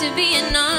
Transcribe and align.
to 0.00 0.10
be 0.14 0.34
all 0.56 0.69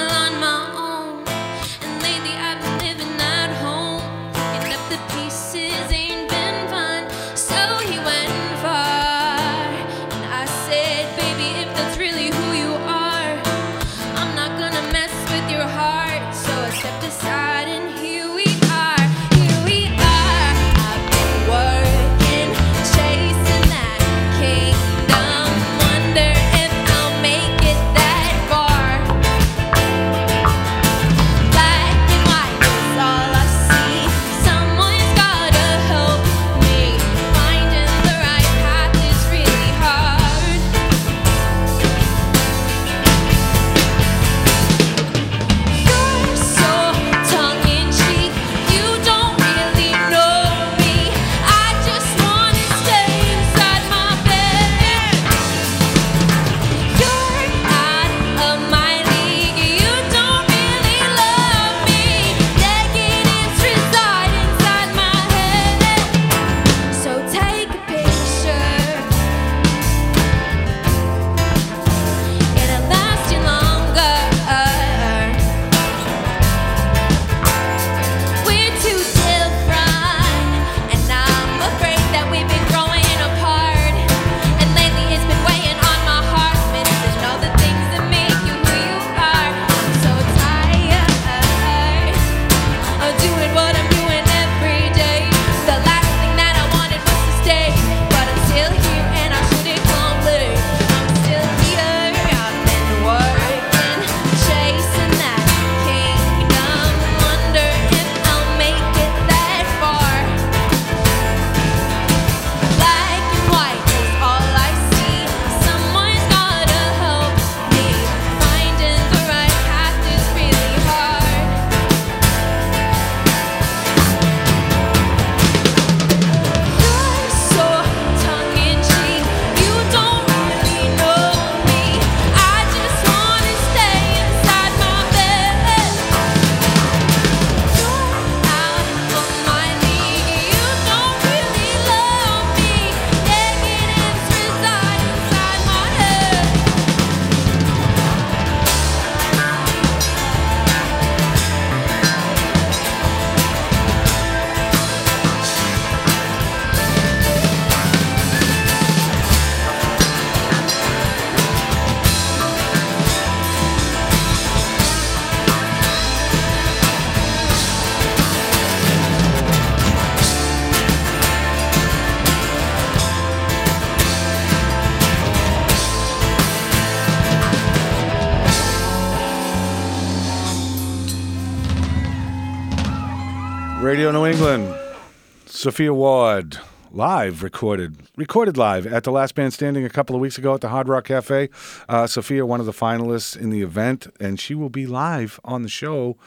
Sophia 185.61 185.93
Ward, 185.93 186.57
live 186.91 187.43
recorded, 187.43 187.95
recorded 188.17 188.57
live 188.57 188.87
at 188.87 189.03
the 189.03 189.11
Last 189.11 189.35
Band 189.35 189.53
Standing 189.53 189.85
a 189.85 189.91
couple 189.91 190.15
of 190.15 190.19
weeks 190.19 190.39
ago 190.39 190.55
at 190.55 190.61
the 190.61 190.69
Hard 190.69 190.87
Rock 190.87 191.05
Cafe. 191.05 191.49
Uh, 191.87 192.07
Sophia, 192.07 192.47
one 192.47 192.59
of 192.59 192.65
the 192.65 192.71
finalists 192.71 193.39
in 193.39 193.51
the 193.51 193.61
event, 193.61 194.07
and 194.19 194.39
she 194.39 194.55
will 194.55 194.71
be 194.71 194.87
live 194.87 195.39
on 195.43 195.61
the 195.61 195.69
show. 195.69 196.17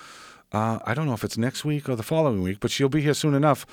Uh, 0.53 0.79
I 0.85 0.95
don't 0.95 1.07
know 1.07 1.15
if 1.15 1.25
it's 1.25 1.37
next 1.37 1.65
week 1.65 1.89
or 1.89 1.97
the 1.97 2.05
following 2.05 2.43
week, 2.43 2.61
but 2.61 2.71
she'll 2.71 2.89
be 2.89 3.01
here 3.01 3.13
soon 3.13 3.35
enough. 3.35 3.67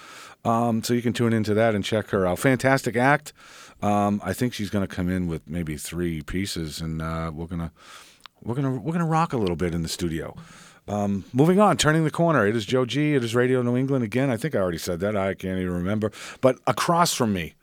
Um, 0.44 0.82
so 0.82 0.96
you 0.96 1.04
can 1.04 1.14
tune 1.14 1.32
into 1.32 1.54
that 1.54 1.76
and 1.76 1.84
check 1.84 2.10
her 2.10 2.26
out. 2.26 2.40
Fantastic 2.40 2.96
act. 2.96 3.32
Um, 3.84 4.20
I 4.26 4.34
think 4.34 4.56
she's 4.56 4.72
going 4.72 4.88
to 4.88 4.92
come 4.92 5.10
in 5.10 5.28
with 5.28 5.48
maybe 5.48 5.78
three 5.78 6.24
pieces, 6.24 6.82
and 6.82 7.04
uh, 7.04 7.30
we're 7.32 7.46
gonna 7.46 7.72
we're 8.42 8.56
gonna 8.56 8.78
we're 8.78 8.94
gonna 8.94 9.06
rock 9.06 9.32
a 9.32 9.38
little 9.38 9.56
bit 9.56 9.76
in 9.76 9.84
the 9.84 9.90
studio. 9.90 10.36
Um, 10.92 11.24
moving 11.32 11.60
on, 11.60 11.78
turning 11.78 12.04
the 12.04 12.12
corner. 12.12 12.46
It 12.46 12.56
is 12.56 12.66
Joe 12.66 12.86
G. 12.86 13.16
It 13.16 13.24
is 13.24 13.34
Radio 13.34 13.62
New 13.62 13.78
England 13.78 14.04
again. 14.04 14.30
I 14.30 14.38
think 14.38 14.56
I 14.56 14.60
already 14.60 14.78
said 14.78 15.00
that. 15.00 15.16
I 15.16 15.34
can't 15.34 15.60
even 15.60 15.74
remember. 15.74 16.12
But 16.42 16.58
across 16.68 17.14
from 17.14 17.32
me, 17.32 17.54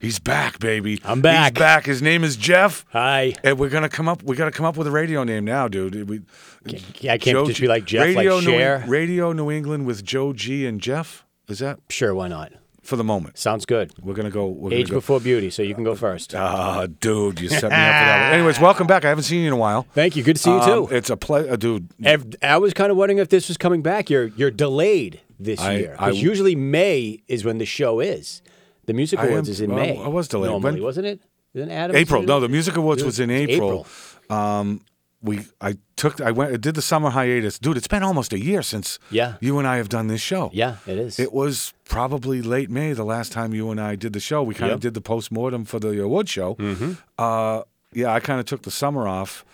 he's 0.00 0.18
back, 0.18 0.58
baby. 0.58 1.00
I'm 1.04 1.20
back. 1.20 1.52
He's 1.52 1.60
back. 1.60 1.84
His 1.84 2.00
name 2.00 2.24
is 2.24 2.36
Jeff. 2.36 2.86
Hi. 2.92 3.34
And 3.44 3.58
we're 3.58 3.68
gonna 3.68 3.90
come 3.90 4.08
up. 4.08 4.22
We 4.22 4.36
got 4.36 4.46
to 4.46 4.50
come 4.50 4.64
up 4.64 4.76
with 4.76 4.86
a 4.86 4.90
radio 4.90 5.22
name 5.22 5.44
now, 5.44 5.68
dude. 5.68 6.08
We, 6.08 6.22
I 6.66 7.18
can't 7.18 7.22
Joe 7.22 7.46
just 7.46 7.58
G- 7.58 7.64
be 7.64 7.68
like 7.68 7.84
Jeff, 7.84 8.06
Radio 8.06 8.36
like 8.36 8.46
New. 8.46 8.90
Radio 8.90 9.32
New 9.32 9.50
England 9.50 9.86
with 9.86 10.02
Joe 10.04 10.32
G 10.32 10.64
and 10.66 10.80
Jeff. 10.80 11.26
Is 11.48 11.58
that 11.58 11.80
Sure, 11.90 12.14
why 12.14 12.28
not? 12.28 12.52
For 12.88 12.96
the 12.96 13.04
moment? 13.04 13.36
Sounds 13.38 13.66
good. 13.66 13.92
We're 14.00 14.14
gonna 14.14 14.30
go. 14.30 14.46
We're 14.46 14.72
Age 14.72 14.86
gonna 14.86 14.94
go. 14.94 14.96
before 14.96 15.20
beauty, 15.20 15.50
so 15.50 15.62
you 15.62 15.74
can 15.74 15.84
go 15.84 15.94
first. 15.94 16.34
Ah, 16.34 16.86
dude, 16.86 17.40
you 17.40 17.48
set 17.48 17.64
me 17.64 17.66
up 17.66 17.70
for 17.70 17.76
that. 17.76 18.24
One. 18.30 18.34
Anyways, 18.38 18.58
welcome 18.60 18.86
back. 18.86 19.04
I 19.04 19.08
haven't 19.10 19.24
seen 19.24 19.40
you 19.42 19.46
in 19.48 19.52
a 19.52 19.56
while. 19.56 19.86
Thank 19.94 20.16
you. 20.16 20.22
Good 20.22 20.36
to 20.36 20.42
see 20.42 20.50
you 20.50 20.56
Um, 20.60 20.86
too. 20.88 20.94
it's 20.94 21.10
a 21.10 21.16
pleasure, 21.16 21.56
dude. 21.56 21.88
Ev- 22.02 22.34
I 22.42 22.56
was 22.58 22.72
kind 22.74 22.90
of 22.90 22.96
wondering 22.96 23.18
if 23.18 23.28
this 23.28 23.46
was 23.48 23.56
coming 23.56 23.82
back. 23.82 24.08
You're 24.10 24.26
you're 24.36 24.50
delayed 24.50 25.20
this 25.38 25.60
I- 25.60 25.76
year 25.76 25.90
because 25.98 26.20
usually 26.22 26.56
May 26.56 27.20
is 27.28 27.44
when 27.44 27.58
the 27.58 27.66
show 27.66 28.00
is. 28.00 28.42
The 28.86 28.94
music 28.94 29.18
I 29.18 29.24
am- 29.24 29.28
awards 29.32 29.48
is 29.50 29.60
in 29.60 29.70
well, 29.70 29.84
May. 29.84 29.98
I 30.02 30.08
was 30.08 30.26
delayed. 30.28 30.50
normally, 30.50 30.72
When- 30.74 30.82
wasn't 30.82 31.06
it? 31.06 31.20
Isn't 31.54 31.70
Adam? 31.70 31.94
April. 31.96 32.22
No, 32.22 32.40
the 32.40 32.48
music 32.48 32.76
awards 32.76 33.04
was 33.04 33.20
in 33.20 33.28
was 33.28 33.38
April. 33.38 33.86
Um, 34.30 34.80
we 35.22 35.40
I 35.60 35.76
took 35.96 36.20
I 36.20 36.30
went 36.30 36.52
I 36.52 36.56
did 36.56 36.74
the 36.74 36.82
summer 36.82 37.10
hiatus, 37.10 37.58
dude. 37.58 37.76
It's 37.76 37.88
been 37.88 38.02
almost 38.04 38.32
a 38.32 38.38
year 38.38 38.62
since 38.62 38.98
Yeah. 39.10 39.34
you 39.40 39.58
and 39.58 39.66
I 39.66 39.76
have 39.78 39.88
done 39.88 40.06
this 40.06 40.20
show. 40.20 40.50
Yeah, 40.52 40.76
it 40.86 40.96
is. 40.98 41.18
It 41.18 41.32
was 41.32 41.72
probably 41.84 42.40
late 42.42 42.70
May 42.70 42.92
the 42.92 43.04
last 43.04 43.32
time 43.32 43.52
you 43.52 43.70
and 43.70 43.80
I 43.80 43.96
did 43.96 44.12
the 44.12 44.20
show. 44.20 44.42
We 44.42 44.54
kind 44.54 44.70
of 44.72 44.80
did 44.80 44.94
the 44.94 45.00
post 45.00 45.32
mortem 45.32 45.64
for 45.64 45.80
the 45.80 46.00
award 46.02 46.28
show. 46.28 46.54
Mm-hmm. 46.54 46.92
Uh, 47.18 47.62
yeah, 47.92 48.12
I 48.14 48.20
kind 48.20 48.38
of 48.38 48.46
took 48.46 48.62
the 48.62 48.70
summer 48.70 49.08
off, 49.08 49.44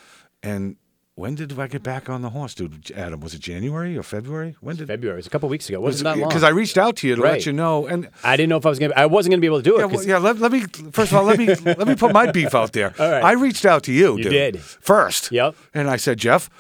and 0.43 0.77
when 1.17 1.37
did 1.37 1.57
I 1.59 1.69
get 1.69 1.83
back 1.83 2.11
on 2.11 2.23
the 2.23 2.31
horse, 2.31 2.55
dude? 2.55 2.91
Adam, 2.91 3.21
was 3.21 3.35
it 3.35 3.41
January 3.41 3.97
or 3.97 4.03
February? 4.03 4.57
When 4.61 4.75
did? 4.77 4.89
February. 4.89 5.17
It 5.17 5.19
was 5.19 5.27
a 5.29 5.31
couple 5.31 5.49
weeks 5.49 5.69
ago. 5.69 5.79
It 5.79 5.83
wasn't 5.83 6.05
that 6.05 6.19
long. 6.19 6.29
Because 6.29 6.43
I 6.43 6.49
reached 6.49 6.77
out 6.77 6.97
to 6.97 7.09
you 7.09 7.15
to 7.15 7.23
let 7.23 7.47
you 7.47 7.53
know, 7.53 7.87
and 7.87 8.09
I 8.25 8.37
didn't 8.37 8.49
know 8.51 8.57
if 8.57 8.67
I 8.67 8.71
was 8.71 8.79
gonna. 8.81 8.95
I 8.97 9.07
wasn't 9.07 9.33
gonna 9.33 9.41
be 9.41 9.47
able 9.47 9.59
to 9.59 9.63
do 9.63 9.77
it. 9.77 9.81
yeah, 9.81 9.87
well, 9.87 10.05
yeah. 10.05 10.19
Let, 10.19 10.39
let 10.39 10.51
me 10.51 10.63
first 10.91 11.13
of 11.13 11.19
all 11.19 11.25
let 11.25 11.39
me 11.39 11.47
let 11.65 11.87
me 11.87 11.95
put 11.95 12.13
my 12.13 12.31
beef 12.33 12.55
out 12.55 12.73
there. 12.73 12.95
All 12.99 13.11
right. 13.11 13.23
I 13.23 13.33
reached 13.33 13.65
out 13.65 13.85
to 13.85 13.93
you. 13.93 14.17
You 14.17 14.25
dude, 14.25 14.33
did. 14.33 14.61
first. 14.61 15.31
Yep. 15.31 15.55
And 15.73 15.89
I 15.89 15.97
said, 15.97 16.19
Jeff, 16.19 16.51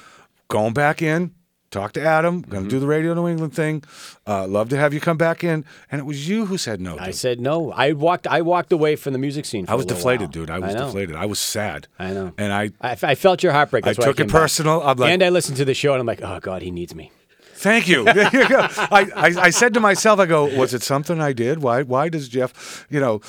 going 0.48 0.72
back 0.72 1.02
in 1.02 1.34
talked 1.74 1.94
to 1.94 2.02
Adam. 2.02 2.40
Mm-hmm. 2.42 2.50
Going 2.50 2.64
to 2.64 2.70
do 2.70 2.78
the 2.80 2.86
Radio 2.86 3.12
New 3.14 3.28
England 3.28 3.52
thing. 3.54 3.82
Uh, 4.26 4.46
love 4.46 4.70
to 4.70 4.76
have 4.76 4.94
you 4.94 5.00
come 5.00 5.18
back 5.18 5.44
in. 5.44 5.64
And 5.90 5.98
it 6.00 6.04
was 6.04 6.28
you 6.28 6.46
who 6.46 6.56
said 6.56 6.80
no. 6.80 6.96
I 6.98 7.10
said 7.10 7.40
no. 7.40 7.72
I 7.72 7.92
walked. 7.92 8.26
I 8.26 8.40
walked 8.40 8.72
away 8.72 8.96
from 8.96 9.12
the 9.12 9.18
music 9.18 9.44
scene. 9.44 9.66
For 9.66 9.72
I 9.72 9.74
was 9.74 9.84
deflated, 9.86 10.28
while. 10.28 10.46
dude. 10.46 10.50
I 10.50 10.58
was 10.60 10.74
know. 10.74 10.86
deflated. 10.86 11.16
I 11.16 11.26
was 11.26 11.38
sad. 11.38 11.88
I 11.98 12.12
know. 12.12 12.32
And 12.38 12.52
I 12.52 12.70
I, 12.80 12.96
I 13.02 13.14
felt 13.14 13.42
your 13.42 13.52
heartbreak. 13.52 13.84
I 13.84 13.88
That's 13.90 13.98
why 13.98 14.04
took 14.06 14.16
it 14.20 14.22
came 14.22 14.26
back. 14.28 14.40
personal. 14.42 14.82
I'm 14.82 14.96
like- 14.96 15.10
and 15.10 15.22
I 15.22 15.28
listened 15.28 15.56
to 15.58 15.64
the 15.64 15.74
show, 15.74 15.92
and 15.92 16.00
I'm 16.00 16.06
like, 16.06 16.22
oh 16.22 16.38
god, 16.40 16.62
he 16.62 16.70
needs 16.70 16.94
me. 16.94 17.10
Thank 17.54 17.88
you. 17.88 18.04
I, 18.08 19.08
I, 19.14 19.34
I 19.38 19.50
said 19.50 19.74
to 19.74 19.80
myself, 19.80 20.20
I 20.20 20.26
go, 20.26 20.44
was 20.44 20.74
it 20.74 20.82
something 20.82 21.20
I 21.20 21.32
did? 21.32 21.62
Why 21.62 21.82
why 21.82 22.08
does 22.08 22.28
Jeff, 22.28 22.86
you 22.90 23.00
know, 23.00 23.20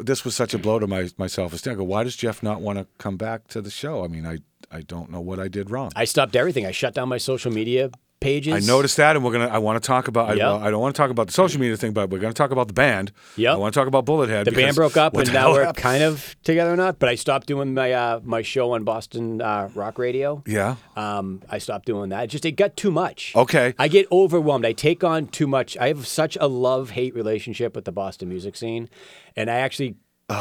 this 0.00 0.24
was 0.24 0.34
such 0.34 0.54
a 0.54 0.58
blow 0.58 0.78
to 0.78 0.86
my, 0.86 1.08
my 1.16 1.26
self 1.26 1.52
esteem. 1.52 1.74
I 1.74 1.76
go, 1.76 1.84
why 1.84 2.04
does 2.04 2.16
Jeff 2.16 2.42
not 2.42 2.60
want 2.60 2.78
to 2.78 2.86
come 2.98 3.16
back 3.16 3.48
to 3.48 3.60
the 3.60 3.70
show? 3.70 4.04
I 4.04 4.08
mean, 4.08 4.26
I, 4.26 4.38
I 4.70 4.82
don't 4.82 5.10
know 5.10 5.20
what 5.20 5.38
I 5.38 5.48
did 5.48 5.70
wrong. 5.70 5.92
I 5.96 6.04
stopped 6.04 6.36
everything. 6.36 6.66
I 6.66 6.72
shut 6.72 6.94
down 6.94 7.08
my 7.08 7.18
social 7.18 7.52
media 7.52 7.90
pages. 8.20 8.54
I 8.54 8.70
noticed 8.70 8.96
that, 8.96 9.16
and 9.16 9.24
we're 9.24 9.32
gonna. 9.32 9.48
I 9.48 9.58
want 9.58 9.82
to 9.82 9.86
talk 9.86 10.08
about. 10.08 10.30
I, 10.30 10.36
well, 10.36 10.56
I 10.56 10.70
don't 10.70 10.80
want 10.80 10.94
to 10.94 11.00
talk 11.00 11.10
about 11.10 11.26
the 11.26 11.32
social 11.32 11.60
media 11.60 11.76
thing, 11.76 11.92
but 11.92 12.10
we're 12.10 12.18
gonna 12.18 12.32
talk 12.32 12.50
about 12.50 12.68
the 12.68 12.74
band. 12.74 13.12
Yep. 13.36 13.54
I 13.54 13.56
want 13.56 13.74
to 13.74 13.80
talk 13.80 13.88
about 13.88 14.06
Bullethead. 14.06 14.44
The 14.44 14.52
band 14.52 14.76
broke 14.76 14.96
up, 14.96 15.16
and 15.16 15.32
now 15.32 15.52
we're 15.52 15.64
happened? 15.64 15.82
kind 15.82 16.02
of 16.02 16.36
together 16.44 16.72
or 16.72 16.76
not. 16.76 16.98
But 16.98 17.08
I 17.08 17.14
stopped 17.14 17.46
doing 17.46 17.74
my 17.74 17.92
uh, 17.92 18.20
my 18.24 18.42
show 18.42 18.72
on 18.72 18.84
Boston 18.84 19.40
uh, 19.40 19.70
Rock 19.74 19.98
Radio. 19.98 20.42
Yeah. 20.46 20.76
Um, 20.96 21.42
I 21.48 21.58
stopped 21.58 21.86
doing 21.86 22.10
that. 22.10 22.24
It 22.24 22.26
just 22.28 22.44
it 22.44 22.52
got 22.52 22.76
too 22.76 22.90
much. 22.90 23.32
Okay. 23.34 23.74
I 23.78 23.88
get 23.88 24.06
overwhelmed. 24.10 24.64
I 24.66 24.72
take 24.72 25.04
on 25.04 25.26
too 25.26 25.46
much. 25.46 25.76
I 25.76 25.88
have 25.88 26.06
such 26.06 26.36
a 26.40 26.46
love 26.46 26.90
hate 26.90 27.14
relationship 27.14 27.74
with 27.74 27.84
the 27.84 27.92
Boston 27.92 28.28
music 28.28 28.56
scene, 28.56 28.88
and 29.36 29.50
I 29.50 29.56
actually 29.56 29.96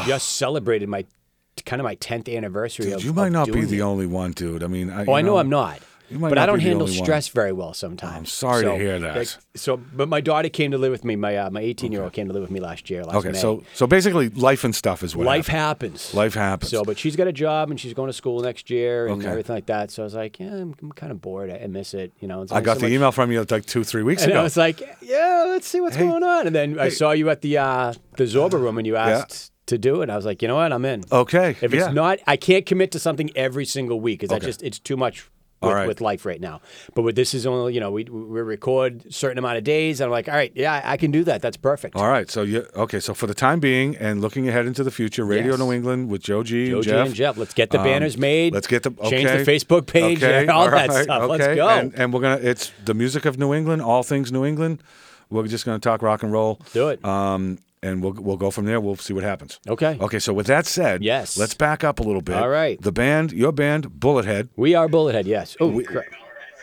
just 0.05 0.33
celebrated 0.33 0.89
my 0.89 1.05
kind 1.65 1.79
of 1.79 1.83
my 1.83 1.95
tenth 1.95 2.29
anniversary. 2.29 2.85
Dude, 2.85 2.93
of, 2.95 3.03
you 3.03 3.13
might 3.13 3.31
not 3.31 3.51
be 3.51 3.65
the 3.65 3.79
it. 3.79 3.81
only 3.81 4.05
one, 4.05 4.31
dude. 4.31 4.63
I 4.63 4.67
mean, 4.67 4.89
I, 4.89 5.05
Oh, 5.05 5.13
I 5.13 5.21
know, 5.21 5.37
I'm 5.37 5.49
not. 5.49 5.79
But 6.09 6.37
I 6.37 6.45
don't 6.45 6.59
handle 6.61 6.83
only 6.83 6.95
one. 6.97 7.05
stress 7.05 7.27
very 7.27 7.51
well 7.51 7.73
sometimes. 7.73 8.15
I'm 8.15 8.25
sorry 8.25 8.63
to 8.63 8.75
hear 8.77 8.97
that. 8.99 9.17
like, 9.17 9.27
so, 9.55 9.75
but 9.77 10.07
my 10.07 10.21
daughter 10.21 10.47
came 10.47 10.71
to 10.71 10.77
live 10.77 10.91
with 10.91 11.03
me. 11.03 11.15
My 11.17 11.35
uh, 11.35 11.49
my 11.49 11.59
18 11.61 11.91
year 11.91 12.01
old 12.03 12.13
came 12.13 12.27
to 12.27 12.33
live 12.33 12.41
with 12.43 12.51
me 12.51 12.59
last 12.59 12.89
year. 12.89 13.03
Last 13.03 13.15
Okay, 13.17 13.31
May. 13.31 13.37
so 13.37 13.63
so 13.73 13.87
basically, 13.87 14.29
life 14.29 14.63
and 14.63 14.73
stuff 14.73 15.03
is 15.03 15.15
what 15.15 15.25
life 15.25 15.47
happened. 15.47 15.93
happens. 15.93 16.13
Life 16.13 16.33
happens. 16.33 16.71
So, 16.71 16.83
but 16.83 16.97
she's 16.97 17.15
got 17.17 17.27
a 17.27 17.33
job 17.33 17.69
and 17.71 17.79
she's 17.79 17.93
going 17.93 18.07
to 18.07 18.13
school 18.13 18.39
next 18.41 18.69
year 18.69 19.07
and 19.07 19.21
Okay. 19.21 19.29
everything 19.29 19.55
like 19.55 19.65
that. 19.65 19.91
So 19.91 20.03
I 20.03 20.05
was 20.05 20.13
like, 20.15 20.39
yeah, 20.39 20.47
I'm, 20.53 20.73
I'm 20.81 20.91
kind 20.93 21.11
of 21.11 21.19
bored. 21.21 21.49
I, 21.51 21.67
miss 21.67 21.93
it. 21.93 22.13
You 22.19 22.27
know, 22.29 22.41
it's 22.43 22.51
I 22.51 22.61
got 22.61 22.75
so 22.75 22.79
the 22.81 22.85
much- 22.87 22.91
email 22.93 23.11
from 23.11 23.31
you 23.31 23.43
like 23.49 23.65
two, 23.65 23.83
three 23.83 24.03
weeks 24.03 24.23
And 24.23 24.31
ago. 24.31 24.39
I 24.39 24.43
was 24.43 24.55
like, 24.55 24.81
yeah, 25.01 25.45
let's 25.47 25.67
see 25.67 25.81
what's 25.81 25.95
Hey. 25.97 26.07
going 26.07 26.23
on. 26.23 26.47
And 26.47 26.55
then 26.55 26.79
I 26.79 26.87
saw 26.89 27.11
you 27.11 27.29
at 27.29 27.41
the 27.41 27.57
uh, 27.57 27.93
the 28.15 28.23
Zorba 28.23 28.53
room 28.53 28.77
and 28.77 28.87
you 28.87 28.93
Yeah. 28.93 29.09
asked 29.19 29.51
to 29.67 29.77
do 29.77 30.01
it. 30.01 30.09
I 30.09 30.15
was 30.15 30.25
like, 30.25 30.41
you 30.41 30.47
know 30.47 30.55
what, 30.55 30.71
I'm 30.71 30.85
in. 30.85 31.03
okay, 31.11 31.57
If 31.61 31.73
yeah. 31.73 31.85
it's 31.87 31.93
not, 31.93 32.19
I 32.25 32.37
can't 32.37 32.65
commit 32.65 32.91
to 32.93 32.99
something 32.99 33.29
every 33.35 33.65
single 33.65 33.99
week 33.99 34.19
because 34.21 34.29
that 34.29 34.41
just 34.41 34.63
it's 34.63 34.79
too 34.79 34.95
much. 34.95 35.29
With, 35.59 35.73
right. 35.73 35.87
with 35.87 36.01
life 36.01 36.23
right 36.23 36.39
now, 36.39 36.61
but 36.93 37.01
with 37.01 37.15
this 37.15 37.33
is 37.33 37.47
only 37.47 37.73
you 37.73 37.79
know 37.79 37.89
we 37.89 38.03
we 38.03 38.41
record 38.41 39.11
certain 39.11 39.39
amount 39.39 39.57
of 39.57 39.63
days. 39.63 39.99
And 39.99 40.05
I'm 40.05 40.11
like, 40.11 40.27
all 40.29 40.35
right, 40.35 40.51
yeah, 40.53 40.81
I 40.85 40.97
can 40.97 41.09
do 41.09 41.23
that. 41.23 41.41
That's 41.41 41.57
perfect. 41.57 41.95
All 41.95 42.07
right, 42.07 42.29
so 42.29 42.43
you 42.43 42.67
okay? 42.75 42.99
So 42.99 43.15
for 43.15 43.25
the 43.25 43.33
time 43.33 43.59
being, 43.59 43.97
and 43.97 44.21
looking 44.21 44.47
ahead 44.47 44.67
into 44.67 44.83
the 44.83 44.91
future, 44.91 45.25
Radio 45.25 45.53
Yes. 45.53 45.59
New 45.59 45.71
England 45.71 46.09
with 46.09 46.21
Joe 46.21 46.43
G 46.43 46.67
Joe 46.69 46.75
and 46.75 46.83
G 46.83 46.89
Jeff. 46.91 47.05
and 47.07 47.15
Jeff, 47.15 47.37
let's 47.37 47.55
get 47.55 47.71
the 47.71 47.79
Um, 47.79 47.85
banners 47.85 48.19
made. 48.19 48.53
Let's 48.53 48.67
get 48.67 48.83
the 48.83 48.91
change 49.09 49.31
the 49.31 49.51
Facebook 49.51 49.87
page, 49.87 50.21
Okay, 50.23 50.45
all, 50.51 50.65
all 50.65 50.69
that 50.69 50.93
stuff. 50.93 51.27
Let's 51.27 51.47
go. 51.47 51.67
And, 51.67 51.91
and 51.95 52.13
we're 52.13 52.21
gonna. 52.21 52.39
It's 52.39 52.71
the 52.85 52.93
music 52.93 53.25
of 53.25 53.39
New 53.39 53.51
England, 53.51 53.81
all 53.81 54.03
things 54.03 54.31
New 54.31 54.45
England. 54.45 54.83
We're 55.31 55.47
just 55.47 55.65
gonna 55.65 55.79
talk 55.79 56.03
rock 56.03 56.21
and 56.21 56.31
roll. 56.31 56.61
Do 56.71 56.89
it. 56.89 57.03
Um, 57.03 57.57
and 57.83 58.01
we'll 58.01 58.13
we'll 58.13 58.37
go 58.37 58.51
from 58.51 58.65
there. 58.65 58.79
We'll 58.79 58.95
see 58.95 59.13
what 59.13 59.23
happens. 59.23 59.59
Okay. 59.67 59.97
Okay. 59.99 60.19
So 60.19 60.33
with 60.33 60.47
that 60.47 60.65
said, 60.65 61.03
Yes. 61.03 61.37
let's 61.37 61.53
back 61.53 61.83
up 61.83 61.99
a 61.99 62.03
little 62.03 62.21
bit. 62.21 62.35
All 62.35 62.49
right. 62.49 62.81
The 62.81 62.91
band, 62.91 63.31
your 63.31 63.51
band, 63.51 63.89
Bullethead. 63.89 64.49
We 64.55 64.75
are 64.75 64.87
Bullethead, 64.87 65.25
yes. 65.25 65.55
Oh, 65.59 65.81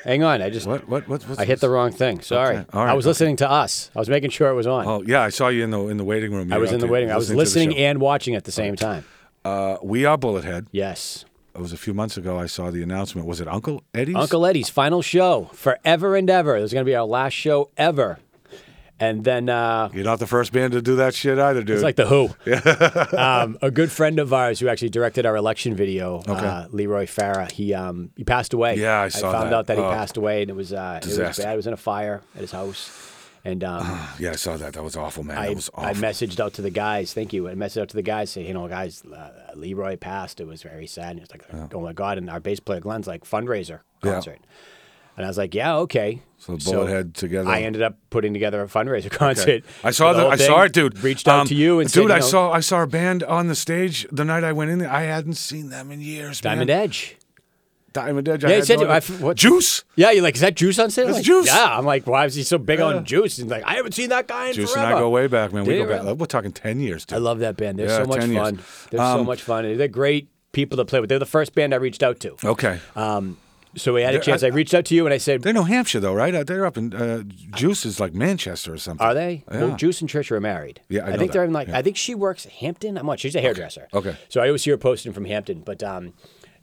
hang 0.04 0.22
on. 0.22 0.42
I 0.42 0.50
just 0.50 0.66
What 0.66 0.88
what 0.88 1.08
what? 1.08 1.38
I 1.38 1.44
hit 1.44 1.60
the 1.60 1.70
wrong 1.70 1.92
thing. 1.92 2.20
Sorry. 2.20 2.56
Okay. 2.58 2.66
All 2.72 2.84
right. 2.84 2.90
I 2.90 2.94
was 2.94 3.06
listening 3.06 3.36
to 3.36 3.50
us. 3.50 3.90
I 3.94 3.98
was 3.98 4.08
making 4.08 4.30
sure 4.30 4.48
it 4.50 4.54
was 4.54 4.66
on. 4.66 4.86
Oh 4.86 5.02
yeah, 5.02 5.22
I 5.22 5.30
saw 5.30 5.48
you 5.48 5.64
in 5.64 5.70
the 5.70 5.80
in 5.88 5.96
the 5.96 6.04
waiting 6.04 6.32
room. 6.32 6.48
You 6.50 6.54
I 6.54 6.58
was 6.58 6.72
in 6.72 6.80
the 6.80 6.86
waiting. 6.86 7.10
I 7.10 7.16
was 7.16 7.32
listening 7.32 7.76
and 7.76 8.00
watching 8.00 8.34
at 8.34 8.44
the 8.44 8.52
same 8.52 8.76
time. 8.76 9.04
Uh, 9.44 9.76
we 9.82 10.04
are 10.04 10.16
Bullethead. 10.16 10.66
Yes. 10.72 11.24
It 11.54 11.60
was 11.60 11.72
a 11.72 11.76
few 11.76 11.94
months 11.94 12.16
ago. 12.16 12.36
I 12.36 12.46
saw 12.46 12.72
the 12.72 12.82
announcement. 12.82 13.28
Was 13.28 13.40
it 13.40 13.46
Uncle 13.46 13.84
Eddie's? 13.94 14.16
Uncle 14.16 14.44
Eddie's 14.44 14.68
final 14.70 15.02
show, 15.02 15.50
forever 15.52 16.16
and 16.16 16.28
ever. 16.28 16.56
It 16.56 16.62
was 16.62 16.72
going 16.72 16.84
to 16.84 16.88
be 16.90 16.96
our 16.96 17.04
last 17.04 17.34
show 17.34 17.70
ever. 17.76 18.18
And 19.00 19.24
then 19.24 19.48
uh, 19.48 19.88
You're 19.92 20.04
not 20.04 20.20
the 20.20 20.26
first 20.26 20.52
band 20.52 20.72
to 20.72 20.80
do 20.80 20.96
that 20.96 21.14
shit 21.14 21.36
either, 21.38 21.62
dude. 21.62 21.74
it's 21.76 21.82
like 21.82 21.96
the 21.96 22.06
Who. 22.06 22.28
um, 23.18 23.58
a 23.60 23.70
good 23.70 23.90
friend 23.90 24.18
of 24.20 24.32
ours 24.32 24.60
who 24.60 24.68
actually 24.68 24.90
directed 24.90 25.26
our 25.26 25.36
election 25.36 25.74
video, 25.74 26.20
uh, 26.28 26.68
Leroy 26.70 27.06
Farah. 27.06 27.50
He 27.50 27.74
um, 27.74 28.10
he 28.16 28.22
passed 28.24 28.52
away. 28.54 28.76
Yeah, 28.76 29.00
I 29.00 29.08
saw 29.08 29.32
found 29.32 29.50
that. 29.50 29.54
out 29.56 29.66
that 29.66 29.76
he 29.78 29.82
Oh. 29.82 29.90
passed 29.90 30.16
away, 30.16 30.42
and 30.42 30.50
it 30.50 30.54
was 30.54 30.72
uh, 30.72 31.00
it 31.02 31.06
was 31.06 31.18
bad. 31.38 31.52
It 31.54 31.56
was 31.56 31.66
in 31.66 31.72
a 31.72 31.76
fire 31.76 32.22
at 32.36 32.40
his 32.40 32.52
house, 32.52 33.12
and 33.44 33.64
um, 33.64 33.82
yeah, 34.20 34.30
I 34.30 34.36
saw 34.36 34.56
that. 34.56 34.74
That 34.74 34.84
was 34.84 34.96
awful, 34.96 35.24
man. 35.24 35.38
I, 35.38 35.46
that 35.48 35.56
was 35.56 35.70
awful. 35.74 35.88
I 35.88 35.94
messaged 35.94 36.38
out 36.38 36.52
to 36.54 36.62
the 36.62 36.70
guys. 36.70 37.12
Thank 37.12 37.32
you. 37.32 37.48
I 37.48 37.54
messaged 37.54 37.82
out 37.82 37.88
to 37.90 37.96
the 37.96 38.02
guys, 38.02 38.30
say, 38.30 38.46
you 38.46 38.54
know, 38.54 38.68
guys, 38.68 39.02
uh, 39.04 39.30
Leroy 39.56 39.96
passed. 39.96 40.38
It 40.40 40.46
was 40.46 40.62
very 40.62 40.86
sad. 40.86 41.12
And 41.16 41.20
it's 41.20 41.32
like, 41.32 41.44
oh 41.74 41.80
my 41.80 41.92
god! 41.92 42.16
And 42.18 42.30
our 42.30 42.38
bass 42.40 42.60
player 42.60 42.78
Glenn's 42.80 43.08
like 43.08 43.24
fundraiser 43.24 43.80
Yeah. 44.04 44.20
And 45.16 45.24
I 45.24 45.28
was 45.28 45.38
like, 45.38 45.54
yeah, 45.54 45.76
okay. 45.76 46.20
So 46.38 46.56
Bullethead 46.56 47.14
together. 47.14 47.48
I 47.48 47.62
ended 47.62 47.80
up 47.82 47.96
putting 48.10 48.32
together 48.34 48.60
a 48.62 48.66
fundraiser 48.66 49.10
concert. 49.22 49.64
I 49.82 49.90
saw 49.92 50.12
for 50.12 50.20
the, 50.20 50.26
I 50.28 50.36
thing. 50.36 50.46
saw 50.46 50.62
it, 50.62 50.72
dude. 50.72 51.02
Reached 51.02 51.26
out 51.26 51.40
Um, 51.40 51.46
to 51.48 51.54
you 51.54 51.80
and 51.80 51.90
dude, 51.90 52.08
said, 52.08 52.10
I 52.10 52.16
you 52.16 52.20
know, 52.20 52.26
saw 52.26 52.50
I 52.52 52.60
saw 52.60 52.82
a 52.82 52.86
band 52.86 53.22
on 53.22 53.46
the 53.48 53.54
stage 53.54 54.06
the 54.12 54.24
night 54.24 54.44
I 54.44 54.52
went 54.52 54.70
in 54.70 54.78
there. 54.80 54.90
I 54.90 55.02
hadn't 55.02 55.34
seen 55.34 55.70
them 55.70 55.90
in 55.90 56.00
years. 56.02 56.40
Diamond 56.42 56.68
man. 56.68 56.80
Edge. 56.82 57.16
Diamond 57.94 58.28
Edge. 58.28 58.42
Yeah, 58.42 58.50
I 58.50 58.54
he 58.56 58.62
said 58.62 58.80
no 58.80 58.88
I 58.90 59.00
what- 59.00 59.36
Juice. 59.36 59.84
Yeah, 59.94 60.10
you're 60.10 60.22
like, 60.24 60.34
is 60.34 60.40
that 60.40 60.56
Juice 60.56 60.78
on 60.80 60.90
sale? 60.90 61.06
That's 61.06 61.18
Like, 61.18 61.24
Juice. 61.24 61.46
Yeah, 61.46 61.78
I'm 61.78 61.84
like, 61.86 62.06
why 62.08 62.24
is 62.26 62.34
he 62.34 62.42
so 62.42 62.58
big 62.58 62.80
Yeah. 62.80 62.86
on 62.86 63.04
Juice? 63.04 63.36
He's 63.36 63.46
like, 63.46 63.62
I 63.64 63.74
haven't 63.76 63.92
seen 63.92 64.08
that 64.10 64.26
guy 64.26 64.48
in 64.48 64.54
Juice 64.54 64.72
forever. 64.72 64.88
and 64.88 64.96
I 64.96 64.98
go 64.98 65.08
way 65.10 65.28
back, 65.28 65.52
man. 65.52 65.64
We 65.64 65.78
go 65.78 65.86
back. 66.04 66.16
We're 66.16 66.26
talking 66.26 66.50
ten 66.52 66.80
years, 66.80 67.06
dude. 67.06 67.16
I 67.16 67.20
love 67.20 67.38
that 67.38 67.56
band. 67.56 67.78
They're 67.78 67.86
Yeah, 67.86 68.02
so 68.02 68.06
much 68.06 68.20
10 68.20 68.32
years. 68.32 68.42
fun. 68.42 68.54
They're 68.90 68.98
so 69.00 69.20
Um, 69.20 69.26
much 69.26 69.42
fun. 69.42 69.76
They're 69.78 69.86
great 69.88 70.28
people 70.52 70.76
to 70.78 70.84
play 70.84 70.98
with. 71.00 71.08
They're 71.08 71.20
the 71.20 71.24
first 71.26 71.54
band 71.54 71.72
I 71.72 71.76
reached 71.76 72.02
out 72.02 72.18
to. 72.20 72.36
Okay. 72.44 72.80
Um, 72.96 73.36
so 73.76 73.92
we 73.94 74.02
had 74.02 74.14
a 74.14 74.18
chance. 74.20 74.42
I- 74.42 74.46
I, 74.46 74.50
reached 74.50 74.74
out 74.74 74.84
to 74.86 74.94
you 74.94 75.04
and 75.06 75.12
I 75.14 75.18
said, 75.18 75.42
They're 75.42 75.52
New 75.52 75.64
Hampshire 75.64 76.00
though, 76.00 76.14
right? 76.14 76.34
Uh, 76.34 76.44
They're 76.44 76.66
up 76.66 76.76
in 76.76 76.94
uh, 76.94 77.22
Juice 77.56 77.84
is 77.86 77.98
like 78.00 78.14
Manchester 78.14 78.72
or 78.72 78.78
something. 78.78 79.04
"Are 79.06 79.14
they?" 79.14 79.44
Yeah. 79.50 79.60
Well, 79.64 79.76
Juice 79.76 80.00
and 80.00 80.08
Trisha 80.10 80.32
are 80.32 80.40
married. 80.40 80.80
Yeah, 80.88 81.04
I 81.06 81.10
know 81.10 81.16
think 81.18 81.30
that. 81.30 81.32
they're 81.38 81.44
in 81.44 81.52
like. 81.52 81.68
Yeah. 81.68 81.78
I 81.78 81.82
think 81.82 81.96
she 81.96 82.14
works 82.14 82.44
Hampton. 82.44 82.96
I'm 82.98 83.06
not. 83.06 83.20
She's 83.20 83.34
a 83.34 83.40
hairdresser. 83.40 83.88
Okay. 83.94 84.16
So 84.28 84.40
I 84.40 84.46
always 84.46 84.62
see 84.62 84.70
her 84.70 84.76
posting 84.78 85.12
from 85.12 85.24
Hampton. 85.24 85.60
But 85.60 85.82
um, 85.82 86.12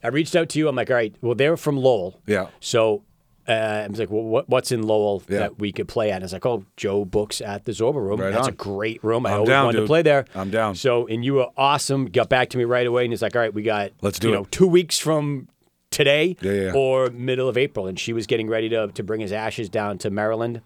I 0.03 0.07
reached 0.09 0.35
out 0.35 0.49
to 0.49 0.59
you. 0.59 0.67
I'm 0.67 0.75
like, 0.75 0.89
all 0.89 0.95
right. 0.95 1.13
Well, 1.21 1.35
they're 1.35 1.57
from 1.57 1.77
Lowell. 1.77 2.19
Yeah. 2.25 2.47
So. 2.59 3.03
Uh, 3.47 3.83
I 3.83 3.87
was 3.87 3.97
like, 3.97 4.11
well, 4.11 4.21
what, 4.21 4.47
what's 4.49 4.71
in 4.71 4.83
Lowell 4.83 5.23
Yeah. 5.27 5.39
that 5.39 5.59
we 5.59 5.71
could 5.71 5.87
play 5.87 6.11
at? 6.11 6.17
And 6.17 6.23
I 6.23 6.25
was 6.25 6.31
like, 6.33 6.45
oh, 6.45 6.63
Joe 6.77 7.03
books 7.05 7.41
at 7.41 7.65
the 7.65 7.71
Zorba 7.71 7.95
Room. 7.95 8.21
Right 8.21 8.31
That's 8.31 8.47
on. 8.47 8.53
a 8.53 8.55
great 8.55 9.03
room. 9.03 9.25
I 9.25 9.29
I'm 9.31 9.35
always 9.37 9.49
down, 9.49 9.65
wanted 9.65 9.79
to 9.79 9.85
play 9.87 10.03
there. 10.03 10.25
I'm 10.35 10.51
down. 10.51 10.75
So, 10.75 11.07
and 11.07 11.25
you 11.25 11.33
were 11.33 11.47
awesome. 11.57 12.05
Got 12.05 12.29
back 12.29 12.49
to 12.51 12.57
me 12.59 12.65
right 12.65 12.85
away, 12.85 13.03
and 13.03 13.11
he's 13.11 13.23
like, 13.23 13.35
all 13.35 13.41
right, 13.41 13.51
we 13.53 13.63
got 13.63 13.93
Let's 14.01 14.19
do 14.19 14.27
you 14.27 14.33
it. 14.35 14.37
know 14.37 14.43
two 14.51 14.67
weeks 14.67 14.99
from 14.99 15.47
today 15.91 16.35
Yeah, 16.41 16.51
yeah, 16.51 16.71
or 16.73 17.09
middle 17.11 17.47
of 17.47 17.57
April, 17.57 17.85
and 17.87 17.99
she 17.99 18.13
was 18.13 18.25
getting 18.25 18.47
ready 18.49 18.69
to 18.69 18.87
to 18.87 19.03
bring 19.03 19.21
his 19.21 19.31
ashes 19.31 19.69
down 19.69 19.97
to 19.99 20.09
Maryland. 20.09 20.61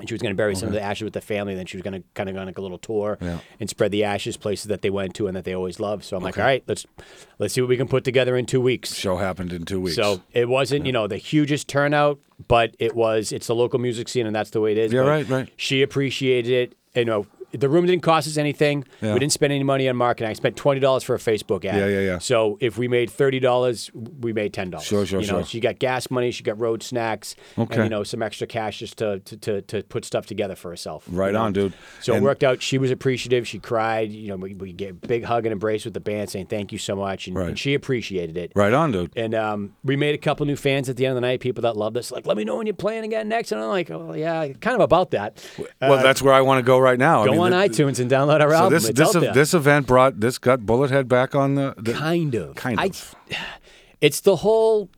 And 0.00 0.08
she 0.08 0.14
was 0.14 0.22
going 0.22 0.32
to 0.32 0.36
bury 0.36 0.56
some 0.56 0.68
of 0.68 0.72
the 0.72 0.80
ashes 0.80 1.04
with 1.04 1.12
the 1.12 1.20
family. 1.20 1.54
Then 1.54 1.66
she 1.66 1.76
was 1.76 1.82
going 1.82 2.00
to 2.00 2.08
kind 2.14 2.26
of 2.30 2.34
go 2.34 2.40
on 2.40 2.46
like 2.46 2.56
a 2.56 2.62
little 2.62 2.78
tour 2.78 3.18
Yeah. 3.20 3.40
and 3.60 3.68
spread 3.68 3.90
the 3.90 4.04
ashes 4.04 4.38
places 4.38 4.66
that 4.68 4.80
they 4.80 4.88
went 4.88 5.14
to 5.16 5.26
and 5.26 5.36
that 5.36 5.44
they 5.44 5.52
always 5.54 5.78
loved. 5.80 6.02
So 6.04 6.16
I'm 6.16 6.22
like, 6.22 6.38
all 6.38 6.44
right, 6.44 6.64
let's 6.66 6.86
let's 7.38 7.52
see 7.52 7.60
what 7.60 7.68
we 7.68 7.76
can 7.76 7.86
put 7.86 8.02
together 8.02 8.34
in 8.34 8.46
two 8.46 8.60
weeks. 8.60 8.94
Show 8.94 9.18
happened 9.18 9.52
in 9.52 9.66
two 9.66 9.80
weeks. 9.82 9.96
So 9.96 10.22
it 10.32 10.48
wasn't, 10.48 10.86
you 10.86 10.92
know, 10.92 11.06
the 11.06 11.18
hugest 11.18 11.68
turnout, 11.68 12.18
but 12.48 12.74
it 12.78 12.96
was. 12.96 13.32
It's 13.32 13.48
the 13.48 13.54
local 13.54 13.78
music 13.78 14.08
scene, 14.08 14.26
and 14.26 14.34
that's 14.34 14.48
the 14.50 14.62
way 14.62 14.72
it 14.72 14.78
is. 14.78 14.92
Yeah, 14.94 15.02
But 15.02 15.08
right, 15.08 15.28
right. 15.28 15.48
She 15.56 15.82
appreciated 15.82 16.50
it. 16.52 16.74
You 16.98 17.04
know, 17.04 17.26
the 17.52 17.68
room 17.68 17.86
didn't 17.86 18.02
cost 18.02 18.26
us 18.28 18.36
anything. 18.36 18.84
Yeah. 19.00 19.12
We 19.14 19.20
didn't 19.20 19.32
spend 19.32 19.52
any 19.52 19.64
money 19.64 19.88
on 19.88 19.96
marketing. 19.96 20.30
I 20.30 20.32
spent 20.34 20.56
twenty 20.56 20.80
dollars 20.80 21.02
for 21.04 21.14
a 21.14 21.18
Facebook 21.18 21.64
ad. 21.64 21.76
Yeah, 21.78 21.86
yeah, 21.86 22.00
yeah. 22.00 22.18
So 22.18 22.58
if 22.60 22.78
we 22.78 22.88
made 22.88 23.10
thirty 23.10 23.40
dollars, 23.40 23.90
we 23.94 24.32
made 24.32 24.52
ten 24.52 24.70
dollars. 24.70 24.86
Sure, 24.86 25.04
sure, 25.06 25.20
you 25.20 25.26
know, 25.26 25.38
sure. 25.40 25.46
She 25.46 25.60
got 25.60 25.78
gas 25.78 26.10
money. 26.10 26.30
She 26.30 26.42
got 26.42 26.58
road 26.58 26.82
snacks. 26.82 27.34
Okay. 27.58 27.74
And 27.76 27.84
you 27.84 27.90
know, 27.90 28.02
some 28.04 28.22
extra 28.22 28.46
cash 28.46 28.78
just 28.78 28.98
to 28.98 29.20
to, 29.20 29.36
to, 29.36 29.62
to 29.62 29.82
put 29.84 30.04
stuff 30.04 30.26
together 30.26 30.54
for 30.56 30.70
herself. 30.70 31.06
you 31.10 31.16
Right 31.18 31.32
know? 31.32 31.42
on, 31.42 31.52
dude. 31.52 31.74
So 32.00 32.14
And- 32.14 32.22
it 32.22 32.24
worked 32.24 32.44
out. 32.44 32.62
She 32.62 32.78
was 32.78 32.90
appreciative. 32.90 33.46
She 33.46 33.58
cried. 33.58 34.10
You 34.10 34.28
know, 34.28 34.36
we, 34.36 34.54
we 34.54 34.72
gave 34.72 34.90
a 35.02 35.06
big 35.06 35.24
hug 35.24 35.44
and 35.46 35.52
embrace 35.52 35.84
with 35.84 35.94
the 35.94 36.00
band, 36.00 36.30
saying 36.30 36.46
thank 36.46 36.72
you 36.72 36.78
so 36.78 36.96
much, 36.96 37.26
and, 37.28 37.36
Right. 37.36 37.48
and 37.48 37.58
she 37.58 37.74
appreciated 37.74 38.36
it. 38.36 38.52
right 38.54 38.72
on, 38.72 38.92
dude. 38.92 39.12
And 39.16 39.34
um, 39.34 39.74
we 39.84 39.96
made 39.96 40.14
a 40.14 40.18
couple 40.18 40.46
new 40.46 40.56
fans 40.56 40.88
at 40.88 40.96
the 40.96 41.06
end 41.06 41.12
of 41.12 41.16
the 41.16 41.20
night. 41.26 41.40
People 41.40 41.62
that 41.62 41.76
loved 41.76 41.96
us, 41.96 42.10
like, 42.10 42.26
let 42.26 42.36
me 42.36 42.44
know 42.44 42.56
when 42.56 42.66
you're 42.66 42.74
playing 42.74 43.04
again 43.04 43.28
next. 43.28 43.52
And 43.52 43.60
I'm 43.60 43.68
like, 43.68 43.90
oh 43.90 44.14
yeah, 44.14 44.48
kind 44.60 44.74
of 44.74 44.80
about 44.80 45.10
that. 45.12 45.44
well, 45.80 46.02
that's 46.02 46.22
where 46.22 46.32
I 46.34 46.40
want 46.40 46.58
to 46.58 46.62
go 46.62 46.78
right 46.78 46.98
now. 46.98 47.20
I 47.22 47.28
Uh, 47.28 47.30
mean, 47.32 47.40
on 47.42 47.50
the- 47.50 47.56
iTunes 47.56 47.98
and 48.00 48.10
download 48.10 48.40
our 48.40 48.50
So 48.50 48.56
album. 48.56 48.72
this 48.72 48.88
this 48.90 49.12
this 49.34 49.54
event 49.54 49.86
brought 49.86 50.20
this 50.20 50.38
got 50.38 50.60
Bullethead 50.60 51.08
back 51.08 51.34
on 51.34 51.54
the, 51.54 51.74
the 51.76 51.92
kind 51.94 52.34
of, 52.34 52.54
kind 52.54 52.78
I, 52.80 52.86
of. 52.86 53.14
it's 54.00 54.20
the 54.20 54.36
whole. 54.36 54.88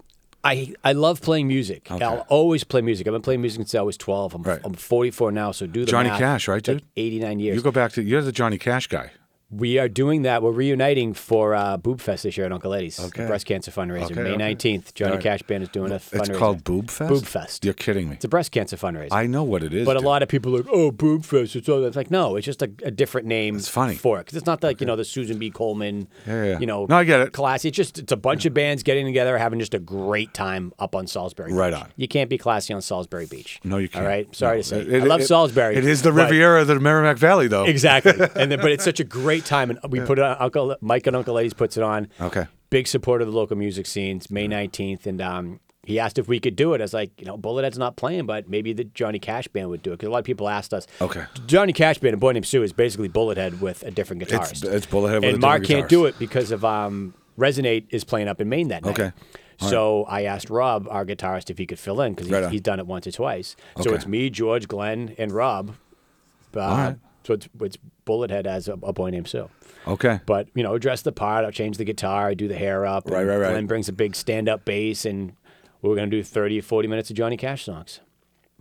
I 0.46 0.74
I 0.84 0.92
love 0.92 1.22
playing 1.22 1.48
music. 1.48 1.90
Okay. 1.90 2.04
I'll 2.04 2.26
always 2.28 2.64
play 2.64 2.82
music. 2.82 3.06
I've 3.06 3.14
been 3.14 3.22
playing 3.22 3.40
music 3.40 3.60
since 3.60 3.74
I 3.74 3.80
was 3.80 3.96
12. 3.96 4.34
I'm, 4.34 4.42
Right. 4.42 4.60
I'm 4.62 4.74
44 4.74 5.32
now, 5.32 5.52
so 5.52 5.66
do 5.66 5.86
the 5.86 5.90
Johnny 5.90 6.10
math. 6.10 6.18
Cash, 6.18 6.48
right, 6.48 6.58
It's 6.58 6.68
like 6.68 6.78
dude? 6.78 6.86
89 6.96 7.40
years. 7.40 7.56
You 7.56 7.62
go 7.62 7.70
back 7.70 7.92
to 7.92 8.02
you're 8.02 8.20
the 8.20 8.30
Johnny 8.32 8.58
Cash 8.58 8.88
guy. 8.88 9.10
We 9.50 9.78
are 9.78 9.88
doing 9.88 10.22
that. 10.22 10.42
We're 10.42 10.50
reuniting 10.50 11.14
for 11.14 11.54
uh, 11.54 11.76
Boob 11.76 12.00
Fest 12.00 12.24
this 12.24 12.36
year 12.36 12.46
at 12.46 12.52
Uncle 12.52 12.74
Eddie's, 12.74 12.96
the 12.96 13.08
breast 13.26 13.46
cancer 13.46 13.70
fundraiser. 13.70 14.10
Okay, 14.10 14.14
May 14.22 14.32
okay. 14.32 14.54
19th, 14.78 14.94
Johnny 14.94 15.10
All 15.12 15.16
right. 15.18 15.22
Cash 15.22 15.42
Band 15.42 15.62
is 15.62 15.68
doing 15.68 15.92
a 15.92 15.96
fundraiser. 15.96 16.28
It's 16.30 16.38
called 16.38 16.64
Boob 16.64 16.90
Fest. 16.90 17.08
Boob 17.08 17.24
Fest. 17.24 17.64
You're 17.64 17.74
kidding 17.74 18.08
me. 18.08 18.16
It's 18.16 18.24
a 18.24 18.28
breast 18.28 18.50
cancer 18.50 18.76
fundraiser. 18.76 19.12
I 19.12 19.26
know 19.26 19.44
what 19.44 19.62
it 19.62 19.72
is. 19.72 19.86
but 19.86 19.96
a 19.96 20.00
dude. 20.00 20.06
lot 20.06 20.22
of 20.24 20.28
people 20.28 20.54
are 20.56 20.62
like, 20.62 20.66
oh, 20.72 20.90
Boob 20.90 21.24
Fest. 21.24 21.54
It's, 21.54 21.68
all, 21.68 21.84
it's 21.84 21.94
like, 21.96 22.10
no, 22.10 22.34
it's 22.34 22.44
just 22.46 22.62
a, 22.62 22.70
a 22.82 22.90
different 22.90 23.28
name 23.28 23.54
It's 23.56 23.68
funny. 23.68 23.94
for 23.94 24.18
it. 24.18 24.24
Because 24.24 24.38
it's 24.38 24.46
not 24.46 24.60
like, 24.62 24.80
you 24.80 24.86
know, 24.88 24.96
the 24.96 25.04
Susan 25.04 25.38
B. 25.38 25.50
Coleman, 25.50 26.08
Yeah, 26.26 26.44
yeah, 26.44 26.58
you 26.58 26.66
know, 26.66 26.86
No, 26.88 26.96
I 26.96 27.04
get 27.04 27.20
it. 27.20 27.32
classy. 27.32 27.68
It's 27.68 27.76
just, 27.76 27.98
it's 28.00 28.12
a 28.12 28.16
bunch 28.16 28.46
of 28.46 28.54
bands 28.54 28.82
getting 28.82 29.06
together, 29.06 29.38
having 29.38 29.60
just 29.60 29.74
a 29.74 29.78
great 29.78 30.34
time 30.34 30.72
up 30.80 30.96
on 30.96 31.06
Salisbury 31.06 31.52
Right 31.52 31.72
Beach. 31.72 31.80
on. 31.82 31.92
You 31.96 32.08
can't 32.08 32.28
be 32.28 32.38
classy 32.38 32.74
on 32.74 32.82
Salisbury 32.82 33.26
Beach. 33.26 33.60
No, 33.62 33.76
you 33.78 33.88
can't. 33.88 34.04
All 34.04 34.10
right? 34.10 34.34
Sorry 34.34 34.56
No. 34.56 34.62
to 34.62 34.68
say. 34.68 34.80
It- 34.80 35.02
I 35.02 35.06
love 35.06 35.20
it- 35.20 35.26
Salisbury. 35.28 35.76
It 35.76 35.84
is 35.84 36.02
the 36.02 36.10
but- 36.10 36.24
Riviera 36.30 36.62
of 36.62 36.66
the 36.66 36.80
Merrimack 36.80 37.18
Valley, 37.18 37.46
though. 37.46 37.64
Exactly. 37.66 38.12
and 38.34 38.50
then, 38.50 38.58
but 38.60 38.72
it's 38.72 38.82
such 38.84 38.98
a 39.00 39.04
great 39.14 39.33
time, 39.40 39.70
and 39.70 39.78
we 39.88 40.00
put 40.00 40.18
it 40.18 40.24
on. 40.24 40.36
Uncle 40.38 40.76
Mike 40.80 41.06
and 41.06 41.16
Uncle 41.16 41.36
Eddie's 41.38 41.54
puts 41.54 41.76
it 41.76 41.82
on. 41.82 42.08
Okay. 42.20 42.46
Big 42.70 42.86
supporter 42.86 43.22
of 43.24 43.30
the 43.32 43.36
local 43.36 43.56
music 43.56 43.86
scenes. 43.86 44.30
May 44.30 44.46
nineteenth, 44.48 45.06
and 45.06 45.20
um, 45.20 45.60
he 45.84 45.98
asked 45.98 46.18
if 46.18 46.28
we 46.28 46.40
could 46.40 46.56
do 46.56 46.74
it. 46.74 46.80
I 46.80 46.84
was 46.84 46.94
like, 46.94 47.10
you 47.20 47.26
know, 47.26 47.36
Bullethead's 47.36 47.78
not 47.78 47.96
playing, 47.96 48.26
but 48.26 48.48
maybe 48.48 48.72
the 48.72 48.84
Johnny 48.84 49.18
Cash 49.18 49.48
band 49.48 49.68
would 49.68 49.82
do 49.82 49.90
it 49.92 49.94
because 49.98 50.08
a 50.08 50.10
lot 50.10 50.18
of 50.18 50.24
people 50.24 50.48
asked 50.48 50.72
us. 50.74 50.86
Okay. 51.00 51.24
Johnny 51.46 51.72
Cash 51.72 51.98
band, 51.98 52.14
a 52.14 52.16
boy 52.16 52.32
named 52.32 52.46
Sue, 52.46 52.62
is 52.62 52.72
basically 52.72 53.08
Bullethead 53.08 53.60
with 53.60 53.82
a 53.82 53.90
different 53.90 54.22
It's, 54.22 54.32
guitarist. 54.32 54.64
it's 54.72 54.86
Bullethead 54.86 55.16
with 55.16 55.24
a 55.24 55.28
and 55.28 55.40
Mark 55.40 55.62
different 55.62 55.80
can't 55.82 55.88
do 55.90 56.06
it 56.06 56.18
because 56.18 56.50
of 56.52 56.64
um, 56.64 57.14
Resonate 57.38 57.86
is 57.90 58.02
playing 58.04 58.28
up 58.28 58.40
in 58.40 58.48
Maine 58.48 58.68
that 58.68 58.82
night. 58.84 58.98
Okay. 58.98 59.12
All 59.60 59.68
So 59.68 60.04
I 60.04 60.22
asked 60.24 60.50
Rob, 60.50 60.88
our 60.90 61.04
guitarist, 61.04 61.48
if 61.50 61.58
he 61.58 61.66
could 61.66 61.78
fill 61.78 62.00
in 62.00 62.14
because 62.14 62.30
Right 62.30 62.38
he's, 62.38 62.46
on. 62.46 62.52
he's 62.52 62.60
done 62.62 62.78
it 62.80 62.86
once 62.86 63.06
or 63.06 63.12
twice. 63.12 63.54
So 63.76 63.82
Okay. 63.90 63.94
it's 63.94 64.06
me, 64.06 64.30
George, 64.30 64.66
Glenn, 64.66 65.14
and 65.18 65.30
Rob. 65.30 65.76
Uh, 66.56 66.58
right. 66.60 66.96
So 67.26 67.34
it's, 67.34 67.48
it's 67.60 67.78
Bullethead 68.06 68.46
as 68.46 68.68
a, 68.68 68.74
a 68.74 68.92
boy 68.92 69.10
named 69.10 69.28
Sue. 69.28 69.48
Okay. 69.86 70.20
But 70.26 70.48
you 70.54 70.62
know, 70.62 70.76
dress 70.78 71.02
the 71.02 71.12
part. 71.12 71.44
I'll 71.44 71.50
change 71.50 71.78
the 71.78 71.84
guitar. 71.84 72.28
I 72.28 72.34
do 72.34 72.48
the 72.48 72.54
hair 72.56 72.86
up. 72.86 73.08
Right, 73.10 73.20
and 73.20 73.28
right, 73.28 73.36
right. 73.38 73.50
Glenn 73.50 73.66
brings 73.66 73.88
a 73.88 73.92
big 73.92 74.14
stand-up 74.14 74.64
bass, 74.64 75.04
and 75.04 75.32
we're 75.82 75.94
gonna 75.96 76.06
do 76.08 76.22
30 76.22 76.58
or 76.58 76.62
40 76.62 76.88
minutes 76.88 77.10
of 77.10 77.16
Johnny 77.16 77.36
Cash 77.36 77.64
songs. 77.64 78.00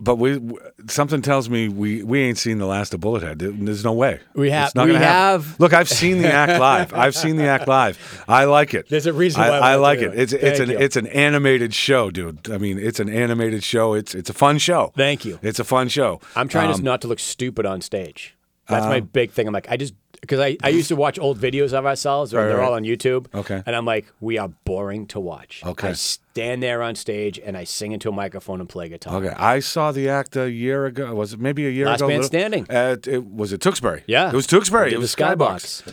But 0.00 0.16
we 0.16 0.40
something 0.88 1.22
tells 1.22 1.48
me 1.48 1.68
we, 1.68 2.02
we 2.02 2.20
ain't 2.20 2.36
seen 2.36 2.58
the 2.58 2.66
last 2.66 2.92
of 2.94 3.00
Bullethead. 3.00 3.38
There's 3.64 3.84
no 3.84 3.92
way. 3.92 4.18
We 4.34 4.50
have- 4.50 4.66
It's 4.66 4.74
not 4.74 4.86
we 4.88 4.94
happen. 4.94 5.06
have- 5.08 5.60
Look, 5.60 5.72
I've 5.72 5.88
seen 5.88 6.20
the 6.20 6.32
act 6.32 6.58
live. 6.60 6.92
I've 7.04 7.14
seen 7.14 7.36
the 7.36 7.46
act 7.46 7.68
live. 7.68 8.24
I 8.26 8.44
like 8.46 8.74
it. 8.74 8.88
There's 8.88 9.06
a 9.06 9.12
reason 9.12 9.40
I, 9.42 9.50
why 9.50 9.58
I 9.58 9.72
I 9.72 9.74
like 9.76 10.00
it. 10.00 10.12
it. 10.12 10.18
It's 10.18 10.32
it's 10.32 10.58
an 10.58 10.70
you. 10.70 10.78
it's 10.78 10.96
an 10.96 11.06
animated 11.06 11.72
show, 11.74 12.10
dude. 12.10 12.50
I 12.50 12.58
mean, 12.58 12.76
it's 12.78 12.98
an 12.98 13.08
animated 13.08 13.62
show. 13.62 13.94
It's 13.94 14.16
it's 14.16 14.28
a 14.28 14.34
fun 14.34 14.58
show. 14.58 14.92
Thank 14.96 15.24
you. 15.24 15.38
It's 15.42 15.60
a 15.60 15.64
fun 15.64 15.88
show. 15.88 16.20
I'm 16.34 16.48
trying 16.48 16.66
Um, 16.66 16.72
just 16.72 16.82
not 16.82 17.00
to 17.02 17.08
look 17.08 17.20
stupid 17.20 17.64
on 17.64 17.80
stage. 17.80 18.34
That's 18.68 18.86
my 18.86 19.00
big 19.00 19.30
thing. 19.32 19.46
I'm 19.46 19.52
like, 19.52 19.70
I 19.70 19.76
just 19.76 19.94
because 20.20 20.40
I, 20.40 20.56
I 20.62 20.70
used 20.70 20.88
to 20.88 20.96
watch 20.96 21.18
old 21.18 21.38
videos 21.38 21.74
of 21.74 21.84
ourselves, 21.84 22.32
Right, 22.32 22.46
they're 22.46 22.56
right. 22.56 22.66
all 22.66 22.74
on 22.74 22.82
YouTube. 22.84 23.26
Okay. 23.34 23.62
And 23.66 23.76
I'm 23.76 23.84
like, 23.84 24.06
we 24.20 24.38
are 24.38 24.48
boring 24.64 25.06
to 25.08 25.20
watch. 25.20 25.62
Okay. 25.66 25.88
I 25.88 25.92
stand 25.92 26.62
there 26.62 26.82
on 26.82 26.94
stage 26.94 27.38
and 27.38 27.58
I 27.58 27.64
sing 27.64 27.92
into 27.92 28.08
a 28.08 28.12
microphone 28.12 28.60
and 28.60 28.68
play 28.68 28.88
guitar. 28.88 29.16
Okay, 29.16 29.34
I 29.36 29.58
saw 29.60 29.92
the 29.92 30.08
act 30.08 30.34
a 30.36 30.50
year 30.50 30.86
ago. 30.86 31.14
Was 31.14 31.34
it 31.34 31.40
maybe 31.40 31.66
a 31.66 31.70
year 31.70 31.84
Last 31.86 32.00
ago? 32.00 32.08
Man 32.08 32.16
Little- 32.18 32.28
Standing. 32.28 32.66
At, 32.70 33.06
it 33.06 33.26
was 33.26 33.52
it 33.52 33.60
Tewksbury. 33.60 34.02
Yeah. 34.06 34.28
it 34.28 34.34
was 34.34 34.46
Tewksbury. 34.46 34.92
It 34.94 34.98
was 34.98 35.14
the 35.14 35.22
Skybox. 35.22 35.92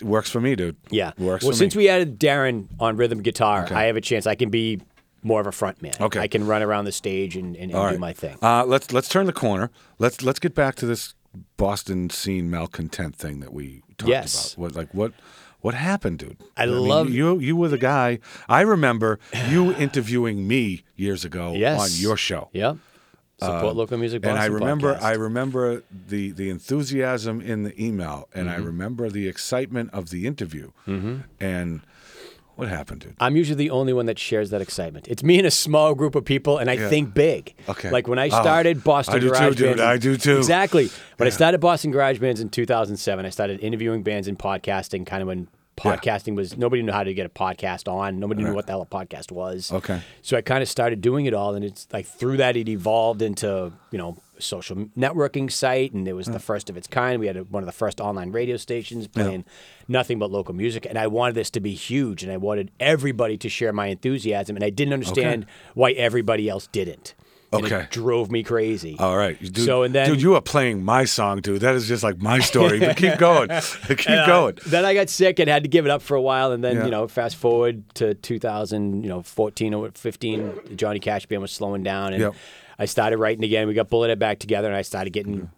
It 0.00 0.04
works 0.04 0.30
for 0.30 0.40
me, 0.40 0.54
dude. 0.54 0.76
Yeah. 0.90 1.10
works 1.18 1.44
well, 1.44 1.52
since 1.52 1.74
me. 1.74 1.84
we 1.84 1.88
added 1.88 2.20
Darren 2.20 2.68
on 2.78 2.96
rhythm 2.96 3.22
guitar, 3.22 3.66
I 3.72 3.84
have 3.84 3.96
a 3.96 4.00
chance. 4.00 4.26
I 4.28 4.36
can 4.36 4.50
be 4.50 4.80
more 5.24 5.40
of 5.40 5.46
a 5.48 5.52
front 5.52 5.82
man. 5.82 5.94
Okay. 6.00 6.20
I 6.20 6.28
can 6.28 6.46
run 6.46 6.62
around 6.62 6.84
the 6.84 6.92
stage 6.92 7.34
and, 7.34 7.56
and, 7.56 7.70
and 7.72 7.74
All 7.74 7.90
do 7.90 7.98
my 7.98 8.12
thing. 8.12 8.36
Uh, 8.40 8.64
let's 8.66 8.92
let's 8.92 9.08
turn 9.08 9.26
the 9.26 9.32
corner. 9.32 9.70
Let's 9.98 10.22
let's 10.22 10.38
get 10.38 10.54
back 10.54 10.74
to 10.76 10.86
this 10.86 11.14
Boston 11.56 12.10
scene 12.10 12.50
malcontent 12.50 13.16
thing 13.16 13.40
that 13.40 13.52
we 13.52 13.82
talked 13.98 14.08
Yes. 14.10 14.54
about. 14.54 14.60
What 14.62 14.74
like 14.76 14.94
what 14.94 15.12
what 15.60 15.74
happened, 15.74 16.18
dude? 16.18 16.36
I 16.56 16.66
mean, 16.66 16.76
love- 16.88 17.10
you. 17.10 17.38
You 17.38 17.56
were 17.56 17.68
the 17.68 17.78
guy. 17.78 18.18
I 18.48 18.60
remember 18.60 19.18
you 19.48 19.72
interviewing 19.86 20.46
me 20.46 20.82
years 20.96 21.24
ago 21.24 21.54
Yes. 21.54 21.80
on 21.80 21.88
your 22.02 22.16
show. 22.16 22.50
Yep. 22.52 22.76
Support 23.40 23.74
local 23.76 23.98
music. 23.98 24.24
And 24.24 24.38
I 24.38 24.46
remember, 24.46 24.94
podcast. 24.94 25.02
I 25.02 25.12
remember 25.14 25.82
the 26.08 26.30
the 26.30 26.48
enthusiasm 26.50 27.40
in 27.40 27.64
the 27.64 27.74
email, 27.84 28.28
and 28.34 28.46
Mm-hmm. 28.48 28.62
I 28.62 28.64
remember 28.64 29.10
the 29.10 29.26
excitement 29.28 29.90
of 29.92 30.10
the 30.10 30.26
interview. 30.26 30.70
And 31.40 31.80
what 32.56 32.68
happened, 32.68 33.00
dude? 33.00 33.14
I'm 33.20 33.36
usually 33.36 33.56
the 33.56 33.70
only 33.70 33.92
one 33.92 34.06
that 34.06 34.18
shares 34.18 34.50
that 34.50 34.60
excitement. 34.60 35.08
It's 35.08 35.22
me 35.22 35.38
and 35.38 35.46
a 35.46 35.50
small 35.50 35.94
group 35.94 36.14
of 36.14 36.24
people, 36.24 36.58
and 36.58 36.70
I 36.70 36.76
think 36.76 37.14
big. 37.14 37.54
Okay. 37.68 37.90
Like 37.90 38.06
when 38.08 38.18
I 38.18 38.26
Oh, 38.26 38.40
started 38.40 38.84
Boston 38.84 39.16
I 39.16 39.18
do 39.18 39.26
too, 39.28 39.32
Garage 39.32 39.56
dude. 39.56 39.66
Bands. 39.76 39.80
I 39.82 39.96
do 39.98 40.16
too. 40.16 40.36
Exactly. 40.38 40.90
When 41.16 41.26
I 41.26 41.30
started 41.30 41.58
Boston 41.60 41.90
Garage 41.90 42.18
Bands 42.18 42.40
in 42.40 42.48
2007, 42.48 43.24
I 43.26 43.30
started 43.30 43.60
interviewing 43.60 44.02
bands 44.02 44.28
and 44.28 44.38
podcasting. 44.38 45.06
Kind 45.06 45.22
of 45.22 45.28
when 45.28 45.48
Yeah. 45.84 45.96
podcasting 45.96 46.36
was 46.36 46.56
nobody 46.56 46.82
knew 46.82 46.92
how 46.92 47.02
to 47.02 47.12
get 47.12 47.26
a 47.26 47.28
podcast 47.28 47.92
on. 47.92 48.20
Nobody 48.20 48.44
knew 48.44 48.54
what 48.54 48.66
the 48.66 48.72
hell 48.72 48.82
a 48.82 48.86
podcast 48.86 49.32
was. 49.32 49.72
Okay. 49.72 50.00
So 50.22 50.36
I 50.36 50.40
kind 50.40 50.62
of 50.62 50.68
started 50.68 51.00
doing 51.00 51.26
it 51.26 51.34
all, 51.34 51.54
and 51.56 51.64
it's 51.64 51.88
like 51.92 52.06
through 52.06 52.36
that 52.36 52.56
it 52.56 52.68
evolved 52.68 53.22
into 53.22 53.72
you 53.90 53.98
know 53.98 54.16
social 54.38 54.76
networking 54.96 55.50
site, 55.50 55.92
and 55.92 56.06
it 56.08 56.12
was 56.14 56.26
the 56.26 56.38
first 56.38 56.68
of 56.70 56.76
its 56.76 56.86
kind. 56.86 57.20
We 57.20 57.26
had 57.26 57.36
a, 57.36 57.44
one 57.44 57.62
of 57.62 57.66
the 57.66 57.72
first 57.72 58.00
online 58.00 58.30
radio 58.32 58.56
stations 58.56 59.06
playing 59.06 59.44
nothing 59.88 60.18
but 60.18 60.30
local 60.30 60.54
music, 60.54 60.86
and 60.88 60.98
I 60.98 61.06
wanted 61.06 61.34
this 61.34 61.50
to 61.50 61.60
be 61.60 61.74
huge, 61.74 62.22
and 62.22 62.30
I 62.32 62.36
wanted 62.36 62.70
everybody 62.80 63.36
to 63.38 63.48
share 63.48 63.72
my 63.72 63.86
enthusiasm, 63.88 64.56
and 64.56 64.64
I 64.64 64.70
didn't 64.70 64.94
understand 64.94 65.46
why 65.74 65.92
everybody 65.92 66.48
else 66.48 66.66
didn't. 66.72 67.14
And 67.52 67.66
Okay. 67.66 67.82
it 67.82 67.90
drove 67.92 68.32
me 68.32 68.42
crazy. 68.42 68.96
All 68.98 69.16
right, 69.16 69.40
dude. 69.40 69.58
So, 69.64 69.84
and 69.84 69.94
then- 69.94 70.08
dude, 70.10 70.20
you 70.20 70.34
are 70.34 70.40
playing 70.40 70.82
my 70.84 71.04
song, 71.04 71.40
dude. 71.40 71.60
That 71.60 71.76
is 71.76 71.86
just 71.86 72.02
like 72.02 72.20
my 72.20 72.40
story. 72.40 72.80
But 72.80 72.96
keep 72.96 73.16
going, 73.16 73.48
keep 73.86 74.08
And, 74.10 74.20
uh, 74.22 74.26
going. 74.26 74.58
then 74.66 74.84
I 74.84 74.92
got 74.92 75.08
sick 75.08 75.38
and 75.38 75.48
had 75.48 75.62
to 75.62 75.68
give 75.68 75.84
it 75.86 75.90
up 75.90 76.02
for 76.02 76.16
a 76.16 76.20
while, 76.22 76.50
and 76.50 76.64
then 76.64 76.78
Yeah. 76.78 76.84
you 76.86 76.90
know, 76.90 77.06
fast 77.06 77.36
forward 77.36 77.84
to 77.94 78.14
2000, 78.14 79.04
you 79.04 79.08
know, 79.08 79.22
14 79.22 79.72
or 79.72 79.90
15, 79.94 80.76
Johnny 80.76 80.98
Cash 80.98 81.26
band 81.26 81.42
was 81.42 81.52
slowing 81.52 81.84
down, 81.84 82.12
and 82.12 82.22
Yep. 82.22 82.34
I 82.78 82.84
started 82.86 83.18
writing 83.18 83.44
again. 83.44 83.66
We 83.68 83.74
got 83.74 83.88
Bullethead 83.90 84.18
back 84.18 84.38
together, 84.38 84.68
and 84.68 84.76
I 84.76 84.82
started 84.82 85.10
getting, 85.12 85.50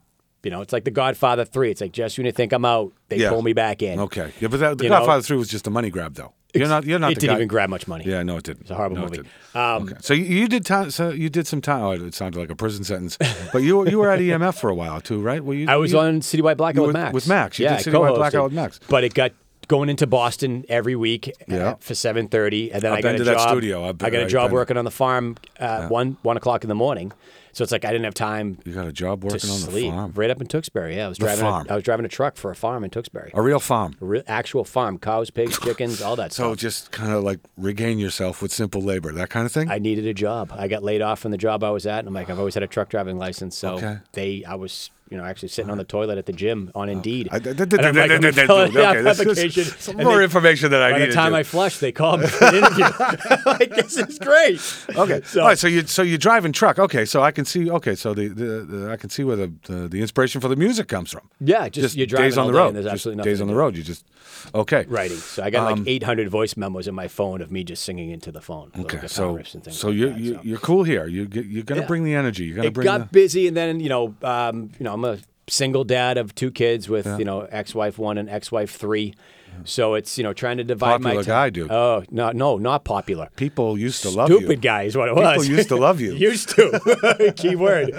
you 0.42 0.50
know, 0.50 0.61
it's 0.61 0.73
like 0.73 0.85
The 0.85 0.90
Godfather 0.90 1.44
Three. 1.44 1.70
It's 1.70 1.80
like 1.80 1.92
just 1.92 2.18
when 2.18 2.26
you 2.26 2.32
think 2.32 2.52
I'm 2.52 2.64
out, 2.64 2.92
they 3.08 3.16
Yeah. 3.18 3.30
pull 3.30 3.42
me 3.42 3.52
back 3.52 3.82
in. 3.82 3.99
Okay, 4.00 4.32
yeah, 4.40 4.49
but 4.49 4.61
that, 4.61 4.78
the 4.78 4.85
You 4.85 4.90
know? 4.90 4.99
Godfather 4.99 5.23
Three 5.23 5.37
was 5.37 5.49
just 5.49 5.66
a 5.66 5.70
money 5.70 5.90
grab, 5.90 6.14
though. 6.14 6.32
You're 6.54 6.68
not. 6.68 6.85
You're 6.87 6.99
not. 6.99 7.12
it 7.12 7.16
didn't 7.18 7.32
guy- 7.35 7.37
even 7.37 7.49
grab 7.49 7.68
much 7.68 7.87
money. 7.87 8.04
Yeah, 8.06 8.23
no, 8.23 8.38
it 8.38 8.44
didn't. 8.44 8.62
It's 8.62 8.70
a 8.70 8.75
horrible 8.76 8.96
No, 8.96 9.02
movie. 9.02 9.18
Um, 9.54 9.82
okay. 9.82 9.94
So 10.00 10.14
you, 10.14 10.25
you 10.25 10.49
did 10.49 10.64
time. 10.64 10.90
So 10.90 11.11
you 11.11 11.28
did 11.28 11.46
some 11.46 11.61
time. 11.61 11.82
Oh, 11.82 11.90
it 11.90 12.14
sounded 12.14 12.38
like 12.38 12.49
a 12.50 12.56
prison 12.56 12.82
sentence. 12.82 13.18
But 13.52 13.62
you 13.62 13.76
were- 13.76 13.88
you 13.88 13.99
were 13.99 14.11
at 14.11 14.20
EMF 14.20 14.54
for 14.58 14.70
a 14.70 14.75
while 14.75 15.02
too, 15.02 15.20
right? 15.20 15.44
Were 15.44 15.52
you? 15.52 15.66
I 15.68 15.76
was 15.76 15.92
you, 15.92 15.99
on 15.99 16.20
Citywide 16.20 16.56
Blackout 16.56 16.80
you 16.82 16.87
with 16.87 16.94
Max. 16.94 17.12
with 17.12 17.28
Max. 17.28 17.58
You 17.58 17.64
yeah, 17.66 17.76
did 17.76 17.92
Citywide. 17.92 18.14
Blackout 18.14 18.44
with 18.44 18.52
Max. 18.54 18.80
But 18.88 19.04
it 19.04 19.12
got 19.12 19.32
going 19.68 19.88
into 19.88 20.06
Boston 20.06 20.64
every 20.68 20.96
week 20.96 21.32
Yeah. 21.49 21.70
uh, 21.70 21.75
for 21.80 21.94
seven 21.94 22.28
thirty, 22.28 22.70
and 22.73 22.82
then 22.82 22.92
I've 22.92 22.99
I 22.99 23.02
got 23.02 23.08
been 23.08 23.14
a 23.16 23.18
to 23.18 23.25
that 23.25 23.37
job. 23.38 23.49
studio. 23.49 23.88
I've 23.88 23.99
been- 23.99 24.06
I 24.06 24.11
got 24.11 24.23
a 24.23 24.26
job 24.26 24.52
working 24.52 24.76
on 24.76 24.85
the 24.85 24.90
farm 24.90 25.37
at 25.58 25.90
one 25.90 26.16
one 26.23 26.37
o'clock 26.37 26.62
in 26.64 26.68
the 26.68 26.75
morning. 26.75 27.12
So 27.52 27.62
it's 27.62 27.73
like 27.73 27.87
I 27.87 27.90
didn't 27.90 28.04
have 28.04 28.12
time 28.12 28.58
You 28.66 28.75
got 28.75 28.87
a 28.87 28.92
job 28.92 29.25
working 29.25 29.49
on 29.49 29.62
the 29.62 29.88
farm. 29.90 30.12
Right 30.14 30.28
up 30.28 30.42
in 30.42 30.46
Tewksbury. 30.46 30.96
Yeah, 30.96 31.06
I 31.06 31.08
was 31.08 31.16
driving. 31.16 31.40
farm. 31.42 31.66
A, 31.70 31.73
I 31.73 31.75
was 31.76 31.85
driving 31.85 32.04
a 32.04 32.08
truck 32.08 32.37
for 32.37 32.50
a 32.50 32.54
farm 32.54 32.85
in 32.85 32.90
Tewksbury. 32.90 33.30
A 33.32 33.40
real 33.40 33.61
farm. 33.61 33.94
A 34.02 34.04
real, 34.04 34.23
actual 34.26 34.62
farm, 34.62 34.99
cows, 34.99 35.30
pigs, 35.30 35.58
chickens, 35.62 36.02
all 36.02 36.16
that 36.16 36.35
stuff. 36.35 36.44
So 36.44 36.50
stuff. 36.52 36.58
just 36.61 36.90
kind 36.92 37.12
of 37.14 37.25
like 37.25 37.40
regain 37.56 37.99
yourself 37.99 38.42
with 38.42 38.52
simple 38.52 38.82
labor, 38.82 39.11
that 39.12 39.30
kind 39.30 39.46
of 39.46 39.52
thing. 39.52 39.70
I 39.70 39.78
needed 39.78 40.06
a 40.06 40.12
job. 40.12 40.52
I 40.54 40.68
got 40.68 40.82
laid 40.82 41.00
off 41.00 41.20
from 41.20 41.30
the 41.30 41.38
job 41.38 41.64
I 41.64 41.70
was 41.70 41.87
at, 41.87 42.00
and 42.00 42.08
I'm 42.08 42.12
like, 42.14 42.28
I've 42.28 42.38
always 42.38 42.52
had 42.52 42.62
a 42.62 42.66
truck 42.66 42.90
driving 42.90 43.16
license. 43.16 43.56
So 43.56 43.76
Okay. 43.76 43.96
they, 44.12 44.44
I 44.44 44.56
was, 44.56 44.90
you 45.10 45.16
know, 45.16 45.25
actually 45.25 45.48
sitting 45.48 45.70
on 45.70 45.78
the 45.78 45.84
toilet 45.84 46.18
at 46.18 46.26
the 46.26 46.32
gym 46.32 46.70
on 46.75 46.88
Indeed. 46.88 47.28
And 47.30 47.44
like, 47.46 47.70
I'm 47.70 47.96
Okay, 47.96 48.32
fill 48.46 48.56
out 48.56 48.96
the 48.96 49.02
that's 49.02 49.84
some 49.84 49.96
more 49.98 50.22
information 50.22 50.70
that 50.72 50.82
I 50.82 50.92
By 50.92 50.98
needed. 50.98 51.10
the 51.12 51.14
time 51.14 51.34
I 51.34 51.42
flush, 51.42 51.78
they 51.78 51.92
call 51.92 52.16
me 52.18 52.26
for 52.26 52.44
an 52.46 52.54
interview. 52.56 52.84
like, 53.46 53.70
this 53.75 53.96
is 53.96 54.18
great. 54.18 54.60
Okay. 54.96 55.20
So- 55.25 55.40
All 55.42 55.48
right. 55.48 55.58
So 55.58 55.68
you 55.68 55.82
so 55.86 56.02
you're 56.02 56.18
driving 56.18 56.52
truck. 56.52 56.78
Okay. 56.78 57.04
So 57.04 57.22
I 57.22 57.30
can 57.30 57.44
see. 57.44 57.70
Okay. 57.70 57.94
So 57.94 58.14
the, 58.14 58.28
the, 58.28 58.44
the 58.64 58.90
I 58.90 58.96
can 58.96 59.10
see 59.10 59.22
where 59.25 59.36
the, 59.36 59.52
the 59.64 59.88
the 59.88 60.00
inspiration 60.00 60.40
for 60.40 60.48
the 60.48 60.56
music 60.56 60.88
comes 60.88 61.10
from. 61.12 61.28
Yeah, 61.40 61.68
just, 61.68 61.94
you're 61.96 62.06
driving 62.06 62.26
days 62.30 62.38
on 62.38 62.46
the 62.48 62.52
road. 62.52 62.75
there's 62.75 62.84
Just 62.86 62.92
absolutely 62.94 63.16
nothing 63.18 63.32
days 63.32 63.40
on 63.40 63.48
the 63.48 63.54
road. 63.54 63.76
You 63.76 63.82
just 63.82 64.04
okay. 64.54 64.84
Writing. 64.88 65.16
So 65.18 65.42
I 65.42 65.50
got 65.50 65.70
Um, 65.72 65.80
like 65.80 65.88
800 65.88 66.28
voice 66.28 66.56
memos 66.56 66.88
in 66.88 66.94
my 66.94 67.08
phone 67.08 67.40
of 67.40 67.50
me 67.50 67.64
just 67.64 67.84
singing 67.84 68.10
into 68.10 68.32
the 68.32 68.40
phone. 68.40 68.70
Okay. 68.78 69.06
So 69.06 69.34
riffs 69.36 69.54
and 69.54 69.62
things 69.64 69.78
so 69.78 69.88
like 69.88 69.96
you 69.96 70.10
you 70.14 70.34
so. 70.34 70.40
you're 70.42 70.58
cool 70.58 70.82
here. 70.84 71.06
You 71.06 71.28
you're 71.32 71.62
gonna 71.64 71.82
Yeah. 71.82 71.86
bring 71.86 72.04
the 72.04 72.14
energy. 72.14 72.44
You're 72.44 72.56
gonna 72.56 72.68
it 72.68 72.75
bring 72.75 72.84
got 72.86 73.12
busy, 73.12 73.46
and 73.48 73.56
then 73.56 73.80
you 73.80 73.88
know, 73.88 74.14
um, 74.22 74.70
you 74.78 74.84
know, 74.84 74.95
I'm 74.96 75.04
a 75.04 75.18
single 75.48 75.84
dad 75.84 76.18
of 76.18 76.34
two 76.34 76.50
kids 76.50 76.88
with 76.88 77.06
you 77.18 77.24
know 77.24 77.42
ex-wife 77.42 77.98
one 77.98 78.18
and 78.18 78.28
ex-wife 78.30 78.74
three. 78.74 79.14
So 79.64 79.94
it's 79.94 80.18
you 80.18 80.24
know 80.24 80.32
trying 80.32 80.56
to 80.58 80.64
divide 80.64 81.00
my 81.00 81.10
Popular 81.14 81.24
guy, 81.24 81.50
dude. 81.50 81.70
Oh 81.70 82.02
no, 82.10 82.30
no, 82.32 82.56
not 82.58 82.84
popular. 82.84 83.28
People 83.36 83.78
used 83.78 84.02
to 84.02 84.10
love 84.10 84.28
you. 84.30 84.38
Stupid 84.38 84.60
guy 84.62 84.82
is 84.82 84.96
what 84.96 85.08
it 85.08 85.14
was. 85.14 85.42
People 85.42 85.56
used 85.56 85.68
to 85.68 85.76
love 85.76 86.00
you. 86.00 86.12
used 86.30 86.48
to. 86.50 87.32
Key 87.36 87.56
word. 87.56 87.90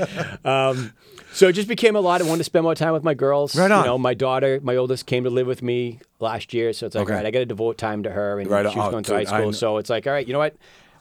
Um, 0.45 0.93
so 1.33 1.47
it 1.47 1.53
just 1.53 1.67
became 1.67 1.95
a 1.95 1.99
lot. 1.99 2.21
I 2.21 2.25
wanted 2.25 2.39
to 2.39 2.43
spend 2.45 2.63
more 2.63 2.75
time 2.75 2.93
with 2.93 3.03
my 3.03 3.13
girls. 3.13 3.55
Right 3.55 3.71
on. 3.71 3.83
You 3.83 3.85
know, 3.89 3.97
my 3.97 4.13
daughter, 4.13 4.59
my 4.63 4.75
oldest, 4.75 5.05
came 5.05 5.23
to 5.23 5.29
live 5.29 5.47
with 5.47 5.61
me 5.61 5.99
last 6.19 6.53
year. 6.53 6.73
So 6.73 6.85
it's 6.87 6.95
like, 6.95 7.03
Okay. 7.03 7.13
all 7.13 7.17
right, 7.17 7.25
I 7.25 7.31
got 7.31 7.39
to 7.39 7.45
devote 7.45 7.77
time 7.77 8.03
to 8.03 8.11
her, 8.11 8.39
and 8.39 8.49
Right 8.49 8.69
she 8.71 8.77
was 8.77 8.87
Oh, 8.87 8.91
going 8.91 9.03
to 9.05 9.13
high 9.13 9.23
school. 9.23 9.53
So 9.53 9.77
it's 9.77 9.89
like, 9.89 10.05
all 10.07 10.13
right, 10.13 10.25
you 10.27 10.33
know 10.33 10.39
what? 10.39 10.55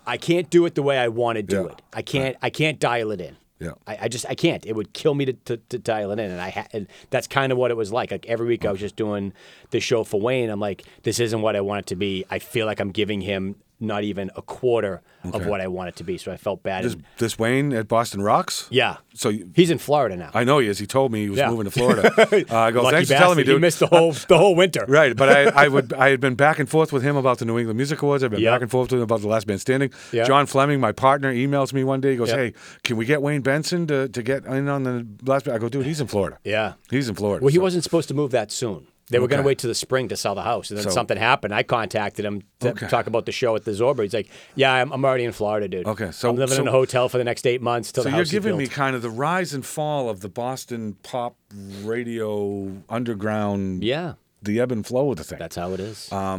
I 0.06 0.16
can't 0.18 0.48
do 0.50 0.64
it 0.66 0.74
the 0.74 0.82
way 0.82 0.98
I 0.98 1.08
want 1.08 1.36
to 1.36 1.42
do 1.42 1.62
Yeah. 1.64 1.72
it. 1.72 1.82
I 1.92 2.02
can't. 2.02 2.36
I 2.42 2.48
can't 2.50 2.78
dial 2.78 3.10
it 3.10 3.20
in. 3.20 3.36
Yeah. 3.58 3.72
I, 3.86 3.98
I 4.02 4.08
just 4.08 4.26
I 4.28 4.34
can't. 4.34 4.66
It 4.66 4.75
would 4.75 4.92
kill 4.92 5.14
me 5.14 5.25
to, 5.25 5.32
to, 5.32 5.56
to 5.56 5.78
dial 5.78 6.10
it 6.10 6.18
in, 6.18 6.30
and 6.30 6.40
I 6.40 6.50
ha- 6.50 6.66
and 6.72 6.86
that's 7.10 7.26
kind 7.26 7.52
of 7.52 7.58
what 7.58 7.70
it 7.70 7.76
was 7.76 7.90
like. 7.90 8.10
Like 8.10 8.26
every 8.26 8.46
week 8.46 8.66
I 8.66 8.70
was 8.70 8.80
just 8.80 8.96
doing 8.96 9.32
the 9.70 9.80
show 9.80 10.04
for 10.04 10.20
Wayne. 10.20 10.50
I'm 10.50 10.60
like, 10.60 10.84
this 11.04 11.20
isn't 11.20 11.40
what 11.40 11.56
I 11.56 11.62
want 11.62 11.80
it 11.80 11.86
to 11.86 11.96
be. 11.96 12.25
I 12.30 12.38
feel 12.38 12.66
like 12.66 12.80
I'm 12.80 12.90
giving 12.90 13.22
him 13.22 13.56
not 13.78 14.04
even 14.04 14.30
a 14.37 14.42
quarter 14.42 15.02
of 15.33 15.45
what 15.47 15.61
I 15.61 15.66
want 15.66 15.88
it 15.88 15.97
to 15.97 16.04
be. 16.04 16.16
So 16.18 16.30
I 16.33 16.37
felt 16.37 16.62
bad. 16.62 16.85
This, 16.85 16.95
and- 16.95 17.04
this 17.18 17.38
Wayne 17.38 17.73
at 17.73 17.88
Boston 17.88 18.23
Rocks? 18.23 18.68
yeah. 18.71 18.97
So 19.14 19.28
you- 19.30 19.49
he's 19.54 19.71
in 19.71 19.78
Florida 19.78 20.14
now. 20.16 20.30
I 20.35 20.45
know 20.45 20.59
he 20.59 20.68
is. 20.68 20.78
He 20.78 20.87
told 20.87 21.11
me 21.11 21.23
he 21.25 21.30
was 21.30 21.38
Yeah. 21.38 21.50
moving 21.50 21.64
to 21.64 21.71
Florida. 21.71 22.12
Uh, 22.50 22.56
I 22.59 22.71
go, 22.71 22.83
Lucky 22.83 22.97
thanks 22.97 23.11
for 23.11 23.16
telling 23.16 23.37
me, 23.37 23.42
bastard. 23.45 23.54
He 23.54 23.61
missed 23.61 23.78
the 23.80 23.87
whole 23.87 24.12
the 24.12 24.38
whole 24.38 24.54
winter. 24.54 24.85
Right, 24.88 25.16
but 25.16 25.28
I, 25.28 25.42
I 25.64 25.68
would 25.68 25.92
I 25.95 26.11
had 26.11 26.21
been 26.21 26.35
back 26.37 26.59
and 26.59 26.68
forth 26.68 26.92
with 26.92 27.02
him 27.02 27.16
about 27.16 27.38
the 27.38 27.45
New 27.45 27.59
England 27.59 27.76
Music 27.76 28.00
Awards. 28.02 28.23
I've 28.25 28.30
been 28.30 28.40
Yep. 28.40 28.54
back 28.54 28.62
and 28.62 28.71
forth 28.71 28.90
with 28.92 29.00
him 29.00 29.04
about 29.04 29.21
the 29.21 29.28
Last 29.28 29.47
Man 29.47 29.59
Standing. 29.59 29.90
Yep. 30.12 30.26
John 30.26 30.47
Fleming, 30.47 30.80
my 30.80 30.92
partner, 30.92 31.33
emails 31.33 31.73
me 31.73 31.83
one 31.85 32.00
day. 32.00 32.12
He 32.12 32.16
goes, 32.16 32.28
Yep. 32.28 32.38
"Hey, 32.38 32.52
can 32.85 32.97
we 32.97 33.04
get 33.06 33.21
Wayne 33.23 33.40
Benson 33.42 33.87
to, 33.88 34.09
to 34.09 34.23
get 34.23 34.45
in 34.47 34.68
on 34.68 34.83
the 34.85 35.06
Last?" 35.25 35.49
I 35.49 35.59
go, 35.59 35.68
"Dude, 35.68 35.87
he's 35.87 36.00
in 36.00 36.06
Florida. 36.06 36.38
Yeah. 36.45 36.75
he's 36.90 37.09
in 37.09 37.14
Florida." 37.14 37.42
Well, 37.45 37.50
he 37.50 37.56
So- 37.56 37.62
wasn't 37.62 37.85
supposed 37.85 38.09
to 38.09 38.14
move 38.14 38.30
that 38.33 38.50
soon. 38.52 38.87
They 39.08 39.20
were 39.20 39.28
going 39.28 39.40
to 39.40 39.46
wait 39.46 39.58
till 39.58 39.68
the 39.68 39.75
spring 39.76 40.08
to 40.08 40.16
sell 40.16 40.34
the 40.34 40.42
house, 40.42 40.68
and 40.70 40.76
then 40.78 40.84
So- 40.84 40.90
something 40.90 41.16
happened. 41.16 41.54
I 41.54 41.62
contacted 41.62 42.25
him 42.25 42.42
to 42.60 42.70
Okay. 42.70 42.88
talk 42.88 43.06
about 43.06 43.25
the 43.25 43.30
show 43.30 43.54
at 43.54 43.64
the 43.64 43.70
Zorba. 43.70 44.02
He's 44.02 44.12
like, 44.12 44.28
"Yeah, 44.56 44.72
I'm, 44.72 44.90
I'm 44.92 45.04
already 45.04 45.22
in 45.25 45.30
Florida, 45.30 45.68
dude. 45.68 45.86
Okay, 45.86 46.10
so- 46.10 46.30
I'm 46.30 46.36
living 46.36 46.58
in 46.58 46.66
a 46.66 46.72
hotel 46.72 47.08
for 47.08 47.16
the 47.18 47.22
next 47.25 47.46
eight 47.46 47.62
months 47.62 47.92
till. 47.92 48.02
So 48.02 48.10
the 48.10 48.16
you're 48.16 48.25
giving 48.25 48.56
me 48.56 48.66
kind 48.66 48.96
of 48.96 49.02
the 49.02 49.10
rise 49.10 49.54
and 49.54 49.64
fall 49.64 50.10
of 50.10 50.20
the 50.20 50.28
Boston 50.28 50.96
pop 51.04 51.36
radio 51.84 52.72
underground, 52.88 53.84
yeah, 53.84 54.14
the 54.42 54.58
ebb 54.60 54.72
and 54.72 54.84
flow 54.86 55.10
of 55.12 55.18
the 55.18 55.25
thing. 55.25 55.38
that's 55.38 55.56
how 55.56 55.72
it 55.72 55.80
is. 55.80 56.08
Uh, 56.12 56.38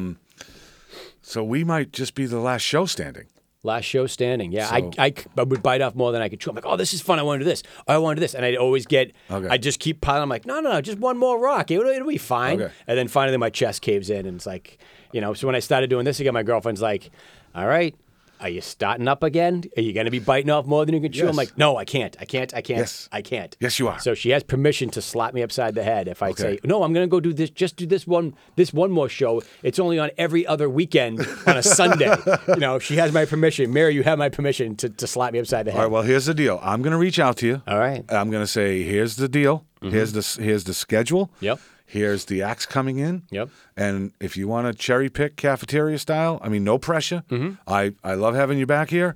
so 1.22 1.44
we 1.44 1.64
might 1.64 1.92
just 1.94 2.16
be 2.16 2.26
the 2.26 2.40
last 2.40 2.62
show 2.62 2.86
standing. 2.86 3.26
Last 3.68 3.84
show 3.86 4.08
standing. 4.08 4.52
Yeah, 4.52 4.68
So- 4.68 4.92
I, 4.98 5.06
I, 5.08 5.14
I 5.38 5.44
would 5.44 5.62
bite 5.62 5.82
off 5.82 5.94
more 5.94 6.12
than 6.12 6.22
I 6.22 6.30
could 6.30 6.40
chew. 6.40 6.50
I'm 6.50 6.56
like, 6.56 6.66
oh, 6.66 6.76
this 6.78 6.94
is 6.94 7.02
fun. 7.02 7.20
I 7.20 7.24
want 7.24 7.40
to 7.40 7.44
do 7.46 7.50
this. 7.50 7.62
Oh, 7.88 7.94
I 7.94 7.98
want 8.00 8.16
to 8.16 8.20
do 8.20 8.24
this. 8.24 8.34
And 8.34 8.44
I'd 8.46 8.56
always 8.56 8.86
get, 8.86 9.12
Okay. 9.30 9.48
I 9.48 9.58
just 9.58 9.80
keep 9.80 10.02
piling. 10.02 10.24
I'm 10.24 10.30
like, 10.30 10.46
no, 10.46 10.60
no, 10.60 10.72
no, 10.72 10.82
just 10.82 10.98
one 11.00 11.18
more 11.18 11.38
rock. 11.40 11.70
It'll, 11.70 11.86
it'll 11.86 12.08
be 12.08 12.18
fine. 12.18 12.62
Okay. 12.62 12.74
And 12.88 12.98
then 12.98 13.08
finally 13.08 13.38
my 13.38 13.50
chest 13.50 13.82
caves 13.84 14.10
in. 14.10 14.26
And 14.26 14.38
it's 14.38 14.46
like, 14.48 14.80
you 15.12 15.22
know, 15.22 15.34
so 15.34 15.48
when 15.48 15.56
I 15.56 15.60
started 15.60 15.90
doing 15.90 16.06
this 16.06 16.20
again, 16.20 16.34
my 16.34 16.44
girlfriend's 16.44 16.82
like, 16.82 17.12
all 17.54 17.68
right, 17.68 17.94
are 18.40 18.50
you 18.50 18.62
starting 18.62 19.08
up 19.08 19.24
again? 19.24 19.64
Are 19.78 19.82
you 19.82 19.94
going 19.94 20.06
to 20.06 20.12
be 20.12 20.20
biting 20.20 20.50
off 20.50 20.66
more 20.66 20.86
than 20.86 20.96
you 20.96 21.02
can 21.02 21.12
chew? 21.12 21.28
I'm 21.28 21.36
like, 21.36 21.58
no, 21.58 21.78
I 21.78 21.86
can't. 21.86 22.16
I 22.20 22.26
can't. 22.26 22.54
I 22.54 22.62
can't. 22.62 22.80
Yes. 22.80 23.10
I 23.12 23.22
can't. 23.22 23.56
Yes, 23.60 23.80
you 23.80 23.88
are. 23.88 24.00
So 24.00 24.14
she 24.14 24.30
has 24.32 24.44
permission 24.44 24.90
to 24.92 25.02
slap 25.02 25.34
me 25.34 25.42
upside 25.42 25.76
the 25.76 25.84
head 25.84 26.08
if 26.08 26.22
I 26.22 26.30
Okay. 26.30 26.44
say, 26.44 26.60
no, 26.64 26.84
I'm 26.84 26.94
going 26.94 27.04
to 27.06 27.10
go 27.10 27.20
do 27.20 27.34
this, 27.34 27.50
just 27.50 27.76
do 27.76 27.86
this 27.86 28.06
one, 28.06 28.36
this 28.56 28.74
one 28.74 28.92
more 28.92 29.10
show. 29.10 29.42
It's 29.64 29.80
only 29.80 29.98
on 30.00 30.12
every 30.18 30.46
other 30.46 30.70
weekend 30.70 31.20
on 31.46 31.58
a 31.58 31.64
Sunday. 31.64 32.16
you 32.48 32.56
know, 32.58 32.80
she 32.80 32.96
has 32.98 33.12
my 33.12 33.26
permission. 33.26 33.74
Mary, 33.74 33.94
you 33.96 34.04
have 34.04 34.20
my 34.20 34.30
permission 34.30 34.76
to, 34.78 34.90
to 34.90 35.08
slap 35.08 35.34
me 35.34 35.40
upside 35.40 35.66
the 35.66 35.72
head. 35.72 35.78
All 35.78 35.84
right. 35.86 35.92
Well, 35.92 36.04
here's 36.04 36.26
the 36.26 36.34
deal. 36.34 36.60
I'm 36.62 36.82
going 36.82 36.92
to 36.92 36.98
reach 36.98 37.20
out 37.20 37.38
to 37.38 37.48
you. 37.48 37.62
All 37.68 37.80
right. 37.80 38.06
Mm-hmm. 38.06 38.16
I'm 38.16 38.30
going 38.30 38.44
to 38.44 38.48
say, 38.48 38.84
here's 38.84 39.16
the 39.16 39.28
deal. 39.28 39.66
Here's 39.80 40.12
the 40.14 40.42
here's 40.44 40.64
the 40.64 40.74
schedule. 40.74 41.32
Yep. 41.40 41.60
Here's 41.90 42.26
the 42.26 42.42
acts 42.42 42.66
coming 42.66 42.98
in. 43.00 43.24
Yep. 43.32 43.50
And 43.78 44.12
if 44.20 44.36
you 44.36 44.48
want 44.48 44.68
to 44.68 44.74
cherry 44.74 45.10
pick 45.10 45.38
cafeteria 45.38 45.98
style, 45.98 46.40
I 46.44 46.50
mean, 46.50 46.64
no 46.66 46.78
pressure. 46.78 47.24
Mm-hmm. 47.30 47.54
I 47.66 47.94
I 48.04 48.14
love 48.16 48.36
having 48.36 48.60
you 48.60 48.66
back 48.68 48.90
here. 48.90 49.16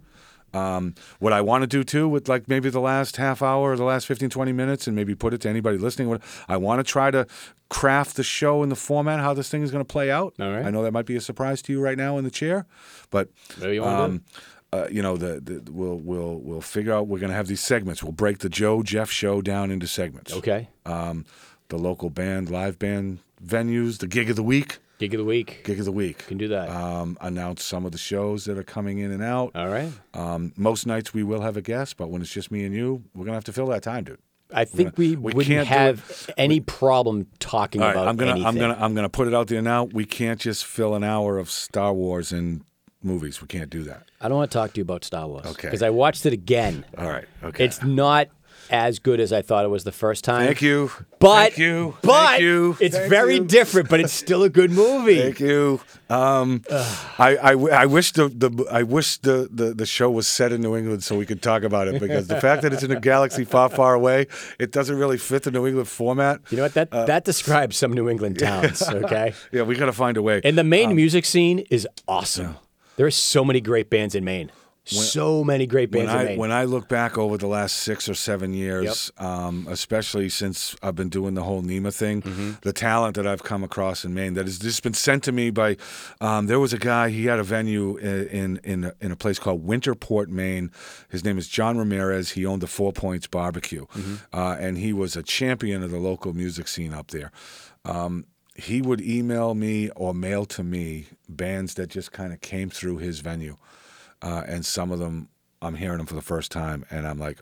Um, 0.53 0.95
what 1.19 1.31
I 1.33 1.39
want 1.41 1.61
to 1.63 1.67
do 1.67 1.83
too, 1.83 2.09
with 2.09 2.27
like 2.27 2.47
maybe 2.49 2.69
the 2.69 2.81
last 2.81 3.17
half 3.17 3.41
hour 3.41 3.71
or 3.71 3.77
the 3.77 3.83
last 3.85 4.05
15, 4.05 4.29
20 4.29 4.51
minutes, 4.51 4.85
and 4.87 4.95
maybe 4.95 5.15
put 5.15 5.33
it 5.33 5.41
to 5.41 5.49
anybody 5.49 5.77
listening. 5.77 6.09
what- 6.09 6.21
I 6.49 6.57
want 6.57 6.79
to 6.85 6.89
try 6.89 7.11
to 7.11 7.25
craft 7.69 8.15
the 8.17 8.23
show 8.23 8.61
in 8.63 8.69
the 8.69 8.75
format, 8.75 9.19
how 9.21 9.33
this 9.33 9.47
thing 9.49 9.63
is 9.63 9.71
going 9.71 9.83
to 9.83 9.87
play 9.91 10.11
out. 10.11 10.33
All 10.39 10.51
right. 10.51 10.65
I 10.65 10.69
know 10.69 10.83
that 10.83 10.91
might 10.91 11.05
be 11.05 11.15
a 11.15 11.21
surprise 11.21 11.61
to 11.63 11.71
you 11.73 11.79
right 11.81 11.97
now 11.97 12.17
in 12.17 12.23
the 12.25 12.31
chair, 12.31 12.65
but 13.11 13.29
Whatever 13.55 13.73
you 13.73 13.81
do. 13.81 14.21
uh, 14.73 14.87
you 14.91 15.01
know, 15.01 15.15
the, 15.17 15.39
the 15.39 15.71
we'll 15.71 15.97
we'll 15.97 16.35
we'll 16.39 16.61
figure 16.61 16.93
out. 16.93 17.07
We're 17.07 17.19
going 17.19 17.29
to 17.31 17.35
have 17.35 17.47
these 17.47 17.61
segments. 17.61 18.03
We'll 18.03 18.11
break 18.11 18.39
the 18.39 18.49
Joe 18.49 18.83
Jeff 18.83 19.09
show 19.09 19.41
down 19.41 19.71
into 19.71 19.87
segments. 19.87 20.33
Okay. 20.33 20.67
Um, 20.85 21.25
the 21.71 21.77
local 21.77 22.09
band, 22.09 22.49
live 22.51 22.77
band 22.77 23.19
venues, 23.43 23.97
the 23.97 24.07
gig 24.07 24.29
of 24.29 24.35
the 24.35 24.43
week, 24.43 24.77
Gig 24.99 25.15
of 25.15 25.17
the 25.17 25.25
week. 25.25 25.63
gig 25.63 25.79
of 25.79 25.85
the 25.85 25.91
week. 25.91 26.19
Can 26.27 26.37
do 26.37 26.47
that. 26.49 26.69
Um, 26.69 27.17
announce 27.21 27.63
some 27.63 27.87
of 27.87 27.91
the 27.91 27.97
shows 27.97 28.45
that 28.45 28.55
are 28.55 28.63
coming 28.63 28.99
in 28.99 29.11
and 29.11 29.23
out. 29.23 29.49
All 29.55 29.67
right. 29.67 29.91
Um, 30.13 30.53
most 30.55 30.85
nights 30.85 31.11
we 31.11 31.23
will 31.23 31.41
have 31.41 31.57
a 31.57 31.61
guest, 31.63 31.97
but 31.97 32.09
when 32.11 32.21
it's 32.21 32.31
just 32.31 32.51
me 32.51 32.63
and 32.65 32.75
you, 32.75 33.03
we're 33.15 33.25
gonna 33.25 33.35
have 33.37 33.43
to 33.45 33.53
fill 33.53 33.65
that 33.67 33.81
time, 33.81 34.03
dude. 34.03 34.19
I 34.53 34.65
think 34.65 34.97
we, 34.97 35.15
we 35.15 35.33
wouldn't 35.33 35.45
can't 35.47 35.67
have 35.67 36.29
any 36.37 36.59
problem 36.59 37.25
talking 37.39 37.81
All 37.81 37.87
right, 37.87 37.93
about 37.95 38.07
I'm 38.09 38.15
gonna 38.17 38.31
anything. 38.31 38.47
I'm 38.47 38.57
gonna 38.57 38.77
I'm 38.79 38.93
gonna 38.93 39.09
put 39.09 39.27
it 39.27 39.33
out 39.33 39.47
there 39.47 39.61
now. 39.61 39.85
We 39.85 40.05
can't 40.05 40.39
just 40.39 40.65
fill 40.65 40.93
an 40.93 41.03
hour 41.03 41.39
of 41.39 41.49
Star 41.49 41.93
Wars 41.93 42.31
and 42.31 42.63
movies. 43.01 43.41
We 43.41 43.47
can't 43.47 43.69
do 43.69 43.83
that. 43.85 44.03
I 44.19 44.27
don't 44.27 44.37
want 44.37 44.51
to 44.51 44.57
talk 44.57 44.73
to 44.73 44.77
you 44.77 44.83
about 44.83 45.03
Star 45.03 45.25
Wars. 45.27 45.45
Okay. 45.47 45.67
Because 45.69 45.81
I 45.81 45.89
watched 45.89 46.25
it 46.27 46.33
again. 46.33 46.85
All 46.97 47.09
right. 47.09 47.25
Okay. 47.43 47.65
It's 47.65 47.81
not 47.81 48.27
as 48.69 48.99
good 48.99 49.19
as 49.19 49.33
I 49.33 49.41
thought 49.41 49.65
it 49.65 49.69
was 49.69 49.83
the 49.83 49.91
first 49.91 50.23
time. 50.23 50.45
Thank 50.45 50.61
you. 50.61 50.91
But 51.19 51.35
Thank 51.53 51.57
you. 51.57 51.97
But 52.01 52.27
Thank 52.29 52.41
you. 52.41 52.77
it's 52.79 52.95
Thank 52.95 53.09
very 53.09 53.35
you. 53.35 53.45
different, 53.45 53.89
but 53.89 53.99
it's 53.99 54.13
still 54.13 54.43
a 54.43 54.49
good 54.49 54.71
movie. 54.71 55.19
Thank 55.19 55.39
you. 55.39 55.81
Um, 56.09 56.63
I, 56.69 57.37
I, 57.41 57.51
w- 57.51 57.69
I 57.73 57.85
wish 57.85 58.11
the, 58.13 58.27
the 58.29 58.65
I 58.71 58.83
wish 58.83 59.17
the, 59.19 59.47
the, 59.51 59.73
the 59.73 59.85
show 59.85 60.09
was 60.09 60.27
set 60.27 60.51
in 60.51 60.61
New 60.61 60.75
England 60.75 61.03
so 61.03 61.17
we 61.17 61.25
could 61.25 61.41
talk 61.41 61.63
about 61.63 61.87
it 61.87 61.99
because 62.01 62.27
the 62.27 62.39
fact 62.41 62.61
that 62.63 62.73
it's 62.73 62.83
in 62.83 62.91
a 62.91 62.99
galaxy 62.99 63.45
far 63.45 63.69
far 63.69 63.93
away, 63.93 64.27
it 64.59 64.71
doesn't 64.71 64.97
really 64.97 65.17
fit 65.17 65.43
the 65.43 65.51
New 65.51 65.67
England 65.67 65.87
format. 65.87 66.41
You 66.49 66.57
know 66.57 66.63
what? 66.63 66.73
That 66.73 66.89
Uh, 66.91 67.05
that 67.05 67.23
describes 67.25 67.77
some 67.77 67.93
New 67.93 68.09
England 68.09 68.39
towns. 68.39 68.81
Okay. 68.91 69.33
Yeah, 69.51 69.63
we 69.63 69.75
got 69.75 69.85
to 69.87 69.93
find 69.93 70.17
a 70.17 70.21
way. 70.21 70.41
And 70.43 70.57
the 70.57 70.63
Maine 70.63 70.89
Um, 70.91 70.95
music 70.95 71.25
scene 71.25 71.59
is 71.69 71.87
awesome. 72.07 72.55
There 72.97 73.05
are 73.05 73.11
so 73.11 73.43
many 73.45 73.61
great 73.61 73.89
bands 73.89 74.15
in 74.15 74.23
Maine. 74.25 74.51
So 74.83 75.43
many 75.43 75.67
great 75.67 75.91
bands 75.91 76.11
in 76.11 76.17
I 76.17 76.23
Maine. 76.23 76.39
when 76.39 76.51
I 76.51 76.63
look 76.63 76.89
back 76.89 77.17
over 77.17 77.37
the 77.37 77.47
last 77.47 77.77
six 77.77 78.09
or 78.09 78.15
seven 78.15 78.51
years, 78.53 79.11
um, 79.19 79.67
especially 79.69 80.27
since 80.27 80.75
I've 80.81 80.95
been 80.95 81.09
doing 81.09 81.35
the 81.35 81.43
whole 81.43 81.61
NEMA 81.61 81.91
thing, 81.93 82.21
Mm-hmm. 82.23 82.51
the 82.63 82.73
talent 82.73 83.15
that 83.15 83.27
I've 83.27 83.43
come 83.43 83.63
across 83.63 84.03
in 84.03 84.13
Maine 84.13 84.33
that 84.33 84.45
has 84.45 84.57
just 84.57 84.81
been 84.83 84.93
sent 84.95 85.23
to 85.25 85.31
me 85.31 85.51
by. 85.51 85.77
Um, 86.19 86.47
there 86.47 86.59
was 86.59 86.73
a 86.73 86.77
guy. 86.79 87.09
He 87.09 87.25
had 87.25 87.37
a 87.39 87.43
venue 87.43 87.97
in 87.97 88.27
in 88.27 88.57
in 88.63 88.83
a, 88.85 88.93
in 89.01 89.11
a 89.11 89.15
place 89.15 89.37
called 89.39 89.65
Winterport, 89.65 90.27
Maine. 90.29 90.71
His 91.09 91.23
name 91.23 91.37
is 91.37 91.47
John 91.47 91.77
Ramirez. 91.77 92.31
He 92.31 92.45
owned 92.45 92.61
the 92.61 92.67
Four 92.67 92.91
Points 92.91 93.27
Barbecue, 93.27 93.85
Mm-hmm. 93.85 94.15
uh, 94.33 94.55
and 94.59 94.77
he 94.77 94.93
was 94.93 95.15
a 95.15 95.23
champion 95.23 95.83
of 95.83 95.91
the 95.91 95.99
local 95.99 96.33
music 96.33 96.67
scene 96.67 96.93
up 96.93 97.07
there. 97.11 97.31
Um, 97.85 98.25
he 98.55 98.81
would 98.81 98.99
email 99.01 99.53
me 99.55 99.89
or 99.95 100.13
mail 100.13 100.45
to 100.47 100.63
me 100.63 101.05
bands 101.29 101.75
that 101.75 101.87
just 101.89 102.11
kind 102.11 102.33
of 102.33 102.41
came 102.41 102.69
through 102.69 102.97
his 102.97 103.19
venue 103.21 103.55
uh, 104.21 104.43
and 104.47 104.65
some 104.65 104.91
of 104.91 104.99
them 104.99 105.29
I'm 105.61 105.75
hearing 105.75 105.97
them 105.99 106.07
for 106.07 106.15
the 106.15 106.21
first 106.21 106.51
time, 106.51 106.85
and 106.89 107.05
I'm 107.07 107.19
like, 107.19 107.37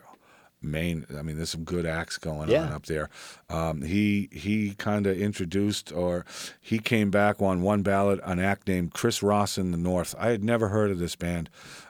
Maine. 0.62 1.06
I 1.18 1.22
mean, 1.22 1.36
there's 1.36 1.48
some 1.48 1.64
good 1.64 1.86
acts 1.86 2.18
going 2.18 2.50
Yeah. 2.50 2.64
on 2.66 2.72
up 2.72 2.84
there. 2.84 3.08
Um, 3.48 3.80
he 3.80 4.28
he 4.30 4.74
kind 4.74 5.06
of 5.06 5.16
introduced, 5.18 5.90
or 5.90 6.26
he 6.60 6.78
came 6.78 7.10
back 7.10 7.40
on 7.40 7.62
one 7.62 7.82
ballot, 7.82 8.20
an 8.24 8.38
act 8.40 8.68
named 8.68 8.92
Chris 8.92 9.22
Ross 9.22 9.56
in 9.56 9.70
the 9.70 9.78
North. 9.78 10.14
I 10.18 10.28
had 10.28 10.44
never 10.44 10.68
heard 10.68 10.90
of 10.90 10.98
this 10.98 11.16
band. 11.16 11.48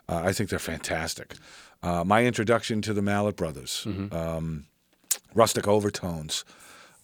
Uh, 0.09 0.22
I 0.24 0.33
think 0.33 0.50
they're 0.50 0.61
fantastic. 0.61 1.35
Uh, 1.83 2.05
my 2.05 2.24
introduction 2.24 2.81
to 2.83 2.92
the 2.94 3.03
Mallett 3.03 3.35
Brothers, 3.37 3.85
Mm-hmm. 3.88 4.14
um, 4.14 4.66
Rustic 5.35 5.66
Overtones. 5.66 6.44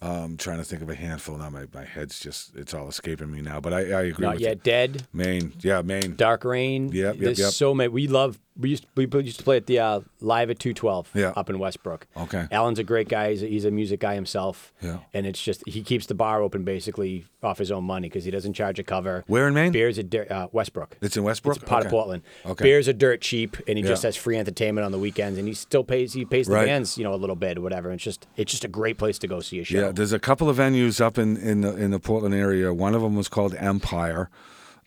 Um, 0.03 0.37
trying 0.37 0.59
to 0.59 0.65
think 0.65 0.83
of 0.83 0.91
a 0.91 0.95
handful 0.95 1.39
now. 1.39 1.49
My, 1.49 1.65
my 1.73 1.85
head's 1.85 2.21
just, 2.21 2.55
it's 2.55 2.75
all 2.75 2.87
escaping 2.89 3.33
me 3.33 3.41
now. 3.41 3.61
But 3.61 3.73
I, 3.73 3.79
I 3.79 4.03
agree 4.03 4.27
Not 4.27 4.35
with 4.35 4.43
yet 4.43 4.57
you. 4.57 4.61
dead. 4.63 5.07
Maine. 5.13 5.55
Yeah, 5.61 5.81
Maine. 5.83 6.17
Dark 6.17 6.45
Rain. 6.45 6.91
Yep, 6.93 7.15
yep, 7.15 7.17
There's 7.19 7.39
yep. 7.39 7.53
so 7.53 7.75
many. 7.75 7.89
We 7.89 8.07
love. 8.07 8.39
We 8.59 8.71
used 8.71 8.87
we 8.95 9.07
used 9.23 9.39
to 9.39 9.45
play 9.45 9.57
at 9.59 9.67
the 9.67 9.79
uh, 9.79 10.01
live 10.21 10.49
at 10.51 10.59
212 10.59 11.11
Yeah. 11.15 11.33
up 11.37 11.51
in 11.51 11.59
Westbrook. 11.59 12.07
Okay. 12.17 12.47
Alan's 12.51 12.79
a 12.79 12.85
great 12.85 13.09
guy. 13.09 13.31
He's 13.31 13.43
a, 13.43 13.47
he's 13.47 13.65
a 13.65 13.71
music 13.71 14.01
guy 14.01 14.15
himself. 14.15 14.73
Yeah. 14.81 14.99
And 15.13 15.27
it's 15.27 15.43
just 15.43 15.63
he 15.67 15.83
keeps 15.83 16.07
the 16.07 16.15
bar 16.15 16.41
open 16.43 16.65
basically 16.65 17.27
off 17.43 17.59
his 17.59 17.71
own 17.71 17.85
money 17.85 18.09
because 18.09 18.25
he 18.25 18.31
doesn't 18.31 18.55
charge 18.55 18.79
a 18.79 18.83
cover. 18.83 19.25
Where 19.27 19.47
in 19.47 19.55
Maine? 19.55 19.73
Beers 19.73 19.99
at 19.99 20.15
uh, 20.31 20.49
Westbrook. 20.53 20.97
It's 21.03 21.17
in 21.17 21.23
Westbrook? 21.23 21.57
It's 21.57 21.65
part 21.65 21.81
Okay. 21.83 21.89
of 21.89 21.91
Portland. 21.91 22.23
Okay. 22.47 22.63
Beers 22.65 22.89
are 22.89 22.93
dirt 22.93 23.21
cheap, 23.21 23.57
and 23.69 23.77
he 23.79 23.85
just 23.85 24.03
has 24.03 24.17
free 24.17 24.37
entertainment 24.39 24.85
on 24.85 24.91
the 24.93 24.99
weekends, 24.99 25.39
and 25.39 25.47
he 25.47 25.55
still 25.55 25.85
pays. 25.85 26.13
He 26.15 26.25
pays 26.25 26.47
the 26.47 26.55
Right. 26.55 26.67
bands, 26.67 26.97
you 26.97 27.05
know, 27.05 27.15
a 27.15 27.17
little 27.17 27.37
bit 27.37 27.59
or 27.59 27.61
whatever. 27.61 27.91
It's 27.93 28.03
just 28.03 28.27
it's 28.37 28.51
just 28.51 28.65
a 28.65 28.69
great 28.69 28.97
place 28.99 29.19
to 29.19 29.27
go 29.29 29.41
see 29.41 29.61
a 29.61 29.65
show. 29.65 29.79
Yeah, 29.81 29.93
there's 29.93 30.13
a 30.13 30.19
couple 30.19 30.49
of 30.49 30.57
venues 30.57 31.01
up 31.01 31.19
in 31.19 31.37
in 31.37 31.61
the, 31.61 31.77
in 31.77 31.91
the 31.91 32.01
Portland 32.01 32.35
area. 32.35 32.73
One 32.73 32.95
of 32.95 33.03
them 33.03 33.17
was 33.17 33.29
called 33.29 33.55
Empire. 33.57 34.31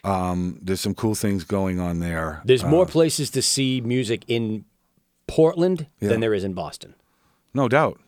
Um, 0.03 0.59
there's 0.61 0.79
some 0.81 0.95
cool 0.95 1.15
things 1.15 1.43
going 1.43 1.79
on 1.79 1.99
there. 1.99 2.41
There's 2.45 2.63
Uh, 2.63 2.69
more 2.69 2.85
places 2.85 3.29
to 3.31 3.41
see 3.41 3.81
music 3.81 4.23
in 4.27 4.65
Portland 5.27 5.87
Yeah. 5.99 6.09
than 6.09 6.19
there 6.21 6.33
is 6.33 6.43
in 6.43 6.53
Boston. 6.53 6.95
no 7.53 7.67
doubt. 7.67 7.99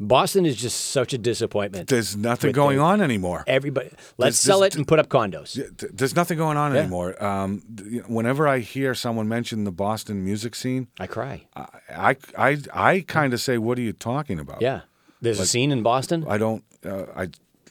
Boston 0.00 0.46
is 0.46 0.54
just 0.56 0.78
such 0.92 1.12
a 1.12 1.18
disappointment. 1.18 1.88
There's 1.88 2.16
nothing 2.16 2.52
going 2.52 2.76
the- 2.76 2.82
on 2.84 3.00
anymore. 3.00 3.42
Everybody, 3.48 3.88
let's 3.88 4.18
There's- 4.18 4.36
sell 4.38 4.60
there's- 4.60 4.74
it 4.74 4.78
and 4.78 4.86
put 4.86 5.00
up 5.00 5.08
condos. 5.08 5.58
There's 5.92 6.14
nothing 6.14 6.38
going 6.38 6.56
on 6.56 6.72
Yeah. 6.72 6.82
anymore. 6.82 7.20
Um, 7.24 7.62
th- 7.76 7.90
you 7.90 8.00
know, 8.02 8.06
whenever 8.06 8.46
I 8.46 8.60
hear 8.60 8.94
someone 8.94 9.26
mention 9.26 9.64
the 9.64 9.72
Boston 9.72 10.24
music 10.24 10.54
scene, 10.54 10.86
I 11.00 11.08
cry. 11.08 11.46
I 11.56 11.66
I 11.96 12.16
I, 12.36 12.58
I 12.72 13.00
kind 13.08 13.32
of 13.34 13.40
say, 13.40 13.58
"What 13.58 13.76
are 13.78 13.82
you 13.82 13.92
talking 13.92 14.38
about?" 14.38 14.62
Yeah, 14.62 14.82
there's 15.20 15.40
a 15.40 15.46
scene 15.46 15.72
in 15.72 15.82
Boston. 15.82 16.24
I 16.28 16.38
don't. 16.38 16.62
Uh, 16.86 17.06
I 17.16 17.28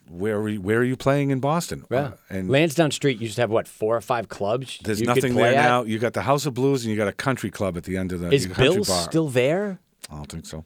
where 0.10 0.38
are 0.38 0.50
you, 0.50 0.62
where 0.62 0.80
are 0.80 0.84
you 0.84 0.96
playing 0.98 1.32
in 1.32 1.40
Boston? 1.40 1.86
yeah, 1.92 1.98
Uh, 1.98 2.12
and 2.30 2.50
Lansdowne 2.50 2.92
Street 2.92 3.20
used 3.20 3.36
to 3.36 3.42
have 3.42 3.50
what 3.50 3.68
four 3.68 3.96
or 3.96 4.02
five 4.02 4.30
clubs. 4.30 4.80
there's 4.84 5.02
nothing 5.02 5.36
there 5.36 5.54
at? 5.54 5.56
now. 5.56 5.84
You 5.84 6.00
got 6.00 6.14
the 6.14 6.22
House 6.24 6.46
of 6.46 6.54
Blues 6.54 6.84
and 6.84 6.92
you 6.92 6.98
got 6.98 7.08
a 7.08 7.14
country 7.14 7.50
club 7.52 7.78
at 7.78 7.84
the 7.84 7.98
end 7.98 8.12
of 8.12 8.20
the 8.20 8.32
Is 8.32 8.44
you 8.44 8.50
got 8.50 8.54
a 8.54 8.56
country 8.58 8.76
Bill's 8.76 8.88
bar. 8.90 9.04
still 9.04 9.30
there? 9.30 9.80
I 10.10 10.16
don't 10.16 10.32
think 10.32 10.46
so. 10.46 10.64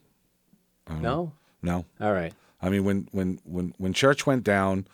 No. 0.89 1.33
No. 1.61 1.85
All 1.99 2.11
right. 2.13 2.33
I 2.61 2.69
mean, 2.69 2.83
when 2.83 3.07
when 3.11 3.39
when 3.43 3.73
when 3.77 3.93
church 3.93 4.25
went 4.27 4.43
down, 4.43 4.85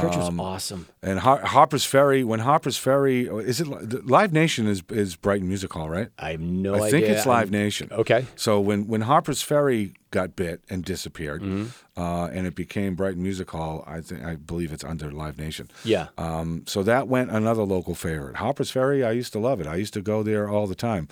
Church 0.00 0.16
was 0.16 0.28
Um, 0.28 0.40
awesome. 0.40 0.86
and 1.02 1.18
Har- 1.20 1.40
Harper's 1.44 1.84
Ferry, 1.84 2.22
when 2.24 2.40
Harper's 2.40 2.76
Ferry 2.78 3.26
is 3.26 3.60
it 3.60 3.66
Live 4.06 4.32
Nation 4.32 4.66
is 4.66 4.82
is 4.90 5.16
Brighton 5.16 5.48
Music 5.48 5.72
Hall, 5.72 5.88
right? 5.88 6.08
I 6.18 6.32
have 6.32 6.40
no 6.40 6.74
I 6.74 6.76
idea. 6.76 6.86
I 6.86 6.90
think 6.90 7.04
it's 7.06 7.26
Live 7.26 7.38
I'm- 7.46 7.50
Nation. 7.64 7.88
Okay. 7.92 8.26
So 8.36 8.60
when 8.60 8.86
when 8.86 9.02
Harper's 9.02 9.42
Ferry 9.42 9.94
got 10.10 10.36
bit 10.36 10.62
and 10.70 10.84
disappeared, 10.84 11.42
Mm-hmm. 11.42 12.00
uh, 12.00 12.26
and 12.28 12.46
it 12.46 12.54
became 12.54 12.94
Brighton 12.94 13.22
Music 13.22 13.50
Hall, 13.50 13.84
I 13.86 14.00
think 14.00 14.24
I 14.24 14.36
believe 14.36 14.72
it's 14.72 14.84
under 14.84 15.10
Live 15.10 15.36
Nation. 15.38 15.68
Yeah. 15.84 16.08
Um, 16.16 16.62
so 16.66 16.82
that 16.84 17.08
went 17.08 17.30
another 17.30 17.64
local 17.64 17.94
favorite. 17.94 18.36
Harper's 18.36 18.70
Ferry, 18.70 19.04
I 19.04 19.10
used 19.12 19.32
to 19.32 19.38
love 19.38 19.60
it. 19.60 19.66
I 19.66 19.76
used 19.76 19.94
to 19.94 20.02
go 20.02 20.22
there 20.22 20.48
all 20.48 20.66
the 20.66 20.74
time. 20.74 21.08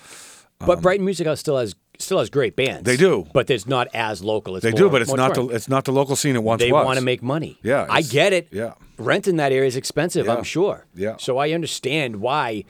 But 0.59 0.81
Brighton 0.81 1.05
Music 1.05 1.27
House 1.27 1.39
still 1.39 1.57
has 1.57 1.75
still 1.99 2.19
has 2.19 2.29
great 2.29 2.55
bands. 2.55 2.79
um, 2.79 2.83
They 2.83 2.97
do. 2.97 3.25
but 3.33 3.49
it's 3.49 3.67
not 3.67 3.87
as 3.93 4.23
local. 4.23 4.55
It's 4.57 4.63
They 4.63 4.71
more, 4.71 4.79
do, 4.79 4.89
but 4.89 5.01
it's 5.01 5.13
not 5.13 5.33
the 5.35 5.47
it's 5.49 5.69
not 5.69 5.85
the 5.85 5.91
local 5.91 6.15
scene 6.15 6.35
it 6.35 6.43
once 6.43 6.59
They 6.61 6.71
was. 6.71 6.81
They 6.81 6.85
want 6.85 6.99
to 6.99 7.05
make 7.05 7.21
money. 7.23 7.57
Yeah, 7.63 7.85
I 7.89 8.01
get 8.01 8.33
it. 8.33 8.47
yeah. 8.51 8.73
rent 8.97 9.27
in 9.27 9.35
that 9.37 9.51
area 9.51 9.67
is 9.67 9.75
expensive. 9.75 10.25
Yeah. 10.25 10.35
I'm 10.35 10.43
sure. 10.43 10.85
Yeah. 10.95 11.15
So 11.19 11.37
I 11.37 11.51
understand 11.51 12.17
why 12.17 12.63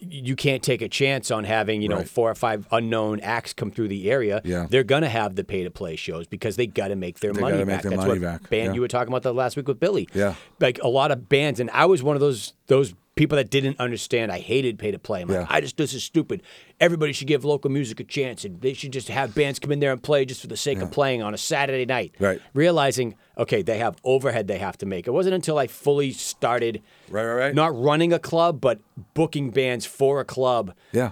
you 0.00 0.36
can't 0.36 0.62
take 0.62 0.80
a 0.80 0.88
chance 0.88 1.32
on 1.32 1.42
having 1.42 1.82
you 1.82 1.88
know 1.88 1.96
Right. 1.96 2.08
four 2.08 2.30
or 2.30 2.34
five 2.36 2.66
unknown 2.70 3.18
acts 3.20 3.52
come 3.52 3.72
through 3.72 3.88
the 3.88 4.08
area. 4.10 4.40
Yeah. 4.44 4.66
They're 4.70 4.84
gonna 4.84 5.08
have 5.08 5.34
the 5.34 5.42
pay 5.42 5.64
to 5.64 5.70
play 5.72 5.96
shows 5.96 6.28
because 6.28 6.54
they 6.54 6.68
got 6.68 6.88
to 6.88 6.96
make 6.96 7.18
their 7.18 7.32
They 7.32 7.40
money 7.40 7.58
back. 7.58 7.66
make 7.66 7.82
their 7.82 7.90
That's 7.90 8.06
money 8.06 8.20
what 8.20 8.22
back, 8.42 8.48
band 8.50 8.66
yeah. 8.66 8.72
you 8.74 8.80
were 8.80 8.86
talking 8.88 9.08
about 9.08 9.24
the 9.24 9.34
last 9.34 9.56
week 9.56 9.66
with 9.66 9.80
Billy. 9.80 10.08
Yeah. 10.14 10.34
Like 10.60 10.78
a 10.82 10.88
lot 10.88 11.10
of 11.10 11.28
bands, 11.28 11.58
and 11.58 11.68
I 11.70 11.86
was 11.86 12.02
one 12.02 12.14
of 12.14 12.20
those 12.20 12.52
those 12.68 12.94
people 13.18 13.36
that 13.36 13.50
didn't 13.50 13.78
understand. 13.80 14.30
I 14.30 14.38
hated 14.38 14.78
pay 14.78 14.92
to 14.92 14.98
play. 14.98 15.20
I'm 15.22 15.30
Yeah. 15.30 15.40
like, 15.40 15.50
I 15.50 15.60
just 15.60 15.76
this 15.76 15.92
is 15.92 16.04
stupid. 16.04 16.40
Everybody 16.78 17.12
should 17.12 17.26
give 17.26 17.44
local 17.44 17.68
music 17.70 17.98
a 17.98 18.04
chance, 18.04 18.44
and 18.44 18.60
they 18.60 18.72
should 18.72 18.92
just 18.92 19.08
have 19.08 19.34
bands 19.34 19.58
come 19.58 19.72
in 19.72 19.80
there 19.80 19.90
and 19.92 20.00
play 20.02 20.24
just 20.24 20.40
for 20.40 20.46
the 20.46 20.56
sake 20.56 20.78
of 20.78 20.92
playing 20.92 21.20
on 21.22 21.34
a 21.34 21.36
Saturday 21.38 21.84
night. 21.84 22.14
Right. 22.20 22.40
Realizing, 22.54 23.16
okay, 23.36 23.60
they 23.62 23.78
have 23.78 23.96
overhead 24.04 24.46
they 24.46 24.58
have 24.58 24.78
to 24.78 24.86
make. 24.86 25.08
It 25.08 25.10
wasn't 25.10 25.34
until 25.34 25.58
I 25.58 25.66
fully 25.66 26.12
started 26.12 26.80
Right, 27.10 27.24
right, 27.24 27.34
right. 27.34 27.54
not 27.54 27.76
running 27.78 28.12
a 28.12 28.20
club, 28.20 28.60
but 28.60 28.78
booking 29.14 29.50
bands 29.50 29.84
for 29.84 30.20
a 30.20 30.24
club, 30.24 30.72
Yeah. 30.92 31.10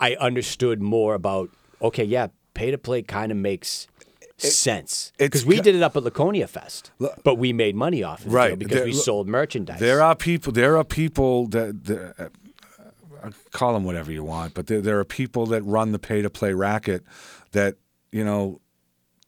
I 0.00 0.14
understood 0.14 0.80
more 0.82 1.14
about, 1.14 1.50
okay, 1.82 2.04
yeah, 2.04 2.28
pay 2.54 2.70
to 2.70 2.78
play 2.78 3.02
kind 3.02 3.30
of 3.30 3.38
makes 3.38 3.86
sense. 4.52 5.12
Because 5.18 5.44
we 5.46 5.60
did 5.60 5.74
it 5.74 5.82
up 5.82 5.96
at 5.96 6.02
Laconia 6.02 6.46
Fest, 6.46 6.90
but 7.22 7.36
we 7.36 7.52
made 7.52 7.74
money 7.74 8.02
off 8.02 8.20
of 8.20 8.26
it 8.28 8.30
Right. 8.34 8.58
because 8.58 8.76
There- 8.76 8.84
we 8.84 8.92
sold 8.92 9.28
merchandise. 9.28 9.80
There 9.80 10.02
are 10.02 10.14
people. 10.16 10.52
There 10.52 10.76
are 10.76 10.84
people 10.84 11.46
that, 11.48 11.84
that 11.84 12.14
uh, 12.18 12.28
uh, 13.22 13.30
call 13.52 13.74
them 13.74 13.84
whatever 13.84 14.12
you 14.12 14.24
want, 14.24 14.54
but 14.54 14.66
there, 14.66 14.80
there 14.80 14.98
are 14.98 15.04
people 15.04 15.46
that 15.46 15.62
run 15.62 15.92
the 15.92 15.98
pay 15.98 16.22
to 16.22 16.30
play 16.30 16.52
racket 16.52 17.02
that 17.52 17.76
you 18.12 18.24
know 18.24 18.60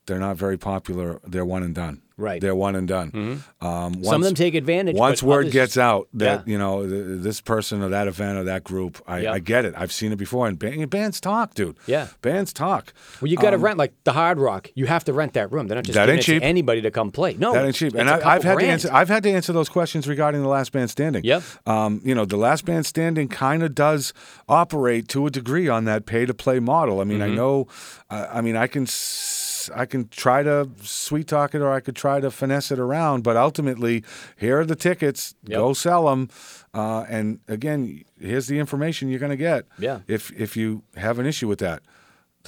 they're 0.05 0.19
not 0.19 0.37
very 0.37 0.57
popular. 0.57 1.19
They're 1.25 1.45
one 1.45 1.63
and 1.63 1.73
done. 1.75 2.01
Right. 2.17 2.41
They're 2.41 2.55
one 2.55 2.75
and 2.75 2.87
done. 2.87 3.43
Um, 3.61 4.03
Some 4.03 4.21
of 4.21 4.25
them 4.25 4.33
take 4.33 4.55
advantage. 4.55 4.95
Once 4.95 5.21
word 5.21 5.41
others- 5.45 5.53
gets 5.53 5.77
out 5.77 6.07
that 6.15 6.43
Yeah. 6.47 6.51
you 6.51 6.57
know 6.57 6.81
th- 6.87 7.21
this 7.21 7.41
person 7.41 7.83
or 7.83 7.89
that 7.89 8.07
event 8.07 8.39
or 8.39 8.43
that 8.45 8.63
group, 8.63 8.99
I, 9.07 9.19
Yep. 9.19 9.33
I 9.33 9.39
get 9.39 9.65
it. 9.65 9.73
I've 9.77 9.91
seen 9.91 10.11
it 10.11 10.15
before, 10.15 10.47
and 10.47 10.57
ban- 10.57 10.87
bands 10.87 11.21
talk, 11.21 11.53
dude. 11.53 11.75
Yeah. 11.85 12.07
bands 12.23 12.53
talk. 12.53 12.91
Well, 13.21 13.29
you 13.29 13.37
got 13.37 13.51
to 13.51 13.57
rent 13.59 13.77
like 13.77 13.93
the 14.03 14.13
Hard 14.13 14.39
Rock. 14.39 14.69
You 14.73 14.87
have 14.87 15.03
to 15.05 15.13
rent 15.13 15.33
that 15.33 15.51
room. 15.51 15.67
They're 15.67 15.75
not 15.75 15.85
just 15.85 15.95
Um, 15.95 16.01
That 16.01 16.05
giving 16.07 16.17
ain't 16.17 16.25
cheap. 16.25 16.43
anybody 16.43 16.81
to 16.81 16.89
come 16.91 17.11
play. 17.11 17.35
No, 17.37 17.53
That 17.53 17.65
ain't 17.65 17.75
cheap. 17.75 17.93
And 17.93 18.09
I, 18.09 18.15
I've 18.35 18.43
had 18.43 18.57
to 18.59 18.65
answer. 18.65 18.89
I've 18.91 19.09
had 19.09 19.21
to 19.23 19.29
answer 19.31 19.53
those 19.53 19.69
questions 19.69 20.07
regarding 20.07 20.41
the 20.41 20.47
Last 20.49 20.71
Band 20.71 20.89
Standing. 20.89 21.23
Yep. 21.23 21.43
Um, 21.67 22.01
you 22.03 22.15
know, 22.15 22.25
the 22.25 22.37
Last 22.37 22.65
Band 22.65 22.85
Standing 22.87 23.27
kind 23.27 23.61
of 23.63 23.75
does 23.75 24.11
operate 24.49 25.07
to 25.09 25.27
a 25.27 25.29
degree 25.29 25.67
on 25.67 25.85
that 25.85 26.05
pay 26.05 26.25
to 26.25 26.33
play 26.33 26.59
model. 26.59 26.99
I 26.99 27.03
mean, 27.03 27.19
Mm-hmm. 27.19 27.31
I 27.31 27.35
know. 27.35 27.67
Uh, 28.09 28.27
I 28.31 28.41
mean, 28.41 28.55
I 28.55 28.67
can. 28.67 28.83
s- 28.83 29.36
I 29.73 29.85
can 29.85 30.07
try 30.09 30.43
to 30.43 30.69
sweet 30.81 31.27
talk 31.27 31.55
it, 31.55 31.61
or 31.61 31.71
I 31.71 31.79
could 31.79 31.95
try 31.95 32.19
to 32.19 32.31
finesse 32.31 32.71
it 32.71 32.79
around. 32.79 33.23
But 33.23 33.37
ultimately, 33.37 34.03
here 34.35 34.59
are 34.59 34.65
the 34.65 34.75
tickets. 34.75 35.35
Go 35.47 35.73
sell 35.73 36.05
them. 36.05 36.29
Uh, 36.73 37.05
and 37.09 37.39
again, 37.47 38.03
here's 38.19 38.47
the 38.47 38.59
information 38.59 39.09
you're 39.09 39.19
going 39.19 39.31
to 39.31 39.37
get. 39.37 39.65
Yeah. 39.79 39.99
If 40.07 40.31
if 40.31 40.55
you 40.57 40.83
have 40.95 41.19
an 41.19 41.25
issue 41.25 41.47
with 41.47 41.59
that. 41.59 41.81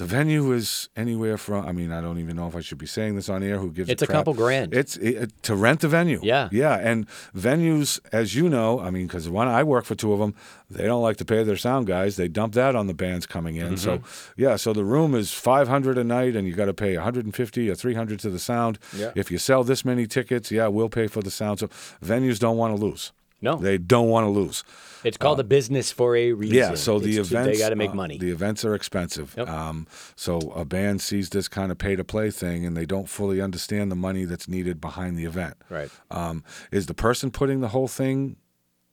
The 0.00 0.06
venue 0.06 0.50
is 0.52 0.88
anywhere 0.96 1.36
from. 1.36 1.66
I 1.66 1.72
mean, 1.72 1.92
I 1.92 2.00
don't 2.00 2.18
even 2.18 2.34
know 2.34 2.48
if 2.48 2.56
I 2.56 2.62
should 2.62 2.78
be 2.78 2.86
saying 2.86 3.16
this 3.16 3.28
on 3.28 3.42
air. 3.42 3.58
Who 3.58 3.70
gives? 3.70 3.90
It's 3.90 4.00
a 4.00 4.06
crap. 4.06 4.20
couple 4.20 4.32
grand. 4.32 4.72
It's 4.72 4.96
it, 4.96 5.30
to 5.42 5.54
rent 5.54 5.80
the 5.80 5.88
venue. 5.88 6.20
Yeah. 6.22 6.48
yeah, 6.50 6.78
and 6.78 7.06
venues, 7.36 8.00
as 8.10 8.34
you 8.34 8.48
know, 8.48 8.80
I 8.80 8.88
mean, 8.88 9.06
because 9.06 9.28
one 9.28 9.46
I 9.46 9.62
work 9.62 9.84
for 9.84 9.94
two 9.94 10.14
of 10.14 10.18
them, 10.18 10.34
they 10.70 10.84
don't 10.84 11.02
like 11.02 11.18
to 11.18 11.26
pay 11.26 11.42
their 11.44 11.58
sound 11.58 11.86
guys. 11.86 12.16
They 12.16 12.28
dump 12.28 12.54
that 12.54 12.74
on 12.74 12.86
the 12.86 12.94
bands 12.94 13.26
coming 13.26 13.56
in. 13.56 13.76
So 13.76 13.98
Mm-hmm. 13.98 14.40
yeah, 14.42 14.56
so 14.56 14.72
the 14.72 14.86
room 14.86 15.14
is 15.14 15.34
five 15.34 15.68
hundred 15.68 15.98
a 15.98 16.04
night, 16.04 16.34
and 16.34 16.48
you 16.48 16.54
got 16.54 16.64
to 16.64 16.74
pay 16.74 16.94
one 16.94 17.04
hundred 17.04 17.26
and 17.26 17.34
fifty 17.34 17.68
or 17.68 17.74
three 17.74 17.94
hundred 17.94 18.20
to 18.20 18.30
the 18.30 18.38
sound. 18.38 18.78
Yeah. 18.96 19.12
If 19.14 19.30
you 19.30 19.36
sell 19.36 19.64
this 19.64 19.84
many 19.84 20.06
tickets, 20.06 20.50
yeah, 20.50 20.68
we'll 20.68 20.88
pay 20.88 21.08
for 21.08 21.20
the 21.20 21.30
sound. 21.30 21.58
So 21.58 21.68
venues 22.02 22.38
don't 22.38 22.56
want 22.56 22.74
to 22.74 22.82
lose. 22.82 23.12
No. 23.42 23.56
they 23.56 23.78
don't 23.78 24.08
want 24.08 24.24
to 24.26 24.30
lose. 24.30 24.64
It's 25.02 25.16
called 25.16 25.40
a 25.40 25.44
business 25.44 25.90
for 25.90 26.14
a 26.14 26.32
reason. 26.32 26.56
Yeah, 26.56 26.74
so 26.74 26.98
the 26.98 27.08
It's- 27.12 27.30
events 27.30 27.56
they 27.56 27.62
got 27.62 27.70
to 27.70 27.76
make 27.76 27.92
uh, 27.92 27.94
money. 27.94 28.18
The 28.18 28.30
events 28.30 28.64
are 28.66 28.74
expensive. 28.74 29.34
Yep. 29.36 29.48
Um, 29.48 29.86
so 30.14 30.38
a 30.54 30.64
band 30.66 31.00
sees 31.00 31.30
this 31.30 31.48
kind 31.48 31.72
of 31.72 31.78
pay 31.78 31.96
to 31.96 32.04
play 32.04 32.30
thing, 32.30 32.66
and 32.66 32.76
they 32.76 32.84
don't 32.84 33.08
fully 33.08 33.40
understand 33.40 33.90
the 33.90 33.96
money 33.96 34.26
that's 34.26 34.46
needed 34.46 34.78
behind 34.80 35.16
the 35.16 35.24
event. 35.24 35.54
Right. 35.70 35.90
Um, 36.10 36.44
is 36.70 36.84
the 36.86 36.92
person 36.94 37.30
putting 37.30 37.60
the 37.60 37.68
whole 37.68 37.88
thing, 37.88 38.36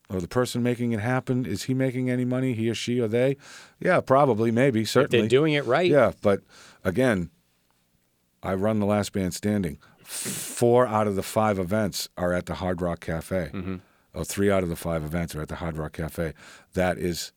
or 0.09 0.21
the 0.21 0.29
person 0.29 0.63
making 0.63 0.93
it 0.93 1.01
happen, 1.01 1.45
is 1.45 1.63
he 1.63 1.73
making 1.73 2.09
any 2.09 2.23
money? 2.23 2.53
He 2.53 2.69
or 2.69 2.75
she 2.75 3.01
or 3.01 3.09
they? 3.09 3.35
Yeah, 3.77 3.99
probably, 3.99 4.49
maybe, 4.49 4.83
if 4.83 4.89
certainly. 4.89 5.19
they're 5.19 5.27
doing 5.29 5.51
it 5.53 5.65
right, 5.65 5.91
Yeah, 5.91 6.13
but 6.21 6.39
again, 6.85 7.31
I 8.41 8.53
run 8.53 8.79
the 8.79 8.85
last 8.85 9.11
band 9.11 9.33
standing. 9.33 9.77
Four 10.05 10.87
out 10.87 11.05
of 11.07 11.17
the 11.17 11.23
five 11.23 11.59
events 11.59 12.07
are 12.17 12.31
at 12.33 12.45
the 12.45 12.55
Hard 12.55 12.81
Rock 12.81 13.01
Cafe. 13.01 13.51
Mm-hmm. 13.53 13.75
Or 14.13 14.23
three 14.25 14.49
out 14.51 14.63
of 14.63 14.69
the 14.69 14.75
five 14.75 15.03
events 15.03 15.35
are 15.35 15.41
at 15.41 15.47
the 15.47 15.55
Hard 15.55 15.77
Rock 15.77 15.93
Cafe. 15.93 16.33
That 16.73 16.97
is 16.97 17.31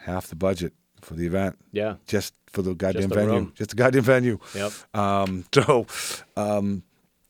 half 0.00 0.26
the 0.26 0.36
budget 0.36 0.74
for 1.00 1.14
the 1.14 1.26
event. 1.26 1.56
yeah. 1.72 1.94
Just 2.06 2.34
for 2.48 2.60
the 2.62 2.74
goddamn 2.74 3.08
the 3.08 3.14
venue. 3.14 3.30
room. 3.32 3.52
Just 3.56 3.70
the 3.70 3.76
goddamn 3.76 4.02
venue. 4.02 4.38
Yep. 4.54 4.72
Um, 4.94 5.44
so 5.54 5.86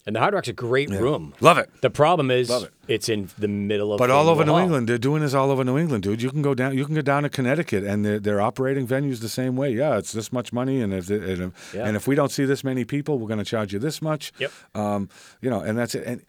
And 0.04 0.16
the 0.16 0.18
Hard 0.20 0.35
Rock's 0.35 0.48
a 0.48 0.52
great 0.52 0.90
room. 0.90 1.32
love 1.40 1.58
it. 1.58 1.70
The 1.80 1.90
problem 1.90 2.32
is 2.32 2.50
it. 2.50 2.70
it's 2.88 3.08
in 3.08 3.28
the 3.38 3.46
middle 3.46 3.92
of 3.92 3.98
But 3.98 4.11
all 4.11 4.28
over 4.28 4.44
New 4.44 4.50
Hall. 4.50 4.61
England, 4.62 4.88
they're 4.88 4.98
doing 4.98 5.22
this 5.22 5.32
all 5.32 5.52
over 5.52 5.62
New 5.62 5.78
England, 5.78 6.02
dude. 6.02 6.20
You 6.20 6.30
can 6.30 6.42
go 6.42 6.54
down, 6.54 6.76
you 6.76 6.85
can 6.85 6.96
go 6.96 7.02
down 7.02 7.22
to 7.22 7.28
Connecticut, 7.28 7.85
and 7.85 8.04
they're, 8.04 8.18
they're 8.18 8.40
operating 8.40 8.85
venues 8.85 9.20
the 9.20 9.28
same 9.28 9.54
way. 9.54 9.70
Yeah, 9.72 9.96
it's 9.98 10.11
this 10.11 10.32
much 10.32 10.52
money, 10.52 10.80
and 10.80 10.92
if 10.92 11.08
and 11.08 11.22
if, 11.52 11.72
Yeah. 11.74 11.87
and 11.87 11.96
if 11.96 12.08
we 12.08 12.16
don't 12.16 12.32
see 12.32 12.44
this 12.44 12.64
many 12.64 12.85
people, 12.85 13.20
we're 13.20 13.28
going 13.28 13.38
to 13.38 13.44
charge 13.44 13.72
you 13.72 13.78
this 13.78 14.02
much. 14.02 14.32
Yep. 14.38 14.50
Um, 14.74 15.08
you 15.40 15.48
know, 15.50 15.61
and 15.61 15.78
that's 15.78 15.94
it. 15.94 16.04
And 16.04 16.22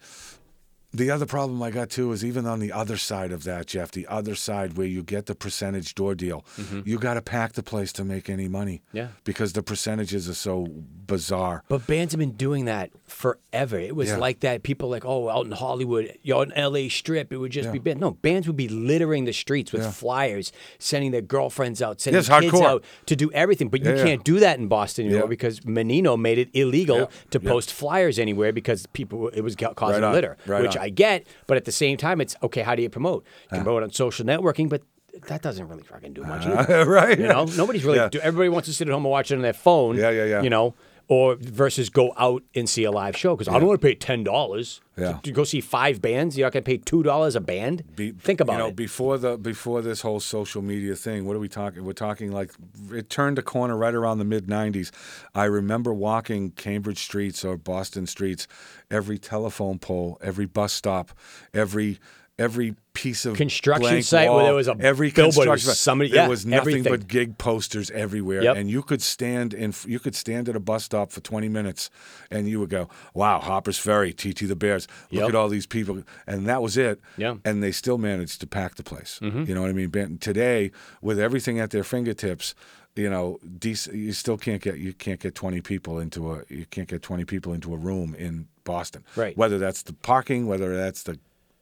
the 0.94 1.10
other 1.10 1.26
problem 1.26 1.62
I 1.62 1.70
got 1.70 1.90
too 1.90 2.12
is 2.12 2.24
even 2.24 2.46
on 2.46 2.60
the 2.60 2.72
other 2.72 2.96
side 2.96 3.32
of 3.32 3.44
that, 3.44 3.66
Jeff, 3.66 3.90
the 3.90 4.06
other 4.06 4.34
side 4.34 4.76
where 4.76 4.86
you 4.86 5.02
get 5.02 5.26
the 5.26 5.34
percentage 5.34 5.94
door 5.94 6.14
deal, 6.14 6.44
you 6.84 6.98
got 6.98 7.14
to 7.14 7.22
pack 7.22 7.54
the 7.54 7.62
place 7.62 7.92
to 7.94 8.04
make 8.04 8.30
any 8.30 8.48
money. 8.48 8.82
Mm-hmm. 8.88 8.96
Yeah. 8.96 9.08
Because 9.24 9.52
the 9.52 9.62
percentages 9.62 10.28
are 10.28 10.34
so 10.34 10.68
bizarre. 10.70 11.64
But 11.68 11.86
bands 11.86 12.12
have 12.12 12.20
been 12.20 12.32
doing 12.32 12.66
that 12.66 12.90
forever. 13.14 13.78
It 13.78 13.94
was 13.96 14.08
Yeah. 14.10 14.16
like 14.18 14.40
that. 14.40 14.62
People 14.64 14.88
like, 14.90 15.04
oh, 15.06 15.28
out 15.30 15.46
in 15.46 15.52
Hollywood, 15.52 16.18
you 16.22 16.38
in 16.42 16.52
L.A. 16.52 16.88
Strip, 16.88 17.32
it 17.32 17.36
would 17.36 17.52
just 17.52 17.66
Yeah. 17.66 17.72
be 17.72 17.78
bands. 17.78 18.00
No, 18.00 18.10
bands 18.10 18.46
would 18.46 18.56
be 18.56 18.68
littering 18.68 19.24
the 19.24 19.32
streets 19.32 19.72
with 19.72 19.82
Yeah. 19.82 19.90
flyers, 19.90 20.52
sending 20.78 21.12
their 21.12 21.20
girlfriends 21.22 21.80
out, 21.80 22.00
sending 22.00 22.18
Yes, 22.22 22.28
kids 22.40 22.52
hardcore. 22.52 22.66
out 22.66 22.84
to 23.06 23.16
do 23.16 23.30
everything. 23.32 23.68
But 23.68 23.84
you 23.84 23.94
can't 23.94 24.24
do 24.24 24.40
that 24.40 24.58
in 24.58 24.66
Boston 24.68 25.06
anymore 25.06 25.28
because 25.28 25.64
Menino 25.64 26.16
made 26.16 26.38
it 26.38 26.48
illegal 26.52 27.10
to 27.30 27.40
post 27.40 27.72
flyers 27.72 28.18
anywhere 28.18 28.52
because 28.52 28.86
people 28.92 29.28
it 29.28 29.40
was 29.42 29.54
causing 29.56 30.02
Right 30.02 30.12
litter, 30.12 30.36
Right 30.46 30.62
which 30.62 30.76
on. 30.76 30.82
I 30.82 30.88
get. 30.90 31.24
But 31.46 31.56
at 31.56 31.64
the 31.64 31.72
same 31.72 31.96
time, 31.96 32.20
it's 32.20 32.36
okay. 32.42 32.62
How 32.62 32.74
do 32.74 32.82
you 32.82 32.90
promote? 32.90 33.24
You 33.44 33.56
can 33.58 33.64
promote 33.64 33.82
on 33.84 33.90
social 33.90 34.26
networking, 34.26 34.68
but 34.68 34.82
that 35.28 35.42
doesn't 35.42 35.68
really 35.68 35.82
fucking 35.84 36.12
do 36.12 36.22
much. 36.24 36.44
Uh, 36.46 36.56
either. 36.58 36.84
right. 36.90 37.18
You 37.18 37.28
know, 37.28 37.44
nobody's 37.56 37.84
really. 37.84 37.98
Yeah. 37.98 38.08
Do, 38.08 38.18
everybody 38.18 38.48
wants 38.48 38.66
to 38.68 38.74
sit 38.74 38.88
at 38.88 38.92
home 38.92 39.04
and 39.04 39.10
watch 39.12 39.30
it 39.30 39.36
on 39.36 39.42
their 39.42 39.52
phone. 39.52 39.96
Yeah, 39.96 40.10
yeah, 40.10 40.24
yeah. 40.24 40.42
You 40.42 40.50
know, 40.50 40.74
or 41.08 41.36
versus 41.36 41.90
go 41.90 42.12
out 42.16 42.42
and 42.54 42.68
see 42.68 42.84
a 42.84 42.90
live 42.90 43.16
show 43.16 43.36
because 43.36 43.48
I 43.48 43.58
don't 43.58 43.68
want 43.68 43.80
to 43.80 43.86
pay 43.86 43.94
ten 43.94 44.24
dollars. 44.24 44.80
Yeah. 44.96 45.18
To 45.24 45.32
go 45.32 45.42
see 45.44 45.60
five 45.60 46.00
bands, 46.00 46.38
you're 46.38 46.46
not 46.46 46.52
going 46.52 46.62
to 46.62 46.66
pay 46.70 46.76
two 46.78 47.02
dollars 47.02 47.34
a 47.36 47.40
band. 47.40 47.82
Be- 47.96 48.12
Think 48.12 48.40
about 48.40 48.52
you 48.54 48.58
know, 48.60 48.68
it. 48.68 48.76
before 48.76 49.18
the 49.18 49.36
before 49.36 49.82
this 49.82 50.00
whole 50.00 50.20
social 50.20 50.62
media 50.62 50.94
thing. 50.94 51.26
What 51.26 51.36
are 51.36 51.40
we 51.40 51.48
talking? 51.48 51.84
We're 51.84 51.92
talking 51.92 52.32
like 52.32 52.52
it 52.92 53.10
turned 53.10 53.38
a 53.38 53.42
corner 53.42 53.76
right 53.76 53.94
around 53.94 54.18
the 54.18 54.24
mid 54.24 54.46
'90s. 54.46 54.90
I 55.34 55.44
remember 55.44 55.92
walking 55.92 56.50
Cambridge 56.52 56.98
streets 56.98 57.44
or 57.44 57.56
Boston 57.56 58.06
streets, 58.06 58.46
every 58.90 59.18
telephone 59.18 59.78
pole, 59.78 60.18
every 60.22 60.46
bus 60.46 60.72
stop, 60.72 61.10
every 61.52 61.98
every 62.38 62.74
piece 62.94 63.26
of 63.26 63.36
Construction 63.36 64.02
site 64.02 64.30
where 64.30 64.44
there 64.44 64.54
was 64.54 64.68
a 64.68 64.76
every 64.80 65.10
billboard, 65.10 65.26
was 65.26 65.36
construction 65.36 65.68
site, 65.70 65.76
somebody- 65.76 66.10
there 66.10 66.22
yeah, 66.22 66.28
was 66.28 66.44
nothing 66.46 66.58
everything. 66.74 66.92
but 66.92 67.08
gig 67.08 67.38
posters 67.38 67.90
everywhere, 67.90 68.42
Yep. 68.42 68.56
and 68.56 68.70
you 68.70 68.82
could 68.82 69.02
stand 69.02 69.52
in 69.54 69.72
you 69.86 69.98
could 69.98 70.14
stand 70.14 70.48
at 70.48 70.56
a 70.56 70.60
bus 70.60 70.84
stop 70.84 71.10
for 71.12 71.20
twenty 71.20 71.48
minutes, 71.48 71.90
and 72.30 72.48
you 72.48 72.60
would 72.60 72.70
go, 72.70 72.88
"Wow, 73.14 73.40
Harper's 73.40 73.78
Ferry, 73.78 74.12
TT 74.12 74.46
the 74.46 74.56
Bears, 74.56 74.86
look 75.10 75.20
Yep. 75.22 75.28
at 75.30 75.34
all 75.34 75.48
these 75.48 75.66
people," 75.66 76.02
and 76.26 76.46
that 76.46 76.62
was 76.62 76.76
it. 76.76 77.00
Yeah. 77.16 77.36
and 77.44 77.62
they 77.62 77.72
still 77.72 77.98
managed 77.98 78.40
to 78.40 78.46
pack 78.46 78.76
the 78.76 78.82
place. 78.82 79.18
Mm-hmm. 79.22 79.44
You 79.44 79.54
know 79.54 79.62
what 79.62 79.70
I 79.70 79.72
mean? 79.72 80.18
Today, 80.18 80.70
with 81.02 81.18
everything 81.18 81.58
at 81.60 81.70
their 81.70 81.84
fingertips. 81.84 82.54
You 82.96 83.10
know, 83.10 83.40
dec- 83.58 83.92
you 83.92 84.12
still 84.12 84.38
can't 84.38 84.62
get 84.62 84.78
you 84.78 84.92
can't 84.92 85.18
get 85.18 85.34
twenty 85.34 85.60
people 85.60 85.98
into 85.98 86.30
a 86.32 86.42
you 86.48 86.64
can't 86.70 86.86
get 86.88 87.02
twenty 87.02 87.24
people 87.24 87.52
into 87.52 87.74
a 87.74 87.76
room 87.76 88.14
in 88.16 88.46
Boston. 88.62 89.02
Right. 89.16 89.36
Whether 89.36 89.58
that's 89.58 89.82
the 89.82 89.94
parking, 89.94 90.46
whether 90.46 90.76
that's 90.76 91.02
the 91.02 91.18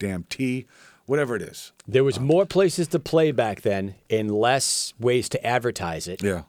damn 0.07 0.23
T, 0.23 0.65
whatever 1.05 1.35
it 1.35 1.41
is. 1.41 1.71
There 1.87 2.03
was 2.03 2.19
more 2.19 2.45
places 2.45 2.87
to 2.89 2.99
play 2.99 3.31
back 3.31 3.61
then 3.61 3.95
and 4.09 4.29
less 4.31 4.93
ways 4.99 5.29
to 5.29 5.45
advertise 5.45 6.07
it. 6.07 6.21
Yeah. 6.23 6.43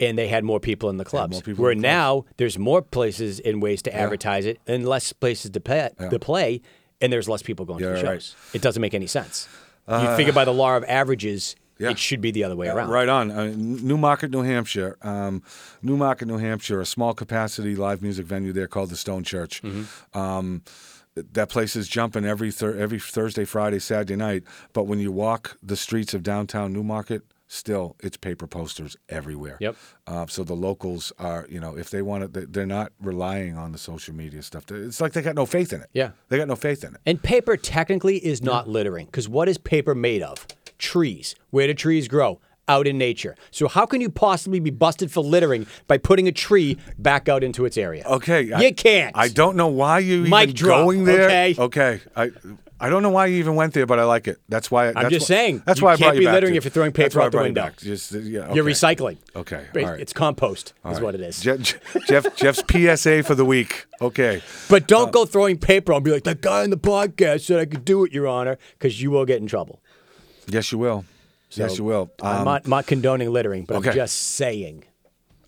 and 0.00 0.18
they 0.18 0.26
had 0.28 0.42
more 0.44 0.58
people 0.58 0.90
in 0.90 0.96
the 0.96 1.04
clubs. 1.04 1.36
Where 1.46 1.54
the 1.54 1.54
clubs. 1.54 1.80
now 1.82 2.24
there's 2.36 2.58
more 2.58 2.82
places 2.82 3.38
and 3.40 3.62
ways 3.62 3.80
to 3.82 3.94
advertise 3.94 4.44
it 4.44 4.58
and 4.66 4.86
less 4.88 5.12
places 5.12 5.50
to 5.52 5.60
pay, 5.60 5.90
to 6.10 6.18
play, 6.18 6.60
and 7.00 7.12
there's 7.12 7.28
less 7.28 7.42
people 7.42 7.64
going 7.64 7.78
to 7.80 7.86
the 7.90 7.94
Yeah, 7.96 8.02
shows. 8.02 8.34
It 8.52 8.60
doesn't 8.62 8.80
make 8.82 8.94
any 8.94 9.06
sense. 9.06 9.48
you 9.88 10.16
figure 10.16 10.32
by 10.32 10.44
the 10.44 10.52
law 10.52 10.76
of 10.76 10.84
averages, 10.88 11.54
yeah. 11.78 11.90
it 11.90 11.98
should 11.98 12.20
be 12.20 12.30
the 12.32 12.42
other 12.44 12.56
way 12.56 12.68
around. 12.68 12.88
Right 12.90 13.08
on. 13.08 13.30
Uh, 13.30 13.52
Newmarket, 13.56 14.30
New 14.30 14.42
Hampshire. 14.42 14.96
Um, 15.02 15.42
Newmarket, 15.82 16.26
New 16.26 16.38
Hampshire, 16.38 16.80
a 16.80 16.86
small 16.86 17.14
capacity 17.14 17.76
live 17.76 18.00
music 18.02 18.26
venue 18.26 18.52
there 18.52 18.66
called 18.66 18.90
the 18.90 18.96
Stone 18.96 19.22
Church. 19.24 19.62
Mm-hmm. 19.62 20.18
Um, 20.18 20.62
that 21.16 21.48
place 21.48 21.76
is 21.76 21.88
jumping 21.88 22.24
every 22.24 22.50
thir- 22.50 22.76
every 22.76 22.98
Thursday, 22.98 23.44
Friday, 23.44 23.78
Saturday 23.78 24.16
night. 24.16 24.44
But 24.72 24.84
when 24.84 24.98
you 24.98 25.12
walk 25.12 25.56
the 25.62 25.76
streets 25.76 26.14
of 26.14 26.22
downtown 26.22 26.72
Newmarket, 26.72 27.22
still 27.46 27.96
it's 28.00 28.16
paper 28.16 28.46
posters 28.46 28.96
everywhere. 29.08 29.56
Yep. 29.60 29.76
Uh, 30.06 30.26
so 30.26 30.44
the 30.44 30.54
locals 30.54 31.12
are, 31.18 31.46
you 31.48 31.60
know, 31.60 31.76
if 31.76 31.90
they 31.90 32.02
want 32.02 32.24
it, 32.24 32.52
they're 32.52 32.66
not 32.66 32.92
relying 33.00 33.56
on 33.56 33.72
the 33.72 33.78
social 33.78 34.14
media 34.14 34.42
stuff. 34.42 34.70
It's 34.70 35.00
like 35.00 35.12
they 35.12 35.22
got 35.22 35.36
no 35.36 35.46
faith 35.46 35.72
in 35.72 35.80
it. 35.80 35.88
Yeah. 35.92 36.10
They 36.28 36.38
got 36.38 36.48
no 36.48 36.56
faith 36.56 36.82
in 36.84 36.94
it. 36.94 37.00
And 37.06 37.22
paper 37.22 37.56
technically 37.56 38.16
is 38.16 38.42
not 38.42 38.68
littering 38.68 39.06
because 39.06 39.28
what 39.28 39.48
is 39.48 39.58
paper 39.58 39.94
made 39.94 40.22
of? 40.22 40.46
Trees. 40.78 41.34
Where 41.50 41.66
do 41.66 41.74
trees 41.74 42.08
grow? 42.08 42.40
Out 42.66 42.86
in 42.86 42.96
nature. 42.96 43.36
So 43.50 43.68
how 43.68 43.84
can 43.84 44.00
you 44.00 44.08
possibly 44.08 44.58
be 44.58 44.70
busted 44.70 45.12
for 45.12 45.22
littering 45.22 45.66
by 45.86 45.98
putting 45.98 46.26
a 46.28 46.32
tree 46.32 46.78
back 46.98 47.28
out 47.28 47.44
into 47.44 47.66
its 47.66 47.76
area? 47.76 48.04
Okay, 48.06 48.40
you 48.42 48.54
I, 48.54 48.72
can't. 48.72 49.12
I 49.14 49.28
don't 49.28 49.54
know 49.56 49.68
why 49.68 49.98
you 49.98 50.22
Mic 50.22 50.44
even 50.44 50.54
drop, 50.54 50.84
going 50.84 51.04
there. 51.04 51.24
okay? 51.26 51.54
okay. 51.58 52.00
I 52.16 52.30
I 52.80 52.88
don't 52.90 53.02
know 53.02 53.10
why 53.10 53.26
you 53.26 53.36
even 53.36 53.54
went 53.54 53.72
there, 53.72 53.86
but 53.86 53.98
I 54.00 54.04
like 54.04 54.26
it. 54.28 54.38
That's 54.48 54.70
why. 54.70 54.86
that's 54.86 54.96
I'm 54.96 55.10
just 55.10 55.24
why- 55.24 55.26
saying, 55.36 55.62
That's 55.64 55.80
you 55.80 55.84
why 55.86 55.92
I 55.92 55.96
can't 55.96 56.06
brought 56.08 56.14
you 56.14 56.20
be 56.20 56.24
back 56.26 56.34
littering 56.34 56.52
to- 56.54 56.56
if 56.58 56.64
you're 56.64 56.70
throwing 56.72 56.92
paper 56.92 57.20
out 57.20 57.26
the 57.26 57.30
brought 57.32 57.42
you 57.42 57.44
window. 57.46 57.70
Just, 57.78 58.14
uh, 58.14 58.18
yeah, 58.18 58.52
You're 58.52 58.64
recycling. 58.64 59.18
Okay, 59.36 59.64
Right, 59.74 59.84
all 59.84 59.90
right. 59.92 60.00
It's 60.00 60.12
compost, 60.12 60.72
All 60.84 60.90
is 60.92 60.98
right. 60.98 61.04
what 61.04 61.14
it 61.14 61.20
is. 61.20 61.40
Je- 61.40 61.58
Je- 61.58 61.76
Jeff 62.08 62.34
Jeff's 62.34 62.62
PSA 62.70 63.22
for 63.22 63.34
the 63.34 63.44
week. 63.44 63.86
Okay. 64.02 64.42
But 64.68 64.88
don't 64.88 65.12
go 65.12 65.24
throwing 65.24 65.56
paper 65.58 65.92
and 65.92 66.02
be 66.04 66.10
like, 66.10 66.24
that 66.24 66.40
guy 66.40 66.64
in 66.64 66.70
the 66.70 66.76
podcast 66.76 67.42
said 67.42 67.60
I 67.60 67.66
could 67.66 67.84
do 67.84 68.04
it, 68.04 68.12
Your 68.12 68.26
Honor, 68.26 68.58
because 68.78 69.00
you 69.00 69.10
will 69.10 69.24
get 69.26 69.40
in 69.40 69.46
trouble. 69.46 69.80
Yes, 70.48 70.72
you 70.72 70.78
will. 70.78 71.04
Yes, 71.58 71.78
you 71.78 71.84
will. 71.84 72.10
I'm 72.22 72.38
Um, 72.38 72.44
not, 72.44 72.66
not 72.66 72.86
condoning 72.86 73.32
littering, 73.32 73.64
but 73.64 73.76
okay. 73.78 73.90
I'm 73.90 73.94
just 73.94 74.14
saying. 74.18 74.84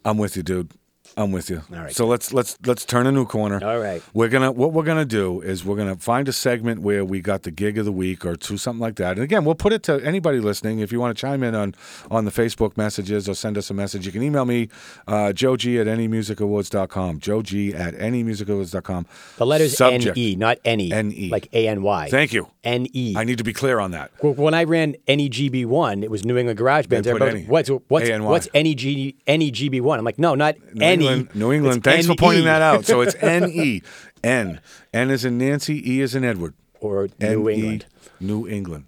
I'm 0.05 0.19
with 0.19 0.37
you, 0.37 0.43
dude. 0.43 0.71
I'm 1.19 1.33
with 1.33 1.49
you. 1.49 1.63
All 1.73 1.79
right, 1.81 1.93
So 1.95 2.07
let's 2.07 2.35
let's 2.35 2.59
let's 2.67 2.85
turn 2.85 3.07
a 3.07 3.13
new 3.13 3.25
corner. 3.25 3.59
All 3.65 3.79
right. 3.79 4.03
We're 4.13 4.29
gonna 4.29 4.53
what 4.53 4.75
we're 4.75 4.85
gonna 4.85 5.07
do 5.07 5.41
is 5.41 5.65
we're 5.65 5.77
gonna 5.77 5.97
find 5.97 6.29
a 6.29 6.33
segment 6.33 6.83
where 6.83 7.07
we 7.07 7.23
got 7.23 7.43
the 7.45 7.51
gig 7.51 7.79
of 7.79 7.87
the 7.87 7.93
week 7.93 8.27
or 8.27 8.37
two 8.37 8.59
something 8.59 8.81
like 8.83 8.97
that. 8.97 9.13
And 9.13 9.23
again, 9.23 9.47
we'll 9.47 9.55
put 9.55 9.73
it 9.73 9.83
to 9.85 9.95
anybody 10.05 10.41
listening. 10.41 10.81
If 10.81 10.93
you 10.93 11.01
want 11.01 11.17
to 11.17 11.21
chime 11.21 11.43
in 11.43 11.55
on 11.55 11.75
on 12.11 12.27
the 12.27 12.31
Facebook 12.31 12.77
messages 12.77 13.31
or 13.31 13.35
send 13.35 13.57
us 13.57 13.71
a 13.71 13.75
message, 13.75 14.05
you 14.05 14.13
can 14.13 14.23
email 14.23 14.45
me, 14.45 14.69
uh, 15.09 15.33
Joe 15.33 15.57
G 15.57 15.79
at 15.79 15.87
nemusicawards.com. 15.87 17.21
Joe 17.21 17.41
G 17.41 17.73
at 17.75 17.95
nemusicawards.com. 17.95 19.07
The 19.39 19.47
letter's 19.47 19.75
Subject. 19.77 20.19
N-E, 20.19 20.37
not 20.37 20.59
any. 20.67 20.93
N-E. 20.93 21.31
Like 21.31 21.49
A-N-Y. 21.55 22.09
Thank 22.11 22.35
you. 22.35 22.49
N-E. 22.63 23.15
I 23.17 23.25
need 23.25 23.39
to 23.39 23.45
be 23.45 23.53
clear 23.55 23.79
on 23.79 23.93
that. 23.93 24.11
Well, 24.23 24.35
when 24.35 24.53
I 24.53 24.65
ran 24.65 24.97
NEGB1, 25.09 26.03
it 26.03 26.11
was 26.11 26.25
New 26.27 26.37
England 26.37 26.59
Garage 26.59 26.87
Bands. 26.89 27.07
Put 27.07 27.17
Everybody, 27.17 27.39
any. 27.41 27.49
what's 27.49 27.69
what's 27.89 28.09
A-N-Y. 28.09 28.29
what's 28.31 28.49
NEG, 28.53 29.17
NEGB1? 29.27 29.99
I'm 29.99 30.05
like, 30.05 30.19
no, 30.19 30.35
not 30.35 30.57
any. 30.81 31.06
England. 31.09 31.35
New 31.35 31.53
England. 31.53 31.77
It's 31.79 31.85
Thanks 31.85 32.07
for 32.07 32.15
pointing 32.17 32.45
that 32.45 32.63
out. 32.63 32.85
So 32.85 33.01
it's 33.01 33.15
N 33.21 33.51
E. 33.51 33.83
N. 34.25 34.61
N 34.93 35.11
is 35.11 35.25
in 35.25 35.39
Nancy, 35.39 35.89
E 35.91 36.01
is 36.01 36.15
in 36.15 36.25
Edward. 36.25 36.55
Or 36.81 37.09
New 37.21 37.49
N-E, 37.49 37.55
England. 37.55 37.87
New 38.21 38.47
England. 38.49 38.85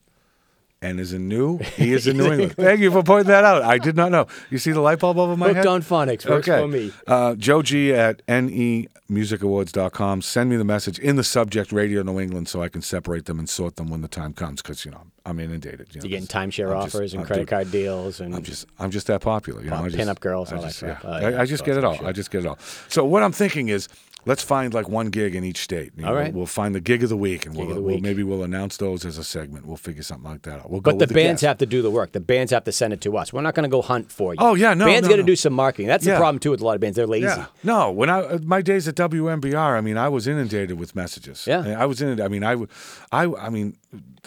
N 0.80 0.98
is 1.00 1.12
in 1.12 1.26
new, 1.28 1.58
He 1.58 1.92
is 1.92 2.06
in 2.06 2.16
New 2.18 2.26
England. 2.32 2.54
Thank 2.54 2.78
you 2.80 2.92
for 2.92 3.02
pointing 3.02 3.28
that 3.28 3.42
out. 3.44 3.62
I 3.62 3.78
did 3.78 3.96
not 3.96 4.12
know. 4.12 4.26
You 4.48 4.58
see 4.58 4.70
the 4.70 4.80
light 4.80 5.00
bulb 5.00 5.18
over 5.18 5.36
my 5.36 5.46
Hooked 5.48 5.56
head? 5.56 5.66
on 5.66 5.82
phonics. 5.82 6.24
Works 6.28 6.48
okay. 6.48 6.60
for 6.62 6.68
me. 6.68 6.92
Uh, 7.06 7.34
Joe 7.34 7.62
G 7.62 7.92
at 7.92 8.24
nemusicawards.com. 8.26 10.22
Send 10.22 10.50
me 10.50 10.56
the 10.56 10.64
message 10.64 10.98
in 10.98 11.16
the 11.16 11.24
subject 11.24 11.72
Radio 11.72 12.02
New 12.02 12.20
England 12.20 12.48
so 12.48 12.62
I 12.62 12.68
can 12.68 12.82
separate 12.82 13.24
them 13.24 13.38
and 13.38 13.48
sort 13.48 13.76
them 13.76 13.88
when 13.90 14.02
the 14.02 14.08
time 14.08 14.32
comes 14.32 14.62
because, 14.62 14.84
you 14.84 14.90
know, 14.90 15.02
I'm 15.26 15.40
inundated. 15.40 15.88
You 15.94 16.00
know, 16.00 16.04
You're 16.08 16.20
getting 16.20 16.26
timeshare 16.26 16.74
I'm 16.76 16.84
just- 16.84 16.94
offers 16.94 17.12
and 17.12 17.22
I'm 17.22 17.26
credit 17.26 17.42
dude, 17.42 17.48
card 17.48 17.70
deals 17.70 18.20
and 18.20 18.34
I'm 18.34 18.42
just 18.42 18.66
I'm 18.78 18.90
just 18.90 19.06
that 19.08 19.20
popular. 19.20 19.62
You 19.62 19.70
know, 19.70 19.76
I 19.76 19.84
just, 19.86 19.96
pin-up 19.96 20.20
girls, 20.20 20.52
I 20.52 20.56
all 20.56 20.62
that 20.62 20.76
crap. 20.76 21.02
yeah. 21.02 21.10
Oh, 21.10 21.12
I, 21.12 21.30
yeah, 21.30 21.40
I 21.42 21.44
just 21.44 21.64
get 21.64 21.76
it 21.76 21.84
all. 21.84 22.04
I 22.06 22.12
just 22.12 22.30
get 22.30 22.44
it 22.44 22.46
all. 22.46 22.58
So 22.88 23.04
what 23.04 23.22
I'm 23.22 23.32
thinking 23.32 23.68
is 23.68 23.88
let's 24.26 24.42
find 24.42 24.74
like 24.74 24.88
one 24.88 25.08
gig 25.10 25.34
in 25.34 25.44
each 25.44 25.58
state. 25.62 25.92
You 25.96 26.04
All 26.04 26.12
know, 26.12 26.18
right. 26.18 26.34
We'll 26.34 26.46
find 26.46 26.74
the 26.74 26.80
gig 26.80 27.02
of 27.02 27.08
the 27.08 27.16
week 27.16 27.46
and 27.46 27.56
we'll, 27.56 27.68
the 27.68 27.80
we'll 27.80 27.98
maybe 27.98 28.22
we'll 28.22 28.42
announce 28.42 28.76
those 28.76 29.04
as 29.04 29.18
a 29.18 29.24
segment. 29.24 29.66
We'll 29.66 29.76
figure 29.76 30.02
something 30.02 30.30
like 30.30 30.42
that 30.42 30.60
out. 30.60 30.70
We'll 30.70 30.80
go 30.80 30.90
But 30.92 30.98
the 30.98 31.06
with 31.06 31.14
bands 31.14 31.40
guest. 31.40 31.48
have 31.48 31.58
to 31.58 31.66
do 31.66 31.82
the 31.82 31.90
work. 31.90 32.12
The 32.12 32.20
bands 32.20 32.52
have 32.52 32.64
to 32.64 32.72
send 32.72 32.92
it 32.92 33.00
to 33.02 33.16
us. 33.16 33.32
We're 33.32 33.42
not 33.42 33.54
going 33.54 33.64
to 33.64 33.70
go 33.70 33.82
hunt 33.82 34.12
for 34.12 34.34
you. 34.34 34.38
Oh, 34.40 34.54
yeah, 34.54 34.74
no, 34.74 34.86
Bands 34.86 35.02
no, 35.02 35.10
got 35.10 35.16
to 35.16 35.22
no. 35.22 35.26
do 35.26 35.36
some 35.36 35.52
marketing. 35.52 35.86
That's 35.88 36.04
the 36.04 36.16
problem 36.16 36.38
too 36.38 36.50
with 36.50 36.60
a 36.60 36.64
lot 36.64 36.74
of 36.74 36.80
bands. 36.80 36.96
They're 36.96 37.06
lazy. 37.06 37.26
Yeah. 37.26 37.46
No, 37.62 37.90
when 37.90 38.10
I 38.10 38.20
uh, 38.20 38.38
my 38.42 38.62
days 38.62 38.86
at 38.88 38.94
WMBR, 38.96 39.76
I 39.76 39.80
mean, 39.80 39.96
I 39.96 40.08
was 40.08 40.26
inundated 40.26 40.78
with 40.78 40.94
messages. 40.94 41.46
Yeah. 41.46 41.80
I 41.80 41.86
was 41.86 42.02
in 42.02 42.08
it. 42.08 42.20
I 42.20 42.28
mean, 42.28 42.44
i 42.44 42.56
i 43.12 43.48
mean, 43.50 43.76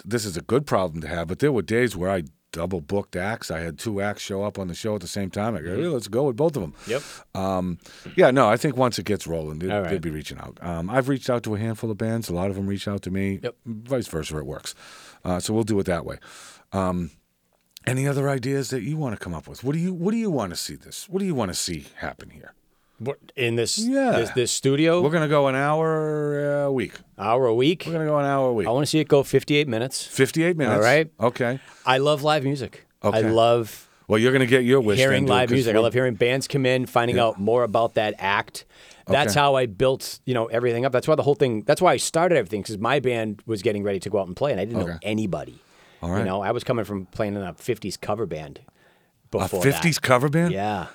this 0.04 0.24
is 0.24 0.36
a 0.36 0.42
good 0.42 0.66
problem 0.66 1.00
to 1.02 1.08
have, 1.08 1.28
but 1.28 1.38
there 1.38 1.52
were 1.52 1.62
days 1.62 1.96
where 1.96 2.10
I 2.10 2.24
double 2.52 2.80
booked 2.80 3.16
acts. 3.16 3.50
I 3.50 3.60
had 3.60 3.78
two 3.78 4.00
acts 4.00 4.22
show 4.22 4.42
up 4.44 4.58
on 4.58 4.68
the 4.68 4.74
show 4.74 4.94
at 4.94 5.00
the 5.00 5.08
same 5.08 5.30
time. 5.30 5.56
I 5.56 5.60
go, 5.62 5.74
"Yeah, 5.74 5.88
let's 5.88 6.08
go 6.08 6.24
with 6.24 6.36
both 6.36 6.54
of 6.56 6.62
them. 6.62 6.74
Yep. 6.86 7.02
Um, 7.34 7.78
yeah, 8.14 8.30
no, 8.30 8.48
I 8.48 8.56
think 8.56 8.76
once 8.76 8.98
it 8.98 9.04
gets 9.06 9.26
rolling, 9.26 9.58
they, 9.58 9.70
All 9.70 9.80
right. 9.82 9.90
they'd 9.90 10.00
be 10.00 10.10
reaching 10.10 10.38
out. 10.38 10.58
Um, 10.62 10.88
I've 10.90 11.08
reached 11.08 11.28
out 11.30 11.42
to 11.44 11.54
a 11.54 11.58
handful 11.58 11.90
of 11.90 11.98
bands. 11.98 12.28
A 12.28 12.34
lot 12.34 12.50
of 12.50 12.56
them 12.56 12.66
reach 12.66 12.86
out 12.86 13.02
to 13.02 13.10
me. 13.10 13.40
Yep. 13.42 13.56
Vice 13.66 14.06
versa, 14.06 14.38
it 14.38 14.46
works. 14.46 14.74
Uh, 15.24 15.40
so 15.40 15.52
we'll 15.54 15.64
do 15.64 15.78
it 15.80 15.86
that 15.86 16.04
way. 16.04 16.18
Um, 16.72 17.10
any 17.86 18.06
other 18.06 18.28
ideas 18.28 18.70
that 18.70 18.82
you 18.82 18.96
want 18.96 19.18
to 19.18 19.22
come 19.22 19.34
up 19.34 19.48
with? 19.48 19.64
What 19.64 19.72
do 19.72 19.78
you 19.78 19.92
What 19.92 20.12
do 20.12 20.16
you 20.18 20.30
want 20.30 20.50
to 20.50 20.56
see 20.56 20.76
this? 20.76 21.08
What 21.08 21.18
do 21.18 21.24
you 21.24 21.34
want 21.34 21.50
to 21.50 21.54
see 21.54 21.86
happen 21.96 22.30
here? 22.30 22.52
In 23.36 23.56
this, 23.56 23.78
Yeah. 23.78 24.12
this, 24.12 24.30
this 24.30 24.52
studio, 24.52 25.00
We're 25.02 25.10
gonna 25.10 25.28
go 25.28 25.48
an 25.48 25.54
hour 25.54 26.64
a 26.64 26.72
week. 26.72 26.92
hour 27.18 27.46
a 27.46 27.54
week. 27.54 27.84
We're 27.86 27.92
gonna 27.94 28.06
go 28.06 28.18
an 28.18 28.24
hour 28.26 28.48
a 28.48 28.52
week. 28.52 28.66
I 28.66 28.70
want 28.70 28.82
to 28.84 28.90
see 28.90 28.98
it 29.00 29.08
go 29.08 29.22
58 29.22 29.66
minutes. 29.68 30.04
Fifty-eight 30.06 30.56
minutes. 30.56 30.76
All 30.76 30.82
right. 30.82 31.10
Okay. 31.20 31.58
I 31.86 31.98
love 31.98 32.22
live 32.22 32.44
music. 32.44 32.86
I 33.02 33.20
love 33.22 33.88
Well, 34.08 34.18
you're 34.20 34.32
gonna 34.32 34.46
get 34.46 34.64
your 34.64 34.80
wish. 34.80 34.98
hearing 34.98 35.26
then, 35.26 35.40
dude, 35.48 35.50
music. 35.52 35.74
I 35.74 35.78
love 35.80 35.92
hearing 35.94 36.14
bands 36.14 36.46
come 36.46 36.66
in, 36.66 36.86
finding 36.86 37.18
out 37.18 37.40
more 37.40 37.64
about 37.64 37.94
that 37.94 38.14
act. 38.18 38.64
That's 39.08 39.32
Okay. 39.32 39.40
how 39.40 39.54
I 39.56 39.66
built, 39.66 40.20
you 40.26 40.34
know, 40.34 40.46
everything 40.46 40.84
up. 40.84 40.92
That's 40.92 41.08
why 41.08 41.16
the 41.16 41.24
whole 41.24 41.34
thing. 41.34 41.62
That's 41.62 41.82
why 41.82 41.92
I 41.92 41.96
started 41.96 42.36
everything 42.38 42.62
because 42.62 42.78
my 42.78 43.00
band 43.00 43.42
was 43.46 43.62
getting 43.62 43.82
ready 43.82 43.98
to 44.00 44.10
go 44.10 44.18
out 44.20 44.28
and 44.28 44.36
play, 44.36 44.52
and 44.52 44.60
I 44.60 44.64
didn't 44.64 44.86
know 44.86 44.96
anybody. 45.02 45.58
All 46.02 46.10
right. 46.10 46.18
You 46.20 46.24
know, 46.24 46.40
I 46.42 46.52
was 46.52 46.62
coming 46.62 46.84
from 46.84 47.06
playing 47.06 47.34
in 47.34 47.42
a 47.42 47.52
'50s 47.54 47.96
cover 48.00 48.26
band. 48.26 48.60
a 49.32 49.38
'50s 49.48 49.94
that. 49.96 50.02
cover 50.02 50.28
band. 50.28 50.52
Yeah, 50.52 50.86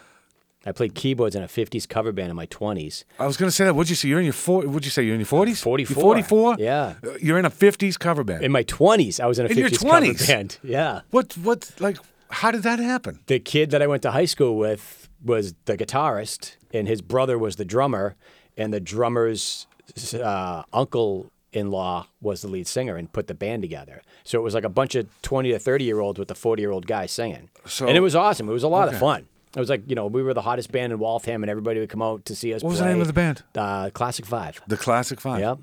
I 0.67 0.71
played 0.73 0.93
keyboards 0.95 1.35
in 1.35 1.41
a 1.43 1.47
'50s 1.47 1.87
cover 1.87 2.11
band 2.11 2.29
in 2.29 2.35
my 2.35 2.45
20s. 2.47 3.03
I 3.19 3.25
was 3.25 3.37
gonna 3.37 3.51
say 3.51 3.65
that. 3.65 3.73
What'd 3.75 3.89
you 3.89 3.95
say? 3.95 4.09
You're 4.09 4.19
in 4.19 4.25
your 4.25 4.33
four. 4.33 4.63
What'd 4.63 4.85
you 4.85 4.91
say? 4.91 5.03
You're 5.03 5.13
in 5.15 5.21
your 5.21 5.25
forties. 5.25 5.61
44. 5.61 6.01
Forty-four. 6.01 6.55
Yeah. 6.59 6.95
You're 7.21 7.39
in 7.39 7.45
a 7.45 7.49
'50s 7.49 7.97
cover 7.97 8.23
band. 8.23 8.43
In 8.43 8.51
my 8.51 8.63
20s, 8.63 9.19
I 9.19 9.25
was 9.27 9.39
in 9.39 9.45
a 9.45 9.49
In 9.49 9.57
your 9.57 9.69
50s 9.69 9.89
cover 9.89 10.25
band. 10.27 10.57
Yeah. 10.63 11.01
what? 11.11 11.37
What? 11.37 11.71
Like, 11.79 11.97
how 12.29 12.51
did 12.51 12.63
that 12.63 12.79
happen? 12.79 13.19
the 13.27 13.39
kid 13.39 13.69
that 13.71 13.81
I 13.81 13.87
went 13.87 14.01
to 14.03 14.11
high 14.11 14.25
school 14.25 14.57
with 14.57 15.09
was 15.23 15.53
the 15.65 15.77
guitarist, 15.77 16.57
and 16.73 16.87
his 16.87 17.01
brother 17.01 17.37
was 17.39 17.55
the 17.55 17.65
drummer, 17.65 18.15
and 18.57 18.73
the 18.73 18.79
drummer's 18.81 19.67
uh, 20.13 20.63
uncle 20.73 21.31
in 21.53 21.71
law 21.71 22.05
was 22.21 22.41
the 22.41 22.47
lead 22.49 22.67
singer 22.67 22.97
and 22.97 23.11
put 23.13 23.27
the 23.27 23.33
band 23.33 23.61
together. 23.63 24.01
So 24.25 24.37
it 24.37 24.41
was 24.43 24.53
like 24.53 24.65
a 24.65 24.69
bunch 24.69 24.95
of 24.95 25.07
20 25.21 25.51
to 25.53 25.59
30 25.59 25.85
year 25.85 25.99
olds 26.01 26.19
with 26.19 26.27
the 26.27 26.35
40 26.35 26.61
year 26.61 26.71
old 26.71 26.85
guy 26.87 27.05
singing. 27.05 27.49
So- 27.65 27.87
and 27.87 27.95
it 27.95 28.01
was 28.01 28.15
awesome. 28.15 28.49
It 28.49 28.53
was 28.53 28.63
a 28.63 28.67
lot 28.67 28.87
Okay. 28.89 28.95
of 28.95 28.99
fun. 28.99 29.27
It 29.57 29.59
was 29.59 29.69
like, 29.69 29.89
you 29.89 29.95
know, 29.95 30.05
we 30.05 30.21
were 30.21 30.35
the 30.35 30.41
hottest 30.43 30.71
band 30.71 30.93
in 30.93 30.99
Waltham, 30.99 31.41
and 31.43 31.49
everybody 31.49 31.79
would 31.79 31.89
come 31.89 32.01
out 32.03 32.25
to 32.25 32.35
see 32.35 32.53
us 32.53 32.61
What 32.61 32.69
was 32.69 32.79
the 32.79 32.85
name 32.85 33.01
of 33.01 33.07
the 33.07 33.13
band? 33.13 33.41
Uh, 33.55 33.89
Classic 33.89 34.23
Five. 34.25 34.61
The 34.67 34.77
Classic 34.77 35.19
Five. 35.19 35.39
Yep. 35.39 35.57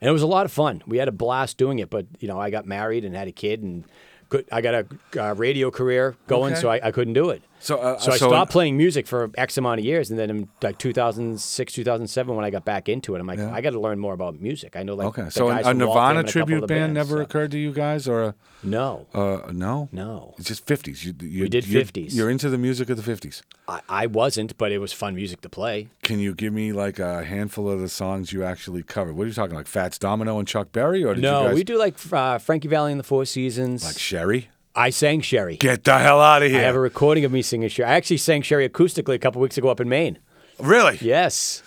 And 0.00 0.08
it 0.08 0.12
was 0.12 0.22
a 0.22 0.26
lot 0.26 0.44
of 0.46 0.52
fun. 0.52 0.82
We 0.86 0.98
had 0.98 1.06
a 1.06 1.12
blast 1.12 1.56
doing 1.56 1.78
it, 1.78 1.88
but 1.88 2.06
you 2.18 2.26
know, 2.26 2.40
I 2.40 2.50
got 2.50 2.66
married 2.66 3.04
and 3.04 3.14
had 3.14 3.28
a 3.28 3.32
kid, 3.32 3.62
and 3.62 3.84
could, 4.30 4.46
I 4.50 4.60
got 4.60 4.74
a 4.74 4.86
uh, 5.30 5.34
radio 5.34 5.70
career 5.70 6.16
going, 6.26 6.54
Okay. 6.54 6.60
so 6.60 6.68
I, 6.70 6.80
I 6.88 6.90
couldn't 6.90 7.14
do 7.14 7.30
it. 7.30 7.40
So, 7.66 7.78
uh, 7.78 7.98
So 7.98 8.12
I 8.12 8.16
so- 8.16 8.28
stopped 8.28 8.52
playing 8.52 8.76
music 8.76 9.08
for 9.08 9.28
X 9.36 9.58
amount 9.58 9.80
of 9.80 9.84
years, 9.84 10.08
and 10.10 10.16
then 10.18 10.30
in 10.30 10.48
like 10.62 10.78
2006, 10.78 11.72
2007, 11.72 12.36
when 12.36 12.44
I 12.44 12.50
got 12.50 12.64
back 12.64 12.88
into 12.88 13.16
it, 13.16 13.18
I'm 13.20 13.26
like, 13.26 13.40
I 13.40 13.60
got 13.60 13.70
to 13.70 13.80
learn 13.80 13.98
more 13.98 14.14
about 14.14 14.40
music. 14.40 14.76
I 14.76 14.84
know 14.84 14.94
like 14.94 15.08
Okay, 15.08 15.30
so 15.30 15.48
a, 15.48 15.54
guys 15.54 15.66
a 15.66 15.70
from 15.70 15.78
Waltham 15.80 15.88
Nirvana 15.88 16.20
a 16.20 16.22
tribute 16.22 16.60
band 16.68 16.68
bands, 16.68 16.94
never 16.94 17.16
so- 17.18 17.22
occurred 17.24 17.50
to 17.50 17.58
you 17.58 17.72
guys, 17.72 18.06
or 18.06 18.36
No, 18.62 19.06
uh, 19.12 19.50
no? 19.52 19.88
no, 19.90 20.34
It's 20.38 20.46
just 20.46 20.64
fifties. 20.64 21.04
You, 21.04 21.12
you, 21.20 21.42
We 21.42 21.48
did 21.48 21.66
you- 21.66 21.80
50s. 21.80 22.14
You're 22.14 22.30
into 22.30 22.48
the 22.50 22.58
music 22.58 22.88
of 22.88 22.96
the 22.96 23.02
fifties. 23.02 23.42
I, 23.66 23.80
I 23.88 24.06
wasn't, 24.06 24.56
but 24.58 24.70
it 24.70 24.78
was 24.78 24.92
fun 24.92 25.16
music 25.16 25.40
to 25.40 25.48
play. 25.48 25.88
Can 26.04 26.20
you 26.20 26.34
give 26.34 26.52
me 26.52 26.72
like 26.72 27.00
a 27.00 27.24
handful 27.24 27.68
of 27.68 27.80
the 27.80 27.88
songs 27.88 28.32
you 28.32 28.44
actually 28.44 28.84
covered? 28.84 29.16
What 29.16 29.24
are 29.24 29.26
you 29.26 29.34
talking 29.34 29.56
like? 29.56 29.66
Fats 29.66 29.98
Domino 29.98 30.38
and 30.38 30.46
Chuck 30.46 30.70
Berry, 30.70 31.02
or 31.02 31.14
did 31.14 31.22
No, 31.22 31.42
you 31.42 31.46
guys 31.48 31.54
we 31.56 31.64
do 31.64 31.76
like 31.78 31.94
uh, 32.12 32.38
Frankie 32.38 32.68
Valli 32.68 32.92
and 32.92 33.00
the 33.00 33.04
Four 33.04 33.24
Seasons. 33.24 33.84
like 33.84 33.98
Sherry? 33.98 34.50
I 34.76 34.90
sang 34.90 35.22
Sherry. 35.22 35.56
Get 35.56 35.84
the 35.84 35.98
hell 35.98 36.20
out 36.20 36.42
of 36.42 36.50
here. 36.50 36.60
I 36.60 36.64
have 36.64 36.74
a 36.76 36.80
recording 36.80 37.24
of 37.24 37.32
me 37.32 37.40
singing 37.42 37.68
Sherry. 37.70 37.88
I 37.88 37.94
actually 37.94 38.18
sang 38.18 38.42
Sherry 38.42 38.68
acoustically 38.68 39.14
a 39.14 39.18
couple 39.18 39.40
weeks 39.40 39.56
ago 39.56 39.68
up 39.68 39.80
in 39.80 39.88
Maine. 39.88 40.18
really? 40.60 40.98
Yes. 41.00 41.62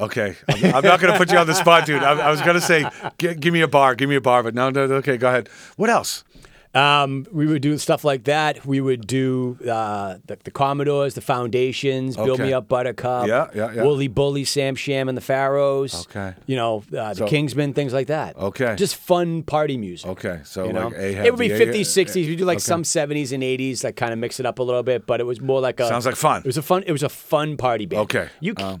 Okay, 0.00 0.34
I'm, 0.48 0.64
I'm 0.76 0.84
not 0.84 0.98
going 1.00 1.12
to 1.12 1.18
put 1.18 1.30
you 1.30 1.38
on 1.38 1.46
the 1.46 1.54
spot, 1.54 1.86
dude. 1.86 2.02
I, 2.02 2.12
I 2.12 2.30
was 2.30 2.40
going 2.40 2.54
to 2.54 2.60
say, 2.60 2.84
gi- 3.18 3.34
give 3.36 3.52
me 3.54 3.60
a 3.60 3.68
bar, 3.68 3.94
give 3.94 4.08
me 4.08 4.16
a 4.16 4.20
bar, 4.20 4.42
but 4.42 4.52
no, 4.52 4.68
no, 4.70 4.86
no, 4.88 4.94
okay, 4.96 5.16
go 5.16 5.28
ahead. 5.28 5.48
What 5.76 5.90
else? 5.90 6.24
Um, 6.74 7.26
we 7.30 7.46
would 7.46 7.60
do 7.60 7.76
stuff 7.76 8.02
like 8.02 8.24
that. 8.24 8.64
We 8.64 8.80
would 8.80 9.06
do 9.06 9.58
uh, 9.62 10.16
the, 10.24 10.38
the 10.42 10.50
Commodores, 10.50 11.12
the 11.14 11.20
Foundations, 11.20 12.16
Build 12.16 12.40
Me 12.40 12.54
Up 12.54 12.66
Buttercup, 12.66 13.26
Yeah, 13.28 13.50
yeah, 13.54 13.72
yeah. 13.74 13.82
Wooly 13.82 14.08
Bully, 14.08 14.44
Sam 14.44 14.74
Sham 14.74 15.08
and 15.10 15.16
the 15.16 15.22
Pharaohs. 15.22 16.06
Okay. 16.06 16.34
You 16.46 16.56
know, 16.56 16.78
uh, 16.96 17.12
the 17.12 17.14
So- 17.14 17.26
Kingsmen, 17.26 17.74
things 17.74 17.92
like 17.92 18.06
that. 18.06 18.36
Okay. 18.36 18.74
Just 18.76 18.96
fun 18.96 19.42
party 19.42 19.76
music. 19.76 20.08
Okay, 20.12 20.40
so 20.44 20.64
You 20.64 20.72
know? 20.72 20.88
like 20.88 20.96
Ahab, 20.96 21.26
it 21.26 21.30
would 21.32 21.40
be 21.40 21.50
50s, 21.50 21.80
60s. 22.06 22.26
We 22.26 22.36
do 22.36 22.46
like 22.46 22.56
okay. 22.56 22.62
some 22.62 22.84
70s 22.84 23.32
and 23.32 23.42
80s, 23.42 23.84
like 23.84 23.96
kind 23.96 24.12
of 24.14 24.18
mix 24.18 24.40
it 24.40 24.46
up 24.46 24.58
a 24.58 24.62
little 24.62 24.82
bit, 24.82 25.06
but 25.06 25.20
it 25.20 25.24
was 25.24 25.42
more 25.42 25.60
like 25.60 25.78
a. 25.78 25.88
Sounds 25.88 26.06
like 26.06 26.16
fun. 26.16 26.40
It 26.40 26.46
was 26.46 26.56
a 26.56 26.62
fun. 26.62 26.84
It 26.86 26.92
was 26.92 27.02
a 27.02 27.10
fun 27.10 27.58
party 27.58 27.84
band. 27.84 28.00
Okay, 28.04 28.28
You. 28.40 28.54
um, 28.56 28.80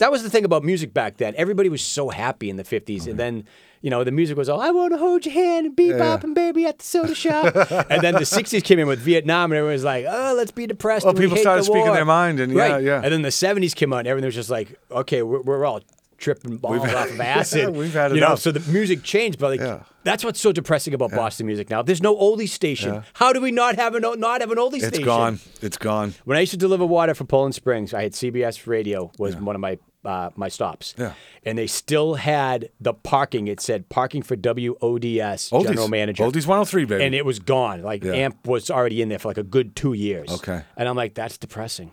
that 0.00 0.10
was 0.10 0.22
the 0.22 0.28
thing 0.28 0.44
about 0.44 0.62
music 0.64 0.92
back 0.92 1.16
then. 1.16 1.32
Everybody 1.38 1.70
was 1.70 1.80
so 1.80 2.10
happy 2.10 2.50
in 2.50 2.56
the 2.56 2.64
50s, 2.64 3.06
and 3.06 3.18
then. 3.18 3.44
You 3.82 3.90
know, 3.90 4.04
the 4.04 4.10
music 4.10 4.36
was 4.36 4.48
all, 4.48 4.60
I 4.60 4.70
want 4.70 4.92
to 4.92 4.98
hold 4.98 5.24
your 5.26 5.34
hand 5.34 5.66
and 5.66 5.76
bebop 5.76 6.24
and 6.24 6.34
baby 6.34 6.66
at 6.66 6.78
the 6.78 6.84
soda 6.84 7.14
shop. 7.14 7.54
and 7.90 8.02
then 8.02 8.14
the 8.14 8.20
60s 8.20 8.64
came 8.64 8.78
in 8.78 8.86
with 8.86 9.00
Vietnam, 9.00 9.52
and 9.52 9.58
everyone 9.58 9.74
was 9.74 9.84
like, 9.84 10.06
oh, 10.08 10.34
let's 10.36 10.50
be 10.50 10.66
depressed. 10.66 11.04
Well, 11.04 11.10
and 11.10 11.18
we 11.18 11.24
people 11.26 11.36
hate 11.36 11.42
started 11.42 11.62
the 11.62 11.66
speaking 11.66 11.92
their 11.92 12.04
mind, 12.04 12.40
and 12.40 12.52
yeah, 12.52 12.68
right. 12.68 12.82
yeah. 12.84 13.00
And 13.02 13.12
then 13.12 13.22
the 13.22 13.28
70s 13.28 13.74
came 13.74 13.92
out, 13.92 14.00
and 14.00 14.08
everyone 14.08 14.26
was 14.26 14.34
just 14.34 14.50
like, 14.50 14.78
okay, 14.90 15.22
we're, 15.22 15.42
we're 15.42 15.64
all 15.64 15.82
tripping 16.18 16.56
balls 16.56 16.80
off 16.80 17.10
of 17.10 17.20
acid. 17.20 17.74
We've 17.74 17.92
had 17.92 18.12
you 18.14 18.20
know, 18.20 18.36
so 18.36 18.52
the 18.52 18.60
music 18.72 19.02
changed, 19.02 19.38
but 19.38 19.50
like, 19.50 19.60
Yeah. 19.60 19.82
that's 20.04 20.24
what's 20.24 20.40
so 20.40 20.52
depressing 20.52 20.94
about 20.94 21.10
Boston 21.10 21.46
music 21.46 21.70
now. 21.70 21.82
There's 21.82 22.02
no 22.02 22.16
oldie 22.16 22.48
station. 22.48 23.02
How 23.14 23.32
do 23.32 23.40
we 23.40 23.50
not 23.52 23.76
have 23.76 23.94
an 23.94 24.02
not 24.18 24.40
have 24.40 24.50
an 24.50 24.58
oldie 24.58 24.76
It's 24.76 24.86
station? 24.86 24.94
It's 25.02 25.04
gone. 25.04 25.40
It's 25.62 25.76
gone. 25.78 26.14
When 26.24 26.36
I 26.36 26.40
used 26.40 26.52
to 26.52 26.56
deliver 26.58 26.86
water 26.86 27.14
for 27.14 27.24
Poland 27.24 27.54
Springs, 27.54 27.92
I 27.92 28.02
had 28.02 28.12
CBS 28.12 28.66
Radio 28.66 29.10
was 29.18 29.36
one 29.36 29.54
of 29.54 29.60
my 29.60 29.78
uh, 30.06 30.30
my 30.36 30.48
stops. 30.48 30.94
Yeah. 30.96 31.12
And 31.44 31.58
they 31.58 31.66
still 31.66 32.14
had 32.14 32.70
the 32.80 32.94
parking. 32.94 33.48
It 33.48 33.60
said 33.60 33.88
parking 33.88 34.22
for 34.22 34.36
WODS 34.36 35.50
Oldies. 35.50 35.64
general 35.66 35.88
manager. 35.88 36.24
Oldies 36.24 36.46
103, 36.46 36.84
baby. 36.84 37.04
And 37.04 37.14
it 37.14 37.24
was 37.24 37.38
gone. 37.38 37.82
Like 37.82 38.02
Yeah. 38.04 38.12
AMP 38.12 38.46
was 38.46 38.70
already 38.70 39.02
in 39.02 39.08
there 39.08 39.18
for 39.18 39.28
like 39.28 39.38
a 39.38 39.42
good 39.42 39.76
two 39.76 39.92
years. 39.92 40.30
Okay. 40.30 40.62
And 40.76 40.88
I'm 40.88 40.96
like, 40.96 41.14
that's 41.14 41.36
depressing. 41.38 41.92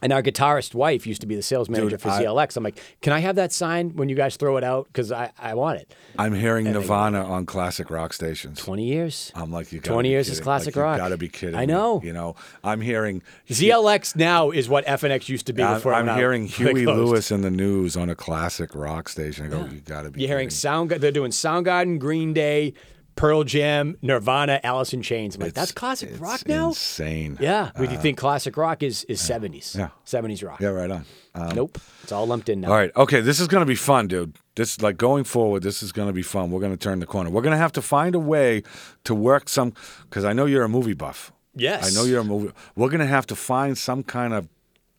And 0.00 0.12
our 0.12 0.22
guitarist 0.22 0.74
wife 0.74 1.06
used 1.08 1.20
to 1.22 1.26
be 1.26 1.34
the 1.34 1.42
sales 1.42 1.68
manager 1.68 1.98
for 1.98 2.08
I- 2.10 2.22
ZLX. 2.22 2.56
I'm 2.56 2.62
like, 2.62 2.80
can 3.02 3.12
I 3.12 3.18
have 3.18 3.34
that 3.36 3.52
sign 3.52 3.90
when 3.96 4.08
you 4.08 4.14
guys 4.14 4.36
throw 4.36 4.56
it 4.56 4.62
out? 4.64 4.86
Because 4.86 5.10
I, 5.10 5.32
I 5.38 5.54
want 5.54 5.80
it. 5.80 5.92
I'm 6.16 6.34
hearing 6.34 6.64
Nirvana 6.70 7.24
on 7.24 7.46
classic 7.46 7.90
rock 7.90 8.12
stations. 8.12 8.58
20 8.60 8.84
years. 8.84 9.32
I'm 9.34 9.50
like, 9.50 9.72
you 9.72 9.80
gotta 9.80 9.92
20 9.94 10.08
be 10.08 10.10
years 10.12 10.28
is 10.28 10.40
classic 10.40 10.76
like, 10.76 10.82
rock. 10.84 10.96
You 10.98 11.02
gotta 11.02 11.16
be 11.16 11.28
kidding. 11.28 11.56
I 11.56 11.62
me. 11.66 11.72
know. 11.72 12.00
You 12.04 12.12
know, 12.12 12.36
I'm 12.62 12.80
hearing 12.80 13.22
ZLX 13.48 14.14
now 14.16 14.50
is 14.50 14.68
what 14.68 14.86
FNX 14.86 15.28
used 15.28 15.46
to 15.46 15.52
be 15.52 15.62
I'm, 15.62 15.74
before 15.74 15.94
I'm 15.94 16.08
out- 16.08 16.16
hearing 16.18 16.46
Huey. 16.46 16.86
Lewis 16.86 17.30
in 17.30 17.40
the 17.42 17.50
news 17.50 17.96
on 17.96 18.08
a 18.08 18.14
classic 18.14 18.74
rock 18.74 19.08
station. 19.08 19.46
I 19.46 19.48
go, 19.48 19.64
you 19.66 19.80
gotta 19.80 20.10
be. 20.10 20.20
You're 20.20 20.28
hearing 20.28 20.46
kidding. 20.48 20.56
Sound. 20.56 20.90
They're 20.90 21.10
doing 21.10 21.30
Soundgarden, 21.32 21.98
Green 21.98 22.32
Day, 22.32 22.74
Pearl 23.18 23.42
Jam, 23.42 23.96
Nirvana, 24.00 24.60
Alice 24.62 24.92
in 24.92 25.02
Chains. 25.02 25.34
I'm 25.34 25.42
like, 25.42 25.52
that's 25.52 25.72
classic 25.72 26.20
rock 26.20 26.46
now. 26.46 26.68
Insane. 26.68 27.36
Yeah, 27.40 27.72
you 27.78 27.88
think 27.98 28.16
classic 28.16 28.56
rock 28.56 28.82
is 28.82 29.04
is 29.04 29.20
70s. 29.20 29.76
Yeah. 29.76 29.88
70s 30.06 30.46
rock. 30.46 30.60
Yeah. 30.60 30.68
Right 30.68 30.90
on. 30.90 31.04
Um, 31.34 31.48
Nope, 31.54 31.78
it's 32.02 32.12
all 32.12 32.26
lumped 32.26 32.48
in 32.48 32.60
now. 32.60 32.68
All 32.68 32.74
right. 32.74 32.90
Okay. 32.96 33.20
This 33.20 33.40
is 33.40 33.48
going 33.48 33.62
to 33.62 33.66
be 33.66 33.74
fun, 33.74 34.06
dude. 34.06 34.36
This 34.54 34.80
like 34.80 34.96
going 34.96 35.24
forward. 35.24 35.62
This 35.62 35.82
is 35.82 35.92
going 35.92 36.08
to 36.08 36.12
be 36.12 36.22
fun. 36.22 36.50
We're 36.50 36.60
going 36.60 36.72
to 36.72 36.78
turn 36.78 37.00
the 37.00 37.06
corner. 37.06 37.30
We're 37.30 37.42
going 37.42 37.52
to 37.52 37.58
have 37.58 37.72
to 37.72 37.82
find 37.82 38.14
a 38.14 38.20
way 38.20 38.62
to 39.04 39.14
work 39.14 39.48
some 39.48 39.74
because 40.02 40.24
I 40.24 40.32
know 40.32 40.46
you're 40.46 40.64
a 40.64 40.68
movie 40.68 40.94
buff. 40.94 41.32
Yes. 41.54 41.90
I 41.90 41.94
know 41.98 42.06
you're 42.06 42.20
a 42.20 42.24
movie. 42.24 42.52
We're 42.76 42.88
going 42.88 43.00
to 43.00 43.06
have 43.06 43.26
to 43.26 43.36
find 43.36 43.76
some 43.76 44.04
kind 44.04 44.32
of 44.32 44.48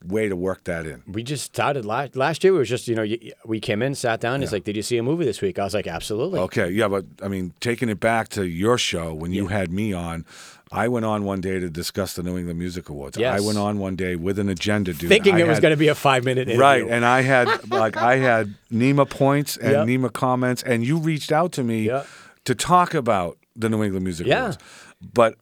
way 0.05 0.29
to 0.29 0.35
work 0.35 0.63
that 0.63 0.85
in. 0.85 1.03
We 1.07 1.23
just 1.23 1.43
started 1.43 1.85
last 1.85 2.15
last 2.15 2.43
year. 2.43 2.55
It 2.55 2.57
was 2.59 2.69
just 2.69 2.87
you 2.87 2.95
know 2.95 3.05
we 3.45 3.59
came 3.59 3.81
in, 3.81 3.95
sat 3.95 4.19
down. 4.21 4.41
He's 4.41 4.51
like, 4.53 4.63
"Did 4.63 4.75
you 4.75 4.81
see 4.81 4.97
a 4.97 5.03
movie 5.03 5.25
this 5.25 5.41
week?" 5.41 5.59
I 5.59 5.63
was 5.65 5.73
like, 5.73 5.87
"Absolutely." 5.87 6.39
Okay. 6.39 6.69
Yeah, 6.69 6.87
but 6.87 7.05
I 7.21 7.27
mean, 7.27 7.53
taking 7.59 7.89
it 7.89 7.99
back 7.99 8.29
to 8.29 8.45
your 8.47 8.77
show 8.77 9.13
when 9.13 9.31
you 9.33 9.47
had 9.47 9.71
me 9.71 9.93
on. 9.93 10.25
I 10.71 10.87
went 10.87 11.03
on 11.03 11.23
one 11.23 11.41
day 11.41 11.59
to 11.59 11.67
discuss 11.67 12.13
the 12.13 12.21
New 12.21 12.37
England 12.37 12.59
Music 12.59 12.89
Awards. 12.89 13.17
Yes. 13.17 13.41
I 13.41 13.43
went 13.43 13.57
on 13.57 13.79
one 13.79 13.95
day 13.95 14.15
with 14.15 14.37
an 14.37 14.49
agenda, 14.49 14.93
dude. 14.93 15.09
Thinking 15.09 15.33
I 15.35 15.39
it 15.39 15.47
was 15.47 15.59
going 15.59 15.71
to 15.73 15.77
be 15.77 15.87
a 15.87 15.95
five 15.95 16.23
minute 16.23 16.43
interview. 16.47 16.61
Right, 16.61 16.87
and 16.87 17.03
I 17.03 17.21
had 17.21 17.47
like 17.71 17.97
I 17.97 18.17
had 18.17 18.53
NEMA 18.71 19.07
points 19.09 19.57
and 19.57 19.71
Yep. 19.71 19.87
NEMA 19.87 20.09
comments, 20.13 20.61
and 20.61 20.85
you 20.85 20.97
reached 20.99 21.31
out 21.31 21.51
to 21.53 21.63
me 21.63 21.87
Yep. 21.87 22.05
to 22.45 22.53
talk 22.55 22.93
about 22.93 23.39
the 23.55 23.67
New 23.67 23.83
England 23.83 24.03
Music 24.03 24.27
Yeah. 24.27 24.39
Awards. 24.41 24.57
But 25.13 25.35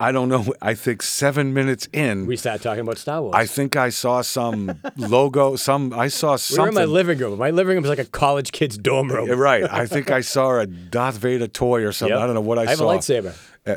I 0.00 0.12
don't 0.12 0.30
know. 0.30 0.54
I 0.62 0.72
think 0.74 1.02
seven 1.02 1.52
minutes 1.52 1.86
in, 1.92 2.26
we 2.26 2.36
started 2.36 2.62
talking 2.62 2.80
about 2.80 2.96
Star 2.96 3.20
Wars. 3.20 3.34
I 3.36 3.44
think 3.44 3.76
I 3.76 3.90
saw 3.90 4.22
some 4.22 4.80
logo. 4.96 5.56
Some 5.56 5.92
I 5.92 6.08
saw 6.08 6.38
we 6.50 6.58
were 6.58 6.68
in 6.68 6.74
my 6.74 6.86
living 6.86 7.18
room. 7.18 7.38
My 7.38 7.50
living 7.50 7.74
room 7.74 7.82
was 7.82 7.90
like 7.90 7.98
a 7.98 8.06
college 8.06 8.50
kid's 8.50 8.78
dorm 8.78 9.08
room. 9.08 9.28
Right. 9.38 9.62
I 9.70 9.86
think 9.86 10.10
I 10.10 10.22
saw 10.22 10.58
a 10.58 10.66
Darth 10.66 11.18
Vader 11.18 11.46
toy 11.48 11.84
or 11.84 11.92
something. 11.92 12.16
Yep. 12.16 12.22
I 12.22 12.26
don't 12.26 12.34
know 12.34 12.40
what 12.40 12.58
I, 12.58 12.64
saw. 12.64 12.70
I 12.70 12.70
have 12.70 12.80
a 12.80 12.84
lightsaber. 12.84 13.36
Uh, 13.66 13.76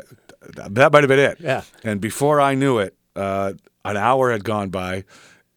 that 0.70 0.92
might 0.92 1.02
have 1.02 1.08
been 1.08 1.18
it. 1.18 1.36
Yeah. 1.40 1.62
And 1.82 2.00
before 2.00 2.40
I 2.40 2.54
knew 2.54 2.78
it, 2.78 2.96
uh, 3.14 3.52
an 3.84 3.96
hour 3.98 4.32
had 4.32 4.44
gone 4.44 4.70
by, 4.70 5.04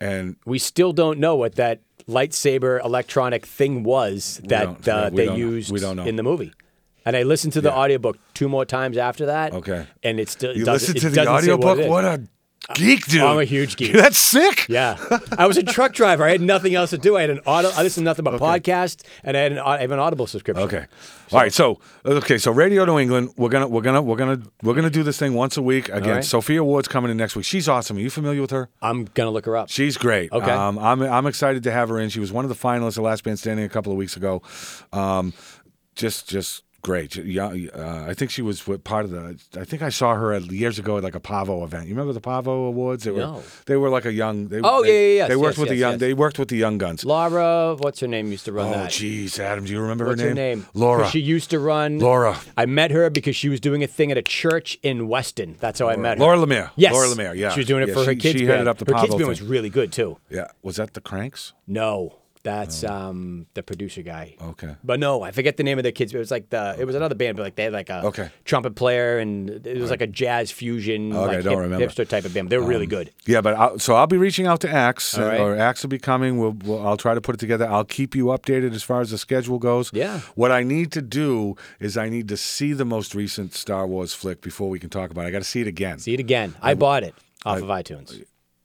and 0.01 0.35
We 0.45 0.59
still 0.59 0.91
don't 0.91 1.17
know 1.19 1.35
what 1.37 1.55
that 1.55 1.79
lightsaber 2.07 2.83
electronic 2.83 3.45
thing 3.45 3.83
was 3.83 4.41
that 4.45 4.87
uh, 4.87 5.09
we 5.11 5.17
they 5.17 5.25
don't 5.27 5.39
know. 5.39 5.45
used 5.47 5.71
We 5.71 5.79
don't 5.79 5.95
know. 5.95 6.05
in 6.05 6.17
the 6.17 6.23
movie. 6.23 6.53
And 7.07 7.15
I 7.15 7.23
listened 7.23 7.53
to 7.53 7.61
the 7.61 7.69
Yeah. 7.69 7.75
audiobook 7.77 8.17
two 8.33 8.49
more 8.49 8.65
times 8.65 8.97
after 8.97 9.27
that. 9.27 9.53
Okay. 9.53 9.85
And 10.03 10.19
it 10.19 10.27
still 10.29 10.55
you 10.55 10.65
doesn't, 10.65 10.73
listened 10.93 10.97
it 10.97 10.99
to 11.01 11.09
the 11.09 11.15
doesn't 11.15 11.33
say 11.45 11.51
audiobook. 11.53 11.65
What, 11.65 11.79
it 11.79 11.83
is. 11.83 11.89
What 11.89 12.05
a 12.05 12.21
geek, 12.73 13.05
dude! 13.05 13.21
I'm 13.21 13.39
a 13.39 13.45
huge 13.45 13.77
geek. 13.77 13.93
That's 14.03 14.17
sick. 14.17 14.67
Yeah, 14.67 14.97
I 15.37 15.47
was 15.47 15.55
a 15.55 15.63
truck 15.63 15.93
driver. 15.93 16.25
I 16.25 16.31
had 16.31 16.41
nothing 16.41 16.75
else 16.75 16.89
to 16.89 16.97
do. 16.97 17.15
I 17.15 17.21
had 17.21 17.29
an 17.29 17.39
auto. 17.45 17.69
I 17.69 17.81
listened 17.83 18.03
to 18.03 18.09
nothing 18.09 18.25
but 18.25 18.39
podcasts, 18.41 19.05
and 19.23 19.37
I 19.37 19.41
had 19.41 19.51
an, 19.53 19.59
I 19.59 19.79
have 19.79 19.91
an 19.91 19.99
Audible 19.99 20.27
subscription. 20.27 20.65
Okay. 20.65 20.85
All 21.31 21.39
right. 21.39 21.53
So 21.53 21.79
okay. 22.05 22.37
So 22.37 22.51
Radio 22.51 22.83
New 22.83 22.99
England. 22.99 23.29
We're 23.37 23.47
gonna 23.49 23.69
we're 23.69 23.81
gonna 23.81 24.01
we're 24.01 24.17
gonna 24.17 24.41
we're 24.63 24.73
gonna 24.73 24.89
do 24.89 25.03
this 25.03 25.17
thing 25.17 25.33
once 25.33 25.55
a 25.55 25.61
week 25.61 25.87
again. 25.89 26.15
right. 26.15 26.25
Sophia 26.25 26.61
Ward's 26.63 26.89
coming 26.89 27.09
in 27.09 27.15
next 27.15 27.37
week. 27.37 27.45
She's 27.45 27.69
awesome. 27.69 27.95
Are 27.97 28.01
you 28.01 28.09
familiar 28.09 28.41
with 28.41 28.51
her? 28.51 28.69
I'm 28.81 29.05
gonna 29.13 29.31
look 29.31 29.45
her 29.45 29.55
up. 29.55 29.69
She's 29.69 29.95
great. 29.97 30.31
Okay. 30.33 30.51
Um, 30.51 30.77
I'm 30.79 31.01
I'm 31.01 31.25
excited 31.27 31.63
to 31.63 31.71
have 31.71 31.87
her 31.87 31.99
in. 31.99 32.09
She 32.09 32.19
was 32.19 32.33
one 32.33 32.43
of 32.43 32.49
the 32.49 32.55
finalists 32.55 32.97
at 32.97 33.03
Last 33.03 33.25
Man 33.25 33.37
Standing 33.37 33.63
a 33.65 33.69
couple 33.69 33.93
of 33.93 33.97
weeks 33.97 34.17
ago. 34.17 34.41
Um, 34.91 35.31
just 35.95 36.27
just 36.27 36.63
great. 36.87 37.15
Yeah, 37.17 37.47
uh, 37.75 38.05
I 38.07 38.13
think 38.13 38.31
she 38.31 38.41
was 38.41 38.61
part 38.85 39.03
of 39.05 39.11
the. 39.11 39.37
I 39.59 39.65
think 39.65 39.81
I 39.81 39.89
saw 39.89 40.15
her 40.15 40.31
at, 40.33 40.43
years 40.43 40.79
ago 40.79 40.97
at 40.97 41.03
like 41.03 41.15
a 41.15 41.19
Pavo 41.19 41.63
event. 41.65 41.83
You 41.87 41.93
remember 41.95 42.13
the 42.13 42.21
Pavo 42.21 42.51
Awards? 42.71 43.03
They 43.03 43.11
were 43.11 43.19
No. 43.19 43.43
they 43.65 43.75
were 43.75 43.89
like 43.89 44.05
a 44.05 44.13
young. 44.13 44.47
They, 44.47 44.61
Oh, 44.63 44.83
they, 44.83 44.87
yeah, 44.89 44.93
yeah, 44.93 45.17
yes, 45.19 45.27
They 45.29 45.35
worked 45.35 45.57
yes, 45.57 45.61
with 45.63 45.69
the 45.69 45.75
young. 45.75 45.91
yes. 45.93 45.99
They 45.99 46.13
worked 46.13 46.39
with 46.39 46.47
the 46.47 46.55
young 46.65 46.77
guns. 46.77 47.03
Laura, 47.03 47.75
what's 47.77 47.99
her 47.99 48.07
name? 48.07 48.31
Used 48.31 48.45
to 48.45 48.53
run 48.53 48.67
Oh, 48.69 48.71
that. 48.71 48.91
jeez, 48.91 49.37
Adam, 49.37 49.65
do 49.65 49.71
you 49.73 49.81
remember 49.81 50.05
What's 50.07 50.21
her 50.21 50.29
her 50.29 50.33
name? 50.33 50.65
Laura. 50.73 51.09
She 51.09 51.19
used 51.19 51.49
to 51.49 51.59
run. 51.59 51.99
Laura. 51.99 52.39
I 52.55 52.65
met 52.65 52.91
her 52.91 53.09
because 53.09 53.35
she 53.35 53.49
was 53.49 53.59
doing 53.59 53.83
a 53.83 53.87
thing 53.87 54.09
at 54.13 54.17
a 54.17 54.21
church 54.21 54.79
in 54.81 55.07
Weston. 55.09 55.57
That's 55.59 55.79
how 55.79 55.89
I 55.89 55.97
met 55.97 56.17
her. 56.17 56.23
Laura 56.23 56.37
Lemire. 56.37 56.71
Yes. 56.77 56.93
Laura 56.93 57.07
Lemire. 57.09 57.35
Yeah. 57.35 57.49
She 57.49 57.59
was 57.59 57.67
doing 57.67 57.83
it 57.83 57.89
Yeah, 57.89 57.95
for 57.95 58.05
her 58.05 58.15
kids 58.15 58.39
she 58.39 58.45
band. 58.45 58.49
headed 58.51 58.67
up 58.69 58.77
the 58.77 58.85
her 58.85 59.01
kids 59.01 59.07
Pavo 59.13 59.17
band 59.17 59.27
was 59.29 59.41
really 59.41 59.69
good 59.69 59.91
too. 59.91 60.17
Yeah. 60.29 60.47
Was 60.63 60.77
that 60.77 60.93
the 60.93 61.01
Cranks? 61.01 61.53
No, 61.67 62.15
that's 62.47 62.83
um 62.83 63.45
the 63.53 63.61
producer 63.63 64.01
guy. 64.01 64.35
Okay. 64.41 64.75
But 64.83 64.99
no, 64.99 65.21
I 65.21 65.31
forget 65.31 65.57
the 65.57 65.63
name 65.63 65.77
of 65.77 65.83
the 65.83 65.91
kids. 65.91 66.13
It 66.13 66.17
was 66.17 66.31
like 66.31 66.49
the 66.49 66.75
it 66.79 66.85
was 66.85 66.95
another 66.95 67.15
band, 67.15 67.37
but 67.37 67.43
like 67.43 67.55
they 67.55 67.65
had 67.65 67.73
like 67.73 67.89
a 67.89 68.05
Okay. 68.07 68.29
trumpet 68.45 68.75
player 68.75 69.19
and 69.19 69.49
it 69.67 69.77
was 69.77 69.89
like 69.91 70.01
a 70.01 70.07
jazz 70.07 70.49
fusion, 70.51 71.13
Okay, 71.13 71.25
like 71.27 71.37
I 71.37 71.41
don't 71.41 71.57
remember. 71.59 71.83
Um, 71.85 71.89
hipster 71.89 72.07
type 72.07 72.25
of 72.25 72.33
band. 72.33 72.49
They 72.49 72.57
were 72.57 72.65
really 72.65 72.87
good. 72.87 73.11
Yeah, 73.25 73.41
but 73.41 73.53
I'll, 73.55 73.77
so 73.79 73.95
I'll 73.95 74.07
be 74.07 74.17
reaching 74.17 74.47
out 74.47 74.61
to 74.61 74.69
Axe, 74.71 75.17
right. 75.17 75.39
or 75.39 75.55
Axe 75.57 75.83
will 75.83 75.89
be 75.89 75.99
coming. 75.99 76.37
We'll, 76.39 76.55
we'll 76.63 76.85
I'll 76.87 76.97
try 76.97 77.13
to 77.13 77.21
put 77.21 77.35
it 77.35 77.39
together. 77.39 77.67
I'll 77.67 77.85
keep 77.85 78.15
you 78.15 78.25
updated 78.27 78.73
as 78.73 78.83
far 78.83 79.01
as 79.01 79.11
the 79.11 79.17
schedule 79.17 79.59
goes. 79.59 79.91
Yeah. 79.93 80.21
What 80.35 80.51
I 80.51 80.63
need 80.63 80.91
to 80.93 81.01
do 81.01 81.55
is 81.79 81.97
I 81.97 82.09
need 82.09 82.27
to 82.29 82.37
see 82.37 82.73
the 82.73 82.85
most 82.85 83.13
recent 83.13 83.53
Star 83.53 83.85
Wars 83.85 84.13
flick 84.13 84.41
before 84.41 84.69
we 84.69 84.79
can 84.79 84.89
talk 84.89 85.11
about 85.11 85.25
it. 85.25 85.27
I 85.27 85.31
got 85.31 85.39
to 85.39 85.43
see 85.43 85.61
it 85.61 85.67
again. 85.67 85.99
See 85.99 86.13
it 86.13 86.19
again. 86.19 86.55
I 86.61 86.73
bought 86.73 87.03
it 87.03 87.13
off 87.45 87.57
of 87.59 87.65
iTunes. 87.65 88.23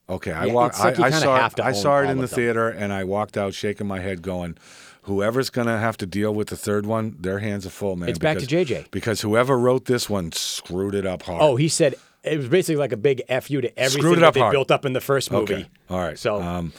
Okay, 0.09 0.33
I 0.33 0.47
Yeah, 0.47 0.53
walked. 0.53 0.79
like 0.81 0.99
I, 1.01 1.07
I 1.07 1.11
saw 1.11 1.47
it. 1.47 1.57
to 1.57 1.65
I 1.65 1.73
saw 1.73 2.01
it 2.01 2.11
in 2.11 2.19
the 2.19 2.25
of 2.25 2.31
them. 2.31 2.37
theater, 2.37 2.69
and 2.69 2.93
I 2.93 3.05
walked 3.05 3.37
out 3.37 3.55
shaking 3.55 3.87
my 3.87 4.01
head, 4.01 4.21
going, 4.21 4.57
"Whoever's 5.03 5.49
gonna 5.49 5.79
have 5.79 5.97
to 5.99 6.07
deal 6.07 6.35
with 6.35 6.49
the 6.49 6.57
third 6.57 6.87
one, 6.87 7.17
their 7.21 7.39
hands 7.39 7.65
are 7.67 7.71
full, 7.71 7.97
man." 7.97 8.09
It's 8.09 8.19
back 8.19 8.39
to 8.39 8.47
JJ. 8.47 8.91
because 8.91 9.21
whoever 9.23 9.59
wrote 9.59 9.87
this 9.87 10.11
one 10.11 10.33
screwed 10.33 10.95
it 10.95 11.07
up 11.07 11.23
hard. 11.23 11.41
Oh, 11.43 11.57
he 11.57 11.69
said 11.69 11.95
It 12.25 12.37
was 12.39 12.49
basically 12.49 12.77
like 12.77 12.93
a 12.93 12.97
big 12.97 13.23
fu 13.43 13.61
to 13.61 13.79
everything 13.79 14.21
that 14.21 14.35
they 14.35 14.41
hard. 14.41 14.53
built 14.53 14.71
up 14.71 14.85
in 14.85 14.93
the 14.93 15.01
first 15.01 15.31
movie. 15.33 15.55
Okay. 15.55 15.67
All 15.91 15.99
right. 15.99 16.17
So 16.19 16.41
um, 16.41 16.73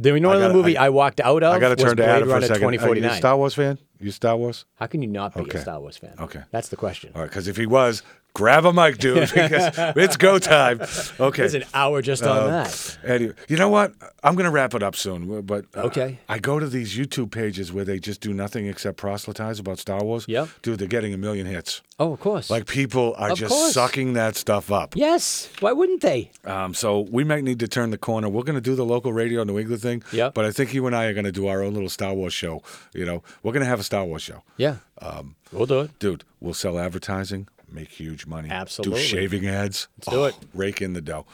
do 0.00 0.14
you 0.14 0.20
know 0.20 0.38
the 0.38 0.52
movie 0.52 0.76
I- 0.76 0.86
I, 0.86 0.88
walked 0.88 1.20
out 1.20 1.42
of? 1.42 1.52
I 1.54 1.58
got 1.58 1.68
to 1.70 1.76
turn 1.76 1.96
to 1.98 2.04
Adam 2.06 2.28
for 2.28 2.36
a 2.38 2.42
second. 2.42 2.56
Are 2.56 2.72
you 2.72 2.78
a 2.78 2.78
2049. 2.78 3.16
Star 3.18 3.36
Wars 3.36 3.54
fan? 3.54 3.78
You 4.00 4.10
Star 4.10 4.36
Wars? 4.36 4.64
How 4.76 4.86
can 4.86 5.02
you 5.02 5.08
not 5.08 5.34
be 5.34 5.42
Okay. 5.42 5.58
a 5.58 5.60
Star 5.60 5.78
Wars 5.80 5.96
fan? 5.98 6.14
Okay. 6.18 6.40
That's 6.50 6.68
the 6.70 6.76
question. 6.76 7.12
All 7.14 7.20
right, 7.22 7.30
because 7.30 7.46
if 7.48 7.56
he 7.56 7.66
was, 7.66 8.02
grab 8.34 8.64
a 8.64 8.72
mic, 8.72 8.98
dude, 8.98 9.20
because 9.34 9.72
it's 9.96 10.16
go 10.16 10.38
time. 10.38 10.80
Okay. 11.18 11.44
it's 11.44 11.54
an 11.54 11.64
hour 11.74 12.00
just 12.02 12.22
on 12.22 12.36
Um, 12.38 12.46
that. 12.50 12.98
Anyway, 13.04 13.34
you 13.48 13.56
know 13.56 13.68
what? 13.68 13.92
I'm 14.22 14.34
going 14.34 14.44
to 14.44 14.50
wrap 14.50 14.74
it 14.74 14.82
up 14.82 14.94
soon. 14.96 15.42
But 15.42 15.64
uh, 15.76 15.80
Okay. 15.90 16.18
I 16.28 16.38
go 16.38 16.58
to 16.60 16.68
these 16.68 16.96
YouTube 16.96 17.30
pages 17.30 17.72
where 17.72 17.84
they 17.84 17.98
just 17.98 18.20
do 18.20 18.32
nothing 18.32 18.66
except 18.66 18.96
proselytize 18.98 19.58
about 19.58 19.78
Star 19.78 20.02
Wars. 20.04 20.24
Yep. 20.28 20.48
Dude, 20.62 20.78
they're 20.78 20.88
getting 20.88 21.14
a 21.14 21.18
million 21.18 21.46
hits. 21.46 21.82
Oh, 21.98 22.12
of 22.12 22.20
course. 22.20 22.48
Like 22.50 22.66
people 22.66 23.14
are 23.18 23.32
Of 23.32 23.38
just 23.38 23.52
course. 23.52 23.72
sucking 23.74 24.14
that 24.14 24.34
stuff 24.36 24.70
up. 24.72 24.94
yes. 24.96 25.48
Why 25.60 25.72
wouldn't 25.72 26.00
they? 26.00 26.30
Um, 26.44 26.72
so 26.74 27.00
we 27.10 27.24
might 27.24 27.44
need 27.44 27.58
to 27.60 27.68
turn 27.68 27.90
the 27.90 27.98
corner. 27.98 28.28
We're 28.28 28.42
going 28.44 28.54
to 28.54 28.60
do 28.62 28.74
the 28.74 28.84
local 28.86 29.12
radio 29.12 29.44
New 29.44 29.58
England 29.58 29.82
thing. 29.82 30.02
Yeah. 30.12 30.30
But 30.32 30.44
I 30.46 30.50
think 30.52 30.72
you 30.72 30.86
and 30.86 30.94
I 30.96 31.06
are 31.06 31.12
going 31.14 31.24
to 31.26 31.32
do 31.32 31.46
our 31.48 31.62
own 31.62 31.74
little 31.74 31.88
Star 31.90 32.14
Wars 32.14 32.32
show. 32.32 32.62
You 32.94 33.04
know, 33.04 33.22
we're 33.42 33.52
going 33.52 33.62
to 33.64 33.68
have 33.68 33.80
a 33.80 33.84
Star 33.84 34.04
Wars 34.04 34.22
show. 34.22 34.42
Yeah. 34.56 34.76
Um, 35.02 35.34
we'll 35.52 35.66
do 35.66 35.80
it. 35.80 35.98
Dude, 35.98 36.24
we'll 36.40 36.54
sell 36.54 36.78
advertising, 36.78 37.48
make 37.72 37.88
huge 37.88 38.26
money. 38.26 38.50
Absolutely. 38.50 39.00
Do 39.00 39.06
shaving 39.06 39.46
ads. 39.46 39.88
Let's 39.98 40.08
do 40.08 40.24
it. 40.24 40.34
Rake 40.54 40.82
in 40.82 40.92
the 40.92 41.00
dough. 41.00 41.26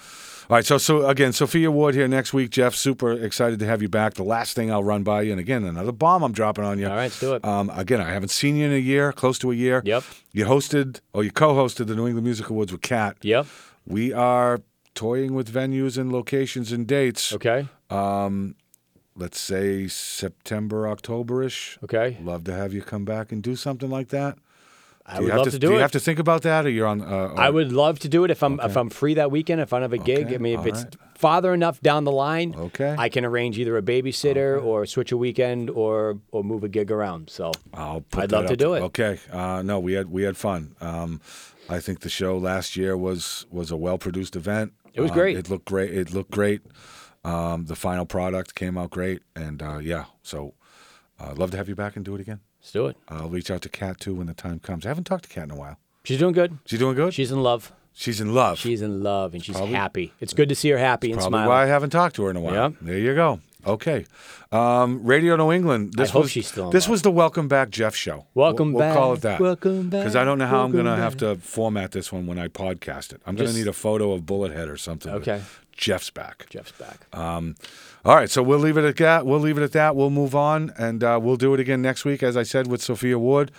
All 0.48 0.54
right, 0.54 0.64
so 0.64 0.78
so 0.78 1.08
again, 1.08 1.32
Sophia 1.32 1.72
Ward 1.72 1.96
here 1.96 2.06
next 2.06 2.32
week. 2.32 2.50
Jeff, 2.50 2.74
super 2.74 3.10
excited 3.12 3.58
to 3.58 3.66
have 3.66 3.82
you 3.82 3.88
back. 3.88 4.14
The 4.14 4.22
last 4.22 4.54
thing 4.54 4.70
I'll 4.70 4.84
run 4.84 5.02
by 5.02 5.22
you, 5.22 5.32
and 5.32 5.40
again, 5.40 5.64
another 5.64 5.90
bomb 5.90 6.22
I'm 6.22 6.30
dropping 6.30 6.64
on 6.64 6.78
you. 6.78 6.86
All 6.86 6.94
right, 6.94 7.02
let's 7.02 7.18
do 7.18 7.34
it. 7.34 7.44
Um, 7.44 7.68
again, 7.70 8.00
I 8.00 8.12
haven't 8.12 8.28
seen 8.28 8.54
you 8.54 8.66
in 8.66 8.72
a 8.72 8.78
year, 8.78 9.12
close 9.12 9.40
to 9.40 9.50
a 9.50 9.54
year. 9.56 9.82
Yep. 9.84 10.04
You 10.30 10.44
hosted 10.44 11.00
or 11.12 11.24
you 11.24 11.32
co-hosted 11.32 11.88
the 11.88 11.96
New 11.96 12.06
England 12.06 12.24
Music 12.24 12.48
Awards 12.48 12.70
with 12.70 12.82
Kat. 12.82 13.16
Yep. 13.22 13.46
We 13.86 14.12
are 14.12 14.60
toying 14.94 15.34
with 15.34 15.52
venues 15.52 15.98
and 15.98 16.12
locations 16.12 16.70
and 16.70 16.86
dates. 16.86 17.32
Okay. 17.32 17.66
Let's 19.18 19.40
say 19.40 19.88
September, 19.88 20.84
Octoberish. 20.84 21.82
Okay. 21.82 22.18
Love 22.22 22.44
to 22.44 22.52
have 22.52 22.74
you 22.74 22.82
come 22.82 23.06
back 23.06 23.32
and 23.32 23.42
do 23.42 23.56
something 23.56 23.88
like 23.88 24.08
that. 24.08 24.38
I 25.08 25.18
Do 25.18 25.22
you 25.22 25.28
would 25.28 25.36
love 25.36 25.44
to, 25.46 25.50
to, 25.52 25.58
do, 25.60 25.70
you 25.70 25.76
it. 25.76 25.80
have 25.80 25.92
to 25.92 26.00
think 26.00 26.18
about 26.18 26.42
that, 26.42 26.66
or 26.66 26.68
you're 26.70 26.86
on? 26.86 27.00
Uh, 27.00 27.32
I 27.36 27.48
would 27.48 27.70
love 27.72 28.00
to 28.00 28.08
do 28.08 28.24
it 28.24 28.30
if 28.32 28.42
I'm 28.42 28.58
if 28.60 28.76
I'm 28.76 28.90
free 28.90 29.14
that 29.14 29.30
weekend. 29.30 29.60
If 29.60 29.72
I 29.72 29.80
have 29.80 29.92
a 29.92 29.98
gig, 29.98 30.26
Okay, 30.26 30.34
I 30.34 30.38
mean, 30.38 30.54
if 30.54 30.60
all 30.60 30.66
it's 30.66 30.82
right. 30.84 30.96
farther 31.16 31.54
enough 31.54 31.80
down 31.80 32.02
the 32.04 32.10
line, 32.12 32.54
Okay. 32.56 32.94
I 32.98 33.08
can 33.08 33.24
arrange 33.24 33.56
either 33.58 33.76
a 33.76 33.82
babysitter 33.82 34.60
or 34.62 34.84
switch 34.84 35.12
a 35.12 35.16
weekend 35.16 35.70
or 35.70 36.18
or 36.32 36.42
move 36.42 36.64
a 36.64 36.68
gig 36.68 36.90
around. 36.90 37.30
So 37.30 37.52
I'll 37.72 38.00
put 38.00 38.24
I'd 38.24 38.30
that 38.30 38.36
love 38.36 38.46
to 38.48 38.56
do 38.56 38.74
it. 38.74 38.80
Okay. 38.82 39.20
Uh, 39.30 39.62
no, 39.62 39.78
we 39.78 39.92
had 39.92 40.10
we 40.10 40.24
had 40.24 40.36
fun. 40.36 40.74
Um, 40.80 41.20
I 41.68 41.78
think 41.78 42.00
the 42.00 42.08
show 42.10 42.36
last 42.36 42.76
year 42.76 42.96
was 42.96 43.46
was 43.50 43.70
a 43.70 43.76
well 43.76 43.98
produced 43.98 44.34
event. 44.34 44.72
It 44.92 45.02
was 45.02 45.10
great. 45.12 45.36
It 45.36 45.48
looked 45.50 45.66
great. 45.66 45.92
It 45.94 46.12
looked 46.12 46.30
great. 46.32 46.62
Um, 47.24 47.66
the 47.66 47.76
final 47.76 48.06
product 48.06 48.54
came 48.54 48.78
out 48.78 48.90
great, 48.90 49.20
and 49.34 49.62
uh, 49.62 49.78
yeah, 49.78 50.04
so 50.22 50.54
uh, 51.20 51.30
I'd 51.30 51.38
love 51.38 51.50
to 51.50 51.56
have 51.56 51.68
you 51.68 51.74
back 51.74 51.94
and 51.96 52.04
do 52.04 52.14
it 52.14 52.20
again. 52.20 52.40
Let's 52.66 52.72
do 52.72 52.86
it. 52.88 52.96
I'll 53.08 53.28
reach 53.28 53.48
out 53.50 53.62
to 53.62 53.68
Kat 53.68 54.00
too 54.00 54.14
when 54.16 54.26
the 54.26 54.34
time 54.34 54.58
comes. 54.58 54.84
I 54.84 54.88
haven't 54.88 55.04
talked 55.04 55.22
to 55.24 55.30
Kat 55.30 55.44
in 55.44 55.50
a 55.52 55.56
while. 55.56 55.76
She's 56.02 56.18
doing 56.18 56.32
good. 56.34 56.58
She's 56.66 56.80
doing 56.80 56.96
good. 56.96 57.14
She's 57.14 57.30
in 57.30 57.40
love. 57.42 57.72
She's 57.92 58.20
in 58.20 58.34
love. 58.34 58.58
She's 58.58 58.82
in 58.82 59.02
love 59.04 59.34
and 59.34 59.44
she's 59.44 59.54
Probably- 59.56 59.74
happy. 59.74 60.12
It's 60.20 60.34
good 60.34 60.48
to 60.48 60.54
see 60.56 60.70
her 60.70 60.78
happy 60.78 61.12
and 61.12 61.18
Probably 61.20 61.30
smiling. 61.38 61.48
why 61.48 61.62
I 61.62 61.66
haven't 61.66 61.90
talked 61.90 62.16
to 62.16 62.24
her 62.24 62.30
in 62.30 62.36
a 62.36 62.40
while. 62.40 62.54
Yeah. 62.54 62.70
There 62.82 62.98
you 62.98 63.14
go. 63.14 63.38
Okay. 63.64 64.04
Um, 64.52 65.04
Radio 65.04 65.36
New 65.36 65.50
England. 65.52 65.94
This 65.96 66.10
hope 66.10 66.22
was, 66.24 66.30
she's 66.32 66.46
still 66.48 66.66
in 66.66 66.70
This 66.72 66.84
love. 66.86 66.90
was 66.90 67.02
the 67.02 67.10
Welcome 67.12 67.46
Back 67.48 67.70
Jeff 67.70 67.94
show. 67.94 68.26
Welcome 68.34 68.72
we'll, 68.72 68.84
We'll 68.84 68.94
call 68.94 69.10
back, 69.14 69.18
it 69.18 69.22
that. 69.22 69.40
welcome 69.40 69.88
back. 69.90 70.00
Because 70.02 70.16
I 70.16 70.24
don't 70.24 70.38
know 70.38 70.46
how 70.46 70.64
I'm 70.64 70.72
to 70.72 70.84
have 70.84 71.16
to 71.18 71.36
format 71.36 71.92
this 71.92 72.12
one 72.12 72.26
when 72.26 72.38
I 72.38 72.48
podcast 72.48 73.12
it. 73.12 73.20
I'm 73.26 73.34
going 73.36 73.46
to 73.48 73.52
Just- 73.52 73.58
need 73.58 73.68
a 73.68 73.72
photo 73.72 74.12
of 74.12 74.22
Bullethead 74.22 74.68
or 74.68 74.76
something. 74.76 75.12
with 75.12 75.22
Okay. 75.22 75.42
Jeff's 75.76 76.10
back. 76.10 76.46
Jeff's 76.50 76.72
back. 76.72 77.06
Um, 77.16 77.54
all 78.06 78.14
right, 78.14 78.30
so 78.30 78.40
we'll 78.40 78.60
leave 78.60 78.76
it 78.76 78.84
at 78.84 78.96
that. 78.98 79.26
We'll 79.26 79.40
leave 79.40 79.58
it 79.58 79.64
at 79.64 79.72
that. 79.72 79.96
We'll 79.96 80.10
move 80.10 80.36
on, 80.36 80.72
and 80.78 81.02
uh, 81.02 81.18
we'll 81.20 81.36
do 81.36 81.52
it 81.54 81.60
again 81.60 81.82
next 81.82 82.04
week, 82.04 82.22
as 82.22 82.36
I 82.36 82.44
said, 82.44 82.68
with 82.68 82.80
Sophia 82.80 83.18
Wood. 83.18 83.50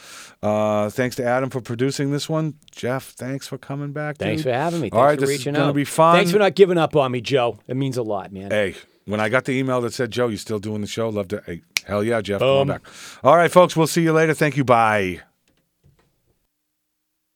Uh, 0.41 0.89
thanks 0.89 1.17
to 1.17 1.25
Adam 1.25 1.49
for 1.49 1.59
producing 1.59 2.11
this 2.11 2.29
one. 2.29 2.53
Jeff, 2.71 3.09
thanks 3.09 3.45
for 3.45 3.57
coming 3.57 3.91
back. 3.91 4.17
Thanks 4.17 4.43
dude. 4.43 4.51
for 4.51 4.57
having 4.57 4.79
me. 4.79 4.89
Thanks 4.89 4.97
All 4.97 5.03
right, 5.03 5.15
for 5.15 5.21
this 5.25 5.31
is 5.31 5.37
reaching 5.39 5.53
gonna 5.55 5.73
be 5.73 5.83
fun. 5.83 6.15
Thanks 6.15 6.31
for 6.31 6.39
not 6.39 6.55
giving 6.55 6.77
up 6.77 6.95
on 6.95 7.11
me, 7.11 7.19
Joe. 7.19 7.59
It 7.67 7.75
means 7.75 7.97
a 7.97 8.03
lot, 8.03 8.31
man. 8.31 8.51
Hey, 8.51 8.75
when 9.03 9.19
I 9.19 9.27
got 9.27 9.43
the 9.43 9.51
email 9.51 9.81
that 9.81 9.93
said, 9.93 10.11
Joe, 10.11 10.29
you 10.29 10.37
still 10.37 10.59
doing 10.59 10.79
the 10.79 10.87
show? 10.87 11.09
Love 11.09 11.27
to. 11.27 11.43
Hey, 11.45 11.63
hell 11.85 12.01
yeah, 12.01 12.21
Jeff. 12.21 12.39
Boom. 12.39 12.69
back. 12.69 12.81
All 13.23 13.35
right, 13.35 13.51
folks, 13.51 13.75
we'll 13.75 13.87
see 13.87 14.03
you 14.03 14.13
later. 14.13 14.33
Thank 14.33 14.55
you. 14.55 14.63
Bye. 14.63 15.21